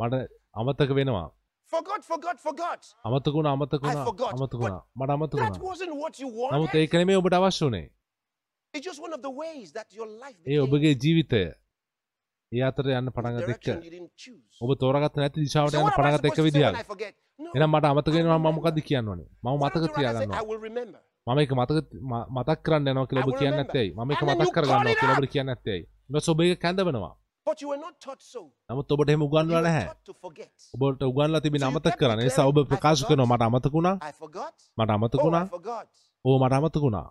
[0.00, 0.14] මට
[0.54, 1.28] අමතක වෙනවා.
[1.72, 2.82] Forgot, forgot, forgot.
[3.04, 3.96] අමතකුණ අමතකුණ
[4.32, 5.52] අමතකුණ මට අමතකුණ
[6.52, 7.86] නමුත් ඒක නෙමේ ඔබට අවශ්‍ය වනේ
[10.46, 11.42] ඒ ඔබගේ ජීවිතය.
[12.52, 13.66] ඒ අතර යන්න පටගත් එක්ක
[14.62, 16.74] ඔබ තෝරගත් නැති දිශාවට යන්න පටගත් එක විදිහක්.
[17.54, 20.42] එනම් මට අමතකෙනවා මම මොකද්ද කියන්නේ මම මතක තියාගන්නවා.
[21.26, 21.78] මම ඒක මතක
[22.36, 23.84] මතක් කරන්න යනවා කියලා ඔබ කියන්නේ නැත්තේ.
[23.84, 25.76] ඇයි මම ඒක මතක් කරගන්නවා කියලා ඔබට කියන්නේ නැත්තේ.
[25.76, 27.14] ඇයි නොසොබේ කැඳවනවා.
[28.68, 29.86] නමුත් ඔබට එම උගන්වලා නැහැ.
[30.74, 33.96] ඔබට උගන්ලා තිබෙන අමතක කරන නිසා ඔබ ප්‍රකාශ කරනවා මට අමතකුණා
[34.78, 35.44] මට අමතකුණා
[36.24, 37.06] ඕ oh, මට අමතකුණා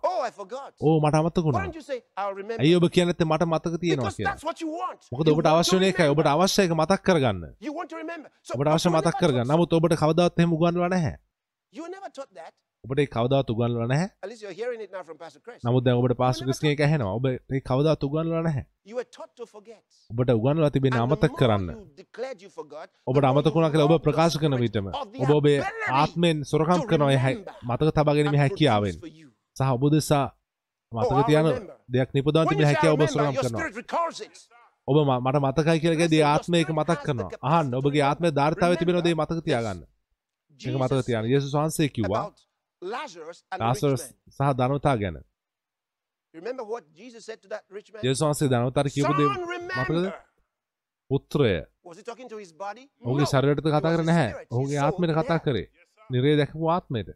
[0.80, 1.64] ඕ oh, මට අමතකුණා
[2.58, 4.36] ඇයි ඔබ කියන්නේ මට මතක තියෙනවා කියලා.
[5.12, 6.08] මොකද ඔබට අවශ්‍ය වෙන එකයි.
[6.08, 7.42] ඔබට අවශ්‍ය එක මතක් කරගන්න.
[8.54, 9.46] ඔබට අවශ්‍ය මතක් කරගන්න.
[9.46, 11.16] නමුත් ඔබට කවදාවත් එහෙම උගන්වලා නැහැ.
[12.88, 14.08] ඔබට කවදා තුගන්ල නැහැ.
[15.64, 17.14] නමුත් දැ ඔබට පාසුකිස්ගේ ඇහෙනවා.
[17.14, 17.26] ඔබ
[17.62, 18.64] කවදා තුගන්ල නැහැ.
[20.10, 21.68] ඔබට උගන්ල තිබෙන අමතක් කරන්න.
[23.06, 24.90] ඔබට අමතකුණ කළ ඔබ ප්‍රකාශ කන විටම.
[25.22, 25.58] ඔබ ඔබේ
[25.94, 28.96] ආත්මෙන් සොරකම් කරනය හැ මතක තබාගෙනම හැකියාවෙන්.
[29.56, 30.26] සහ ඔබ දෙසා
[30.92, 31.46] මතක තියන
[31.88, 33.68] දෙයක් නිපදාන් තිබෙන හැකිය ඔබ සොරම් කරනවා.
[34.88, 37.30] ඔබ මට මතකයි කියලගේ දේ ආත්මයක මතක් කරනවා.
[37.44, 39.86] අහන් ඔබගේ ආත්ම ධර්තාව තිබෙනදේ මතක තියාගන්න?
[40.60, 42.24] ඒක මතක තියන යෙසු වහන්සේ කිව්වා
[42.82, 45.18] ලාසරස් සහ ධනතා ගැන
[48.02, 49.28] ජේසු වහන්සේ ධනවතර කියපු දේ
[49.76, 50.06] මතකද
[51.10, 51.52] පුත්‍රය
[53.02, 55.66] ඔහුගේ ශරීරයට කතා කර නැහැ ඔහුගේ ආත්මයට කතා කරේ
[56.10, 57.10] නිරේ දැකපු ආත්මයට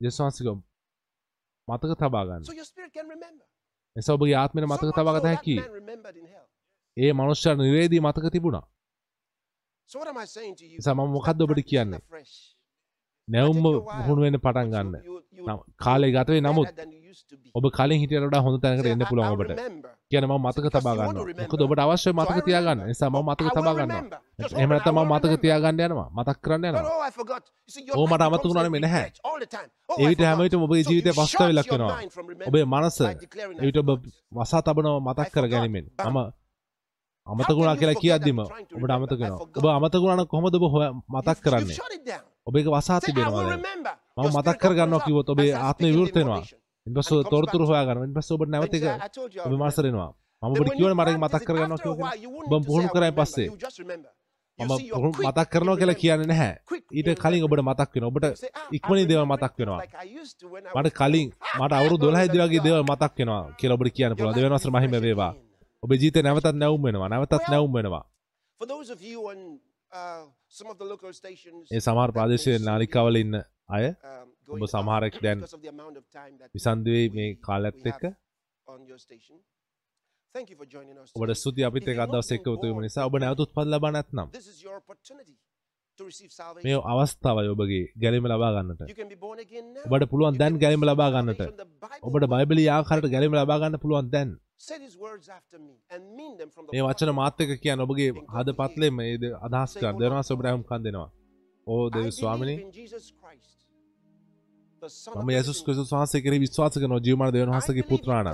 [0.00, 0.54] ජේසු වහන්සේ
[1.68, 2.44] මතක තබා ගන්න
[3.96, 5.56] එස ඔබගේ ආත්මයට මතක තබාගත හැකි
[6.96, 8.66] ඒ මනුෂ්‍යයන් නිරේදී මතක තිබුණා
[10.80, 12.00] සම මොකක්ද ඔබට කියන්නේ?
[13.28, 13.58] නැවුම්
[14.06, 14.94] හුණුවෙන පටන් ගන්න.
[15.76, 16.68] කාලේ ගතවේ නමුත්
[17.54, 19.52] ඔබ කලින් හිටියට හොඳ තැනකට එන්න පුළුවන්ට
[20.10, 23.92] කියනම මතක තබාගන්න ක ඔබට අවශ්‍ය මතක තියාගන්න සම මතක තබාගන්න
[24.56, 26.08] එමනත ම මතක තියාගන්න යනවා.
[26.12, 27.40] මතක් කරන්න යනවා.
[27.92, 29.08] ඕ මට අමතු වුණන මෙ නැහැ
[29.98, 31.98] ඒවිට හැමට ඔබේ ජීවිතය පස්ථාව ලක්වෙනවා
[32.46, 32.98] ඔබේ මනස
[33.58, 33.90] එවිට ඔබ
[34.34, 36.16] වසා තබනව මතක් කර ගැනීමෙන් අම
[37.30, 41.76] අමතකුණා කියලා කියද්දිම ඔබට අමතකෙනවා ඔබ අමතකුණන කොහොමද ඔබ හොය මතක් කරන්නේ?
[42.42, 43.48] ඔබ ඒක වසා තිබෙනවාද
[44.16, 46.42] මම මතක් කරගන්නවා කිව්වොත් ඔබේ ආත්මය විවෘත වෙනවා.
[46.86, 48.86] ඉන්පස්සෙ තොරතුරු හොයාගන්න ඉන්පස්සෙ ඔබ නැවත ඒක
[49.46, 50.10] විමර්ශ වෙනවා.
[50.42, 52.12] මම ඔබට කියවන මට මතක් කරගන්නවා කියලා
[52.50, 53.48] මම පුහුණු කරායින් පස්සේ.
[54.58, 54.72] මම
[55.20, 56.54] මතක් කරනවා කියලා කියන්නේ නැහැ.
[56.92, 58.10] ඊට කලින් ඔබට මතක් වෙනවා.
[58.10, 58.26] ඔබට
[58.72, 59.80] ඉක්මනින් දේවල් මතක් වෙනවා.
[60.74, 61.28] මට කලින්
[61.58, 64.98] මට අවුරුදු 12 දි වගේ දේවල් මතක් වෙනවා කියලා ඔබට කියන්න පුළුවන් දෙවන වසර මහිම
[64.98, 65.32] වේවා
[65.82, 68.04] ඔබ ජීත නැවතත් නැවම්මෙනවා නැවතත් නැවම්මෙනවා
[71.70, 73.36] ඒ සමාර් ප්‍රදේශය නාලිකාවල ඉන්න
[73.68, 73.86] අය
[74.48, 75.40] ඔබ සමහරක් දැන්
[76.54, 78.04] විසන්දුවේ මේ කාලත් එක්ක.
[81.14, 83.06] ඔබට සුති අපිත එකදස් එක්ක උතුම නිසා.
[83.06, 84.28] ඔබ නැවතුත් පත් ලබනැත්නම්
[86.60, 88.80] මේ අවස්ථාවයි ඔබගේ ගැලීම ලබාගන්නට
[89.86, 91.40] ඔබට පුළුවන් දැන් ගැලීම ලබාගන්නට
[92.02, 94.30] ඔබට බයිබලි ආකාරට ගැලීම ලබාගන්න පුළුවන් දැන්.
[96.70, 99.94] මේ වචන මාත්‍යක කියන්න ඔබගේ හද පත්ලේ මේද අදහස් කර.
[99.94, 101.10] දෙනවා සොබරහම් කන් දෙෙනවා.
[101.66, 102.56] ඕ දෙව ස්වාමිණි
[105.18, 108.28] ම යසු ක වහන්සේ කර විශ්වාස කන ජීවමාන දෙවන හසගේ පුත්‍රාණ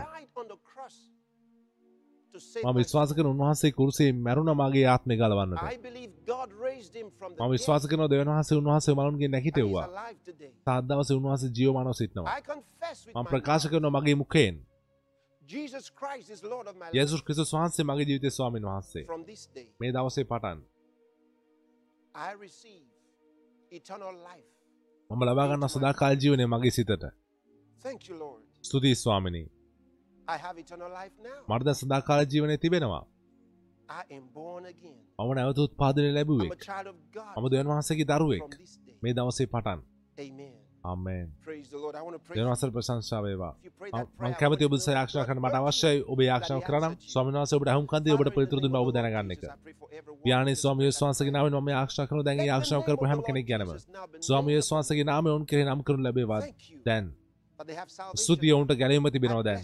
[2.64, 5.62] මම විශ්වාස කරන උන්වහන්සේ කුරුසේ මැරුණ මගේ ආත්මය ගලවන්නට.
[7.38, 9.86] මම විශ්වාස කරන දෙවන් වහන්සේ උන්වහන්සේ මරුන්ගේ නැහිටෙව්වා
[10.66, 12.36] තාත්දවස උන්වහන්සේ ජියෝමානව සිටනවා.
[13.14, 14.56] මම ප්‍රකාශ කරන මගේ මුකයෙන්
[16.94, 19.04] යසුස් ක්‍රිස්තුස් වහන්සේ මගේ ජීවිතය ස්වාමීන් වහන්සේ.
[19.80, 20.58] මේ දවසේ පටන්.
[25.10, 27.04] මම ලබාගන්න සදාකාල් ජීවනය මගේ සිතට.
[28.62, 29.46] ස්තුතියි ස්වාමිනී.
[31.48, 33.04] මර්ද සදාකාල ජීවනය තිබෙනවා.
[35.18, 36.50] මම නැවත උත්පාදනය ලැබුවේ.
[37.36, 38.50] මම දෙවන් වහන්සගේ දරුවෙක්.
[39.02, 39.80] මේ දවසේ පටන්.
[42.36, 43.54] දෙවසල් ප්‍රශංශාවේවා
[44.20, 45.98] මං කැමති ඔබ සයක්ෂා කන මට අවශ්‍යයි.
[46.04, 49.42] ඔබ යක්ෂාව කරනම් ස්වාමිවාස ඔබට හුම්කන්ද ඔබට පිතුරදුන් බව දැනගන්න එක.
[50.24, 53.70] යාන ස්වාමිය ස්වාසගේ නාව මම ආක්ෂා කරන දැන් ආක්ෂාව කරපු හැම කෙනෙක් ගැනම.
[54.20, 56.42] ස්වාමිය ස්වාසගේ නාම ඔවුන් කෙරේ නම් කරනු ලැබේවා.
[56.86, 57.04] දැන්.
[58.16, 59.62] ස්තුතිය ඔවුන්ට ගැනීම තිබෙනවා දැන්.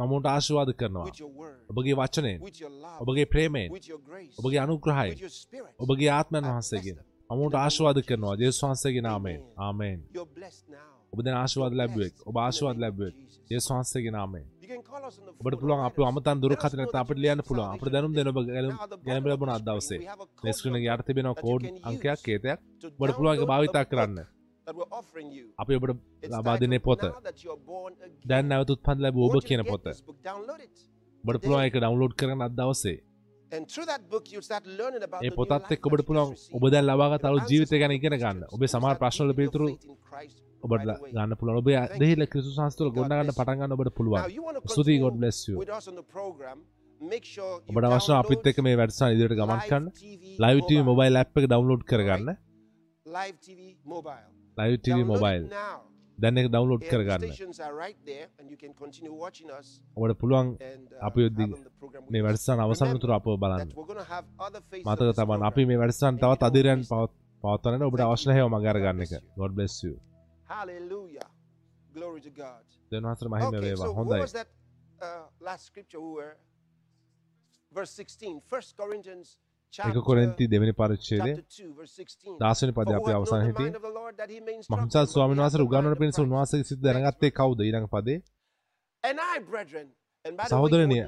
[0.00, 1.08] මමුට ආශවාද කරනවා.
[1.70, 2.40] ඔබගේ වචනයෙන්.
[3.00, 3.70] ඔබගේ ප්‍රේමයෙන්.
[4.38, 5.14] ඔබගේ අනුග්‍රහයි
[5.78, 6.98] ඔබගේ ආත්මයන් වහන්සේගෙන්.
[7.30, 8.34] අමුට ආශවාද කරනවා.
[8.36, 9.40] ජේසු වහන්සේගේ නාමයෙන්.
[9.58, 9.98] ආමෙන්.
[11.12, 12.14] ඔබ දැන් ආශවාද ලැබුවෙක්.
[12.26, 13.14] ඔබ ආශවාද ලැබුවෙක්.
[13.50, 14.46] ජේසු වහන්සේගේ නාමයෙන්.
[15.40, 17.70] ඔබට පුළුවන් අප අමතන් දුරකත නැත අපට ලියන්න පුළුවන්.
[17.74, 18.38] අපට දැනුම් දෙන ඔබ
[19.06, 20.00] ගැලම් ලැබුණ අදවසේ.
[20.44, 22.58] ලෙස්ක්‍රීන් එක යට තිබෙනවා කෝඩ් අංකයක් කේතයක්.
[22.94, 24.18] ඔබට පුළුවන් ඒක භාවිතා කරන්න.
[25.58, 25.98] අපි ඔබට
[26.32, 27.04] ලබාදන පොත.
[28.24, 29.84] දැන් නැවතුත් පන් ලැබ ඔබ කියන පොත.
[31.24, 32.98] බට පුළුව එක ඩවන්ලෝඩ් කරන අදවසේ
[35.22, 38.44] ඒ පොතත් එක් ඔබට පුළන් ඔබ දැන් ලබාග තරු ජීවිත ගැන ඉගෙන ගන්න.
[38.54, 39.68] ඔබ සමාර ප්‍රශ්නල පිතුරු
[40.64, 40.82] ඔබට
[41.14, 41.70] ගන්න පුළ ඔබ
[42.00, 44.22] දෙහිල කිසු සස්තුර ගොඩගන්න පටන්ගන්න ඔබට පුළුවන්.
[44.74, 45.38] සුති ගොඩ් ලෙස්
[47.68, 49.84] ඔබට අවශ්‍ය අපිත් එක මේ වැඩසා ඉදිට ගමන්කන්න
[50.44, 52.28] ලයිටව මොබයි ලැප් එක ඩවන්ලෝඩ් කරගන්න.
[53.06, 53.30] ලයි
[53.84, 55.44] මෝබයිල් live TV mobile.
[56.18, 57.22] දැන් එක ඩවන්ලෝඩ් කරගන්න.
[59.96, 60.48] ඔට පුළුවන්
[61.08, 61.40] අපි යුද්ධ
[62.12, 63.72] මේ වැඩසන් අවසන්තුර අප බලන්න.
[64.84, 67.12] මතක තමන් අපි මේ වැඩසන් තවත් අදිරයන් පවත්
[67.42, 69.12] පවත්තනට ඔබට අවශ්‍යහය මගරගන්න එක.
[69.40, 69.80] ගොඩ් බෙස්
[72.92, 73.92] දෙවහසර මහිම වේවා.
[73.98, 74.44] හොඳයි.
[75.40, 76.34] last scripture we were?
[77.72, 81.32] Verse 16 first corinthians 16 එක කොරෙන්ති දෙවැනි පරිච්චේදය
[82.38, 83.70] දාසනි පද අපේ අවසාන හිටිය
[84.72, 88.18] මහසා ස්වාමන් වහස උගන්නට පිණිස උන්වාසක සිද දැනගත්තේ කවුද ඉරඟ පදේ?
[90.46, 90.98] සහෝදරනය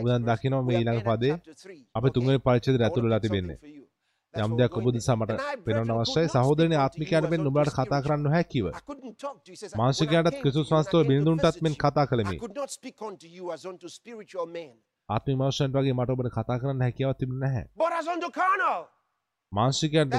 [0.00, 1.34] උදන් දකිනව මේ ඊළඟ පදේ.
[1.94, 3.58] අප තුන්ගනි පරිච්චේද ඇතුළලා තිබෙන්නේ
[4.34, 5.32] යම් දෙයක් ඔබ දෙසමට
[5.64, 8.66] පෙනවන අවශ්‍යයි සහෝදරනි ආත්මිකයාට මෙන් නුඹලාට කතා කරන්න නැහැ කිව.
[9.76, 12.36] මාංශිකයාටත් ක්‍රිස්තුස් වහන්සේට බිනඳුන්ටත් මෙන් කතා කළෙමි.
[15.08, 17.64] ආත්ම මර්ෂන්ට වගේ මට ඔබට කතා කරන්න හැකිව තිබ නැහැ.
[19.52, 20.14] මාංශිකයන්ට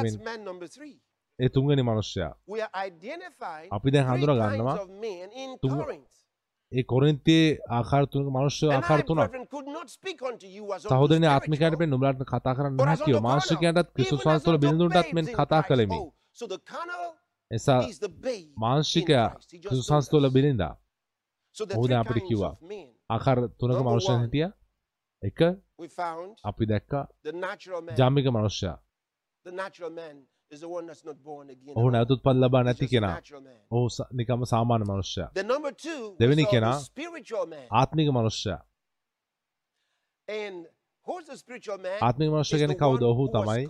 [1.40, 2.34] ඒ තුන්ගනි මනුෂ්‍යයා.
[3.72, 4.78] අපි දැ හඳුර ගන්නවා
[6.72, 9.20] ඒ කොරින්තියේ ආකාරතුනක මනුෂ්‍ය ආකාරතුන
[10.84, 16.00] සහෝදරන ආත්මිකයට පෙන් නුබලාට කතා කරන්න හැකිව මාංශිකයන්ටත් කිසුස්වාන්සල බිඳුන්ටත් මෙන් කතා කළෙමි.
[17.52, 17.82] එසා
[18.58, 19.28] මාංශිකයා
[19.64, 20.74] කිසුසංස්තුල බිලින්දා
[21.74, 22.56] හෝද අපිට කිව්වා.
[23.10, 24.50] ආකාර තුනක මනුෂ්‍ය හිටිය.
[25.24, 25.40] එක
[26.44, 27.08] අපි දැක්කා
[27.98, 28.78] ජාමික මනුෂ්‍යයා
[31.76, 33.16] ඔහු නැවතුත් පත් ලබා නැති කෙනා
[33.72, 35.30] ඔහු නිකම සාමාන්‍ය මනුෂ්‍යයා
[36.20, 36.78] දෙවැනි කෙනා
[37.72, 38.62] ආත්මික මනුෂ්‍යයා
[42.02, 43.66] ආත්මික මනුෂ්‍ය කෙන කවුද ඔහු තමයි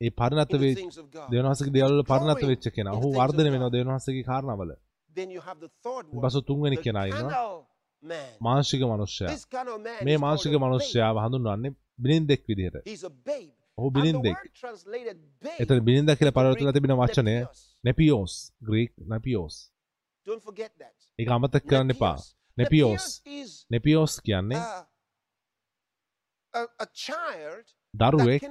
[0.00, 0.74] ඒ පරිණත වේ
[1.32, 4.70] දෙවනහසගේ දේවල් පරිණත වෙච්ච කෙනා ඔහු වර්ධනය වෙනවා දෙවනහසගේ කාරණාවල
[6.22, 7.42] පසු තුන්වැනි කෙනා ඉන්නවා
[8.40, 9.36] මාංශික මනුෂ්‍යයා.
[10.04, 12.76] මේ මාංශික මනුෂ්‍යාව හඳුන්වන්නේ බිලින්දෙක් විදිහට.
[13.78, 14.38] ඔහු බිලින්දෙක්
[15.58, 17.34] එතන බිලින්ද කියලා පරවතුලා තිබෙන වචනය
[17.84, 19.56] නැපියෝස් ග්‍රීක් නැපියෝස්
[21.18, 22.16] ඒක අමතක කරන්න එපා.
[22.58, 23.04] නැපියෝස්
[23.70, 24.62] නැපියෝස් කියන්නේ
[27.94, 28.42] දරුවෙක්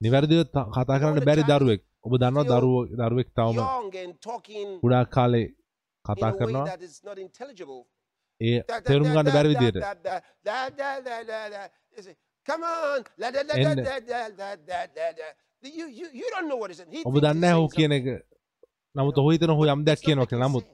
[0.00, 0.40] නිවැරදිව
[0.70, 1.82] කතා කරන්න බැරි දරුවෙක්.
[2.04, 3.58] ඔබ දන්නවා දරුව දරුවෙක් තවම
[4.82, 5.48] ගොඩාක් කාලේ
[6.04, 6.66] කතා කරනවා.
[17.04, 18.06] ඔහු saying කියන something.
[18.08, 18.26] එක
[18.94, 20.66] නමුත් ඔහු හිතන ඔහු යම් දෙයක් It's not කියනවා කියලා making නමුත්.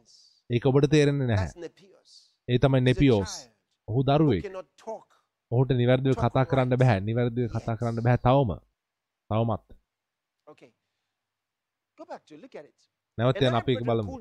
[0.51, 1.49] ඒක ඔබට තේරෙන්නේ නැහැ.
[2.49, 3.33] ඒ තමයි නෙපියෝස්
[3.89, 4.01] ඔහු
[4.77, 5.09] talk.
[5.51, 6.77] ඔහුට නිවැරදිව කතා කරන්න.
[6.77, 7.77] බැහැ නිවැරදිව කතා.
[7.77, 8.51] කරන්න බැහැ තවම
[9.31, 9.67] තවමත්
[10.47, 10.71] Okay.
[11.99, 12.41] Go back to it.
[12.41, 12.81] Look at it.
[13.19, 14.13] නැවත යන අපි brethren, බලමු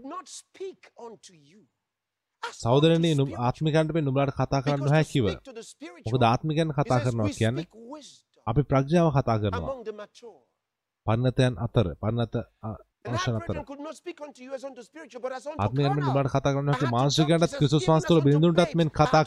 [2.43, 3.35] unto නුම්-.
[3.47, 4.91] ආත්මිකන්ට මේ නුඹලාට කතා කරන්න
[5.63, 7.65] spiritual, මොකද ආත්මිකයන් he කතා කරනවා කියන්නේ
[8.47, 9.75] අපි ප්‍රඥාව කතා කරනවා.
[11.05, 12.35] පන්නතයන් අතර පන්නත
[13.09, 13.63] අතර carnal.
[15.99, 16.53] නුඹලාට කතා
[16.95, 17.27] වහන්සේ
[17.95, 19.23] as තුළ unto බිඳුන්ටත් මෙන් කතා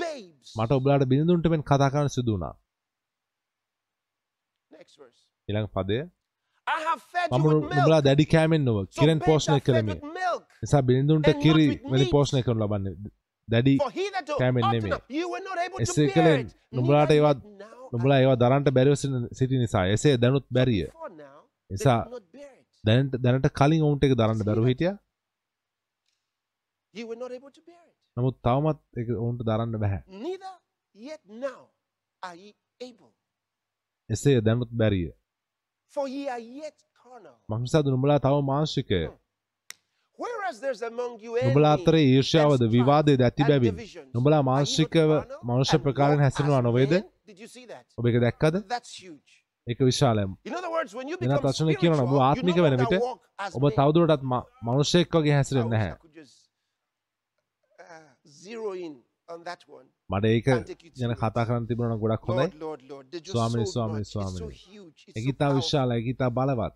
[0.00, 0.48] babes.
[0.56, 2.54] මට ඔබලාට බිඳුන්ට මෙන් කතා කරන්න සිදු වුණා
[4.70, 5.20] Next verse.
[5.48, 5.98] ඊළඟ පදය
[7.30, 8.04] මම milk.
[8.04, 9.96] දැඩි කෑමෙන් නොව කිරෙන් පෝෂණය කළෙමි.
[10.62, 12.06] නිසා not කිරි වැනි.
[12.14, 12.94] පෝෂණය කරනු ලබන්නේ
[13.48, 13.74] දැඩි
[14.40, 14.64] කෑමෙන්
[15.72, 16.08] to එසේ
[16.40, 16.48] it.
[16.72, 18.96] නුඹලාට Neither ඒවා yet now නුඹලා ඒවා දරන්ට බැරිව
[19.38, 20.88] සිටි නිසා එසේ දැනුත් බැරිය
[21.70, 22.00] නිසා.
[22.84, 24.92] දැනට දැනට කලින් ඔවුන්ට එක දරන්න බැරුව හිටිය.
[28.16, 30.02] නමුත් තවමත් එක ඔවුන්ට දරන්න බැහැ.
[34.10, 35.10] එසේ දැනුත් බැරිය
[35.94, 37.36] For ye are yet carnal.
[37.50, 39.00] මංසාද නුඹලා තව මාංශිකය
[40.20, 43.76] නුඹලා envy අතරේ ඊර්ෂ්‍යාවද විවාදයද ඇති බැවින්.
[44.14, 45.10] නුඹලා මාංශිකව
[45.44, 46.92] මනුෂ්‍ය ප්‍රකාරයෙන් හැසිරෙනවා නොවේද?
[47.98, 49.32] ඔබ එක දැක්කද That's huge.
[49.66, 52.56] එක විශාලය In other words, when you වෙනත් become වචන spiritual, කියනවා නම් ඔබ ආත්මික
[52.56, 52.94] වෙන විට
[53.54, 53.64] ඔබ.
[53.70, 55.96] තවදුරටත් ම- මනුෂ්‍යයෙක් වගේ හැසිරෙන්නේ නැහැ.
[60.10, 60.44] මට ඒක
[60.96, 61.44] ගැන කතා.
[61.46, 62.48] කරන්න තිබුණ ගොඩක් හොඳයි
[63.24, 64.56] ස්වාමිනි, ස්වාමිනි, ස්වාමිනි.
[65.38, 65.56] powerful.
[65.56, 66.72] විශාලයි එකතා බලවත්.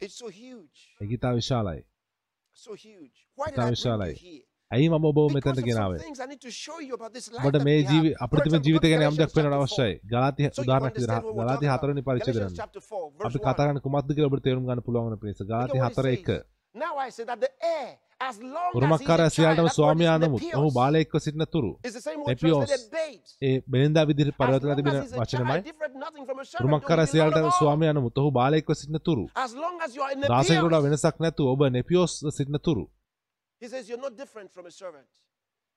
[1.00, 1.82] එකතා විශාලයි
[2.56, 3.16] So huge.
[3.38, 4.10] Why did ඉතා I bring විශාලයි.
[4.10, 4.42] you here?
[4.70, 5.98] ඇයි මම ඔබ මෙතැට ගෙනාවේ
[7.46, 8.10] that මේ ජීවි
[8.52, 10.00] example, ජීවිත ගැන යම් Galatians දෙයක් වෙනට අවශ්‍යයි 4.
[10.12, 12.08] ගලාති So you උදාහරණයක් understand විදිහට what we're ගලාති talking හතරවෙනි about.
[12.08, 13.44] පරිච්ඡේදය Galatians ගන්න chapter 4, verse අපි 1.
[13.46, 16.28] කතා කරන්නේ කුමක්ද කියලා ඔබට තේරුම් ගන්න පුළුවන් වෙන පිණිස what හතර එක
[16.74, 16.82] says.
[16.82, 19.56] Now I say that the heir, as long as he උරුමක්කාරයා is a child, සියල්ලටම
[19.56, 20.70] that word is ස්වාමියා නමුත් ඔහු.
[20.78, 21.70] බාලයෙක්ව සිටින තුරු
[22.90, 23.36] babes.
[23.42, 27.18] ඒ As පරිවර්තන long තිබෙන වචනමයි child, different nothing from a servant, උරුමක්කාරයා though he
[27.18, 27.58] be Lord සියල්ලටම of all.
[27.60, 30.82] ස්වාමියා නමුත් ඔහු බාලයෙක්ව සිටින තුරු As long as you are in the දාසයෙකුට.
[30.86, 32.84] වෙනසක් නැතුව ඔබ නෙපියෝස් සිටින තුරු.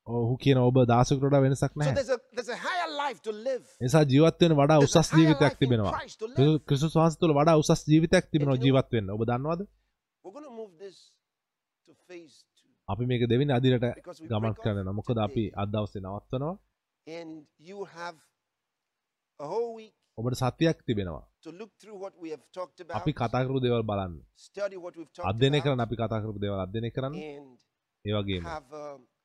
[0.08, 1.94] ඔහු කියන ඔබ දාසයෙකුට වඩා වෙනසක් නැහැ.
[3.82, 6.60] නිසා ජීවත් වෙන වඩා උසස් ජීවිතයක් තිබෙනවා Christ to live.
[6.68, 9.62] ක්‍රිස්තුස් වහන්සේ තුළ වඩා උසස් ජීවිතයක් තිබෙනවා And you know ජීවත් වෙන්න ඔබ දන්නවද
[10.24, 11.12] We're going to move this
[11.88, 12.74] to phase two.
[12.88, 13.86] අපි මේක දෙවෙනි අදිරට
[14.32, 15.58] ගමන් off මොකද අපි today.
[15.62, 16.56] අද දවසේ නවත්වනවා
[20.18, 21.26] ඔබට සතියක් තිබෙනවා.
[23.00, 24.14] අපි කතා කරපු දේවල් බලන්න.
[25.62, 27.14] කරන්න about, අපි කතා කරපු දේවල් අධ්‍යයනය කරන්න.
[27.16, 27.58] And
[28.06, 28.44] ඒ වගේම.
[28.46, 28.72] have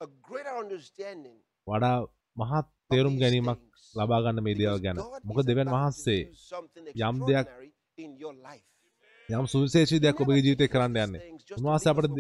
[0.01, 1.97] a greater understanding වඩා
[2.37, 3.83] මහත් තේරුම් ගැනීමක් things.
[3.97, 4.97] ලබා ගන්න මේ දේවල් ගැන.
[4.99, 6.23] Is දෙවන් වහන්සේ
[7.09, 7.47] යම් දෙයක්.
[9.29, 11.21] යම් සුවිශේෂී දෙයක් ඔබගේ never ජීවිතේ teaches කරන්න යන්නේ.
[11.59, 12.11] උන්වහන්සේ අපට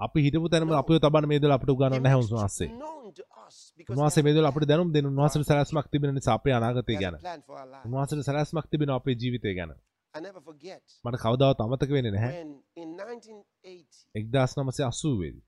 [0.00, 0.78] අපි හිටපු තැනම No.
[0.82, 3.94] අපිව තබන්න මේ දේවල් අපිට He උගන්වන්නේ නැහැ makes it උන්වහන්සේ known to us because
[3.94, 4.68] උන්වහන්සේ he මේ has දේවල් a අපිට.
[4.70, 7.14] දැනුම් දෙන උන්වහන්සේට සැලැස්මක් තිබෙන නිසා අපේ අනාගතය ගැන.
[7.86, 9.72] උන්වහන්සේට සැලැස්මක් තිබෙනවා අපේ ජීවිතය ගැන
[11.04, 15.42] මට කවදාවත් අමතක වෙන්නේ නැහැ when in 1980 1980 දී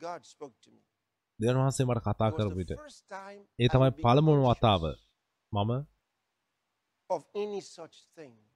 [0.00, 0.80] God spoke to me.
[1.40, 4.02] දෙවන් වහන්සේ මට කතා It was කරපු the විට first time ඒ තමයි conscious
[4.52, 4.82] වතාව
[5.52, 5.72] මම.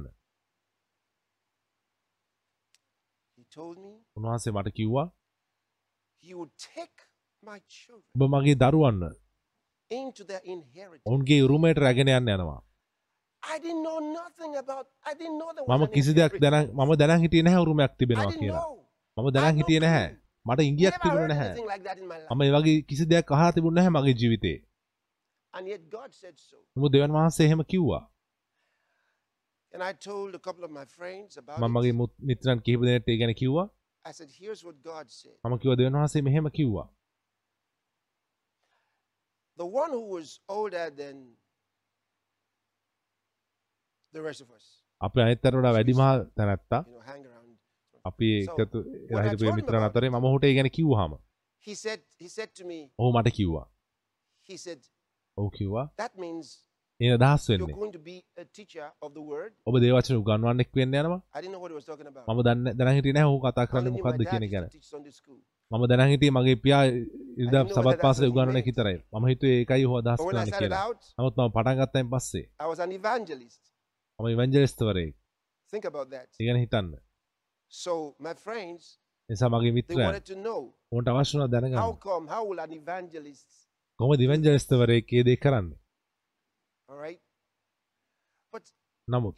[3.39, 5.07] He told me උන්වහන්සේ මට කිව්වා
[6.25, 6.99] he would take
[7.43, 9.03] my children ඔබ මගේ දරුවන්න
[9.91, 11.07] into their inheritance.
[11.09, 12.59] ඔවුන්ගේ උරුමයට රැගෙන යන්න යනවා
[13.43, 16.33] I didn't know nothing about I didn't know there was මම කිසි දෙයක්.
[16.43, 18.80] දැන මම දැනන් හිටියේ නැහැ උරුමයක් තිබෙනවා කියලා.
[19.21, 20.09] මම දැනන් හිටියේ නැහැ.
[20.47, 21.55] මට ඉංගියක් තිබුණ නැහැ.
[22.31, 24.59] මම ඒ වගේ කිසි දෙයක් අහලා තිබුණ නැහැ මගේ ජීවිතේ.
[26.77, 28.05] නමුත් දෙවන් වහන්සේ එහෙම කිව්වා
[31.59, 31.95] මම මගේ
[32.29, 33.69] මිත්‍රයන් කිහිප දෙනෙක්ට ඒ ගැන කිව්වා.
[35.45, 36.89] මම කිව්වා දෙවන් වහන්සේ මෙහෙම කිව්වා
[39.59, 41.17] The one who was older than
[44.15, 44.65] the rest of us,
[45.01, 47.51] අපි අනිත් අතට වඩා වැඩිමහල් තැනැත්තා you know, hang around.
[48.11, 48.78] අපි එකතු
[49.59, 50.70] මිත්‍රයන් about අතරේ මම ඔහුට ඒ ගැන
[52.69, 53.66] me, ඔහු මට කිව්වා
[55.37, 55.87] ඔහු කිව්වා
[57.01, 57.74] ඒ අදහස් වෙන්නේ.
[59.66, 61.20] ඔබ දේවචන උගන්වන්නෙක් වෙන්න යනවා.
[62.28, 64.66] මම දන්න දැන හිටියේ නැහැ ඔහු කතා කරන්නේ මොකක්ද කියන ගැන.
[65.70, 66.85] මම දැන හිටියේ මගේ පියා
[67.45, 68.66] know සබත් එක meant.
[68.69, 70.85] විතරයි මම හිතුවේ ඒකයි ඔහු අදහස් කරන්නේ කියලා
[71.19, 72.47] නමුත් මම පටන් ගත්තයින් පස්සේ.
[74.19, 75.15] මම ඉවැන්ජලිස්ට්වරයෙක්
[75.73, 76.28] Think about that.
[76.41, 76.87] ඒ ගැන හිතන්න
[79.31, 80.61] නිසා මගේ they මිත්‍රයන් wanted to know
[80.93, 83.51] උන්ට අවශ්‍ය වුණා දැනගන්න how come, how will an evangelist,
[84.01, 85.77] කොහොමද ඉවැන්ජලිස්ට්වරයෙක් ඒ දේ කරන්නේ
[86.89, 87.21] all right?
[88.53, 88.65] But
[89.09, 89.35] නමුත්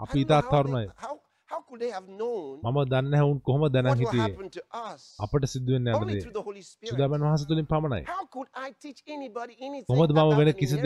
[0.00, 1.14] අපි they, තරුණයි how,
[1.48, 3.20] how could they have known මම දන්නේ
[3.74, 5.02] දැනන් what will හිටියේ happen to us?
[5.18, 6.90] අපට සිද්ධ වෙන්න යන only දේ through the Holy Spirit?
[6.90, 10.76] සුදාබන් වහන්සේ තුලින් පමණයි How could I teach anybody anything කොහොමද මම වෙන කිසි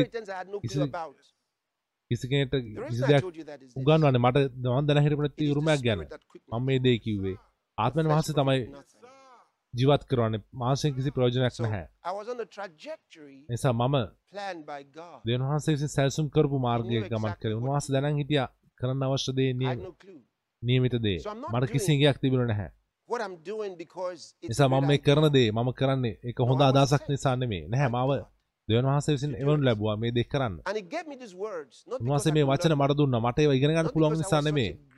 [0.65, 0.89] කිසි-
[2.11, 2.19] about?
[2.19, 3.83] කිසි කෙනෙක්ට The කිසි reason I දෙයක් told you that is this.
[3.83, 5.99] උගන්වන්නේ මට මම දැන හිටපු It නැති is the උරුමයක් ගැන.
[6.53, 7.37] මම මේ දේ කිව්වේ
[7.79, 8.59] ආත්මෙන් වහන්සේ තමයි.
[9.75, 11.87] ජීවත් කරවන්නේ මාසයෙන් කිසි ප්‍රයෝජනයක් So නැහැ
[13.49, 13.95] නිසා මම.
[15.27, 18.49] දෙවන් වහන්සේ විසින් සැලසුම් කරපු knew ගමන් කරේ what උන්වහන්සේ දැනන් හිටියා
[18.81, 19.53] කරන්න අවශ්‍ය දේ.
[20.63, 21.19] නියමිත දේ
[21.53, 22.71] මට කිසි doing- ඉඟයක් තිබුණේ නැහැ
[24.49, 24.99] නිසා මම මේ.
[24.99, 28.11] කරන දේ මම කරන්නේ ඒක හොඳ sent නිසා නෙමෙයි නැහැ මාව.
[28.71, 29.63] දෙවන් වහන්සේ විසින් එවනු.
[29.67, 30.83] ලැබුවා මේ දේ කරන්න I
[32.33, 34.43] මේ වචන මට දුන්නා මට ඒවා ඉගෙන ගන්න not පුළුවන් නිසා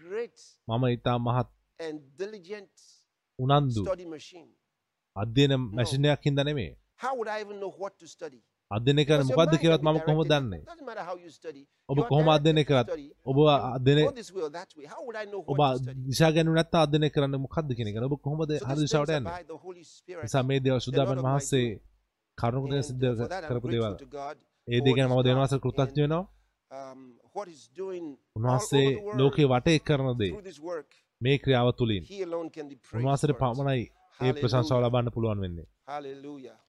[0.04, 0.36] great
[0.68, 1.48] මම ඊටා මහත්
[3.38, 3.82] උනන්දු.
[5.16, 6.44] අධ්‍යයන මැෂිනයක් හින්දා
[9.28, 10.32] මොකද්ද mind කියලාත් can be මම directed.
[10.32, 10.62] දන්නේ.
[11.88, 12.88] ඔබ කොහොම to කරත්.
[13.24, 13.36] ඔබ
[15.26, 15.60] know ඔබ?
[16.08, 19.32] දිශා ගැනීම නැත්නම් අධ්‍යයනය කරන්න මොකද්ද කියන එක ඔබ කොහොමද හරි දිශාවට යන්නේ.
[20.24, 20.60] නිසා මේ
[21.18, 21.66] of my වහන්සේ
[22.38, 22.38] doing.
[22.38, 23.06] කරුණු And සිද්ධ
[23.48, 23.94] කරපු දේවල්.
[24.68, 25.22] ඒ දේ ගැන මම
[25.58, 26.26] කෘතඥ and, වෙනවා
[26.70, 27.00] um,
[28.36, 30.32] උන්වහන්සේ ලෝකේ වටේ කරන දේ.
[31.20, 32.04] මේ ක්‍රියාව තුළින්
[33.30, 33.38] it.
[33.38, 33.84] පමණයි
[34.20, 35.66] ඒ ප්‍රශංසාව ලබන්න පුළුවන් වෙන්නේ.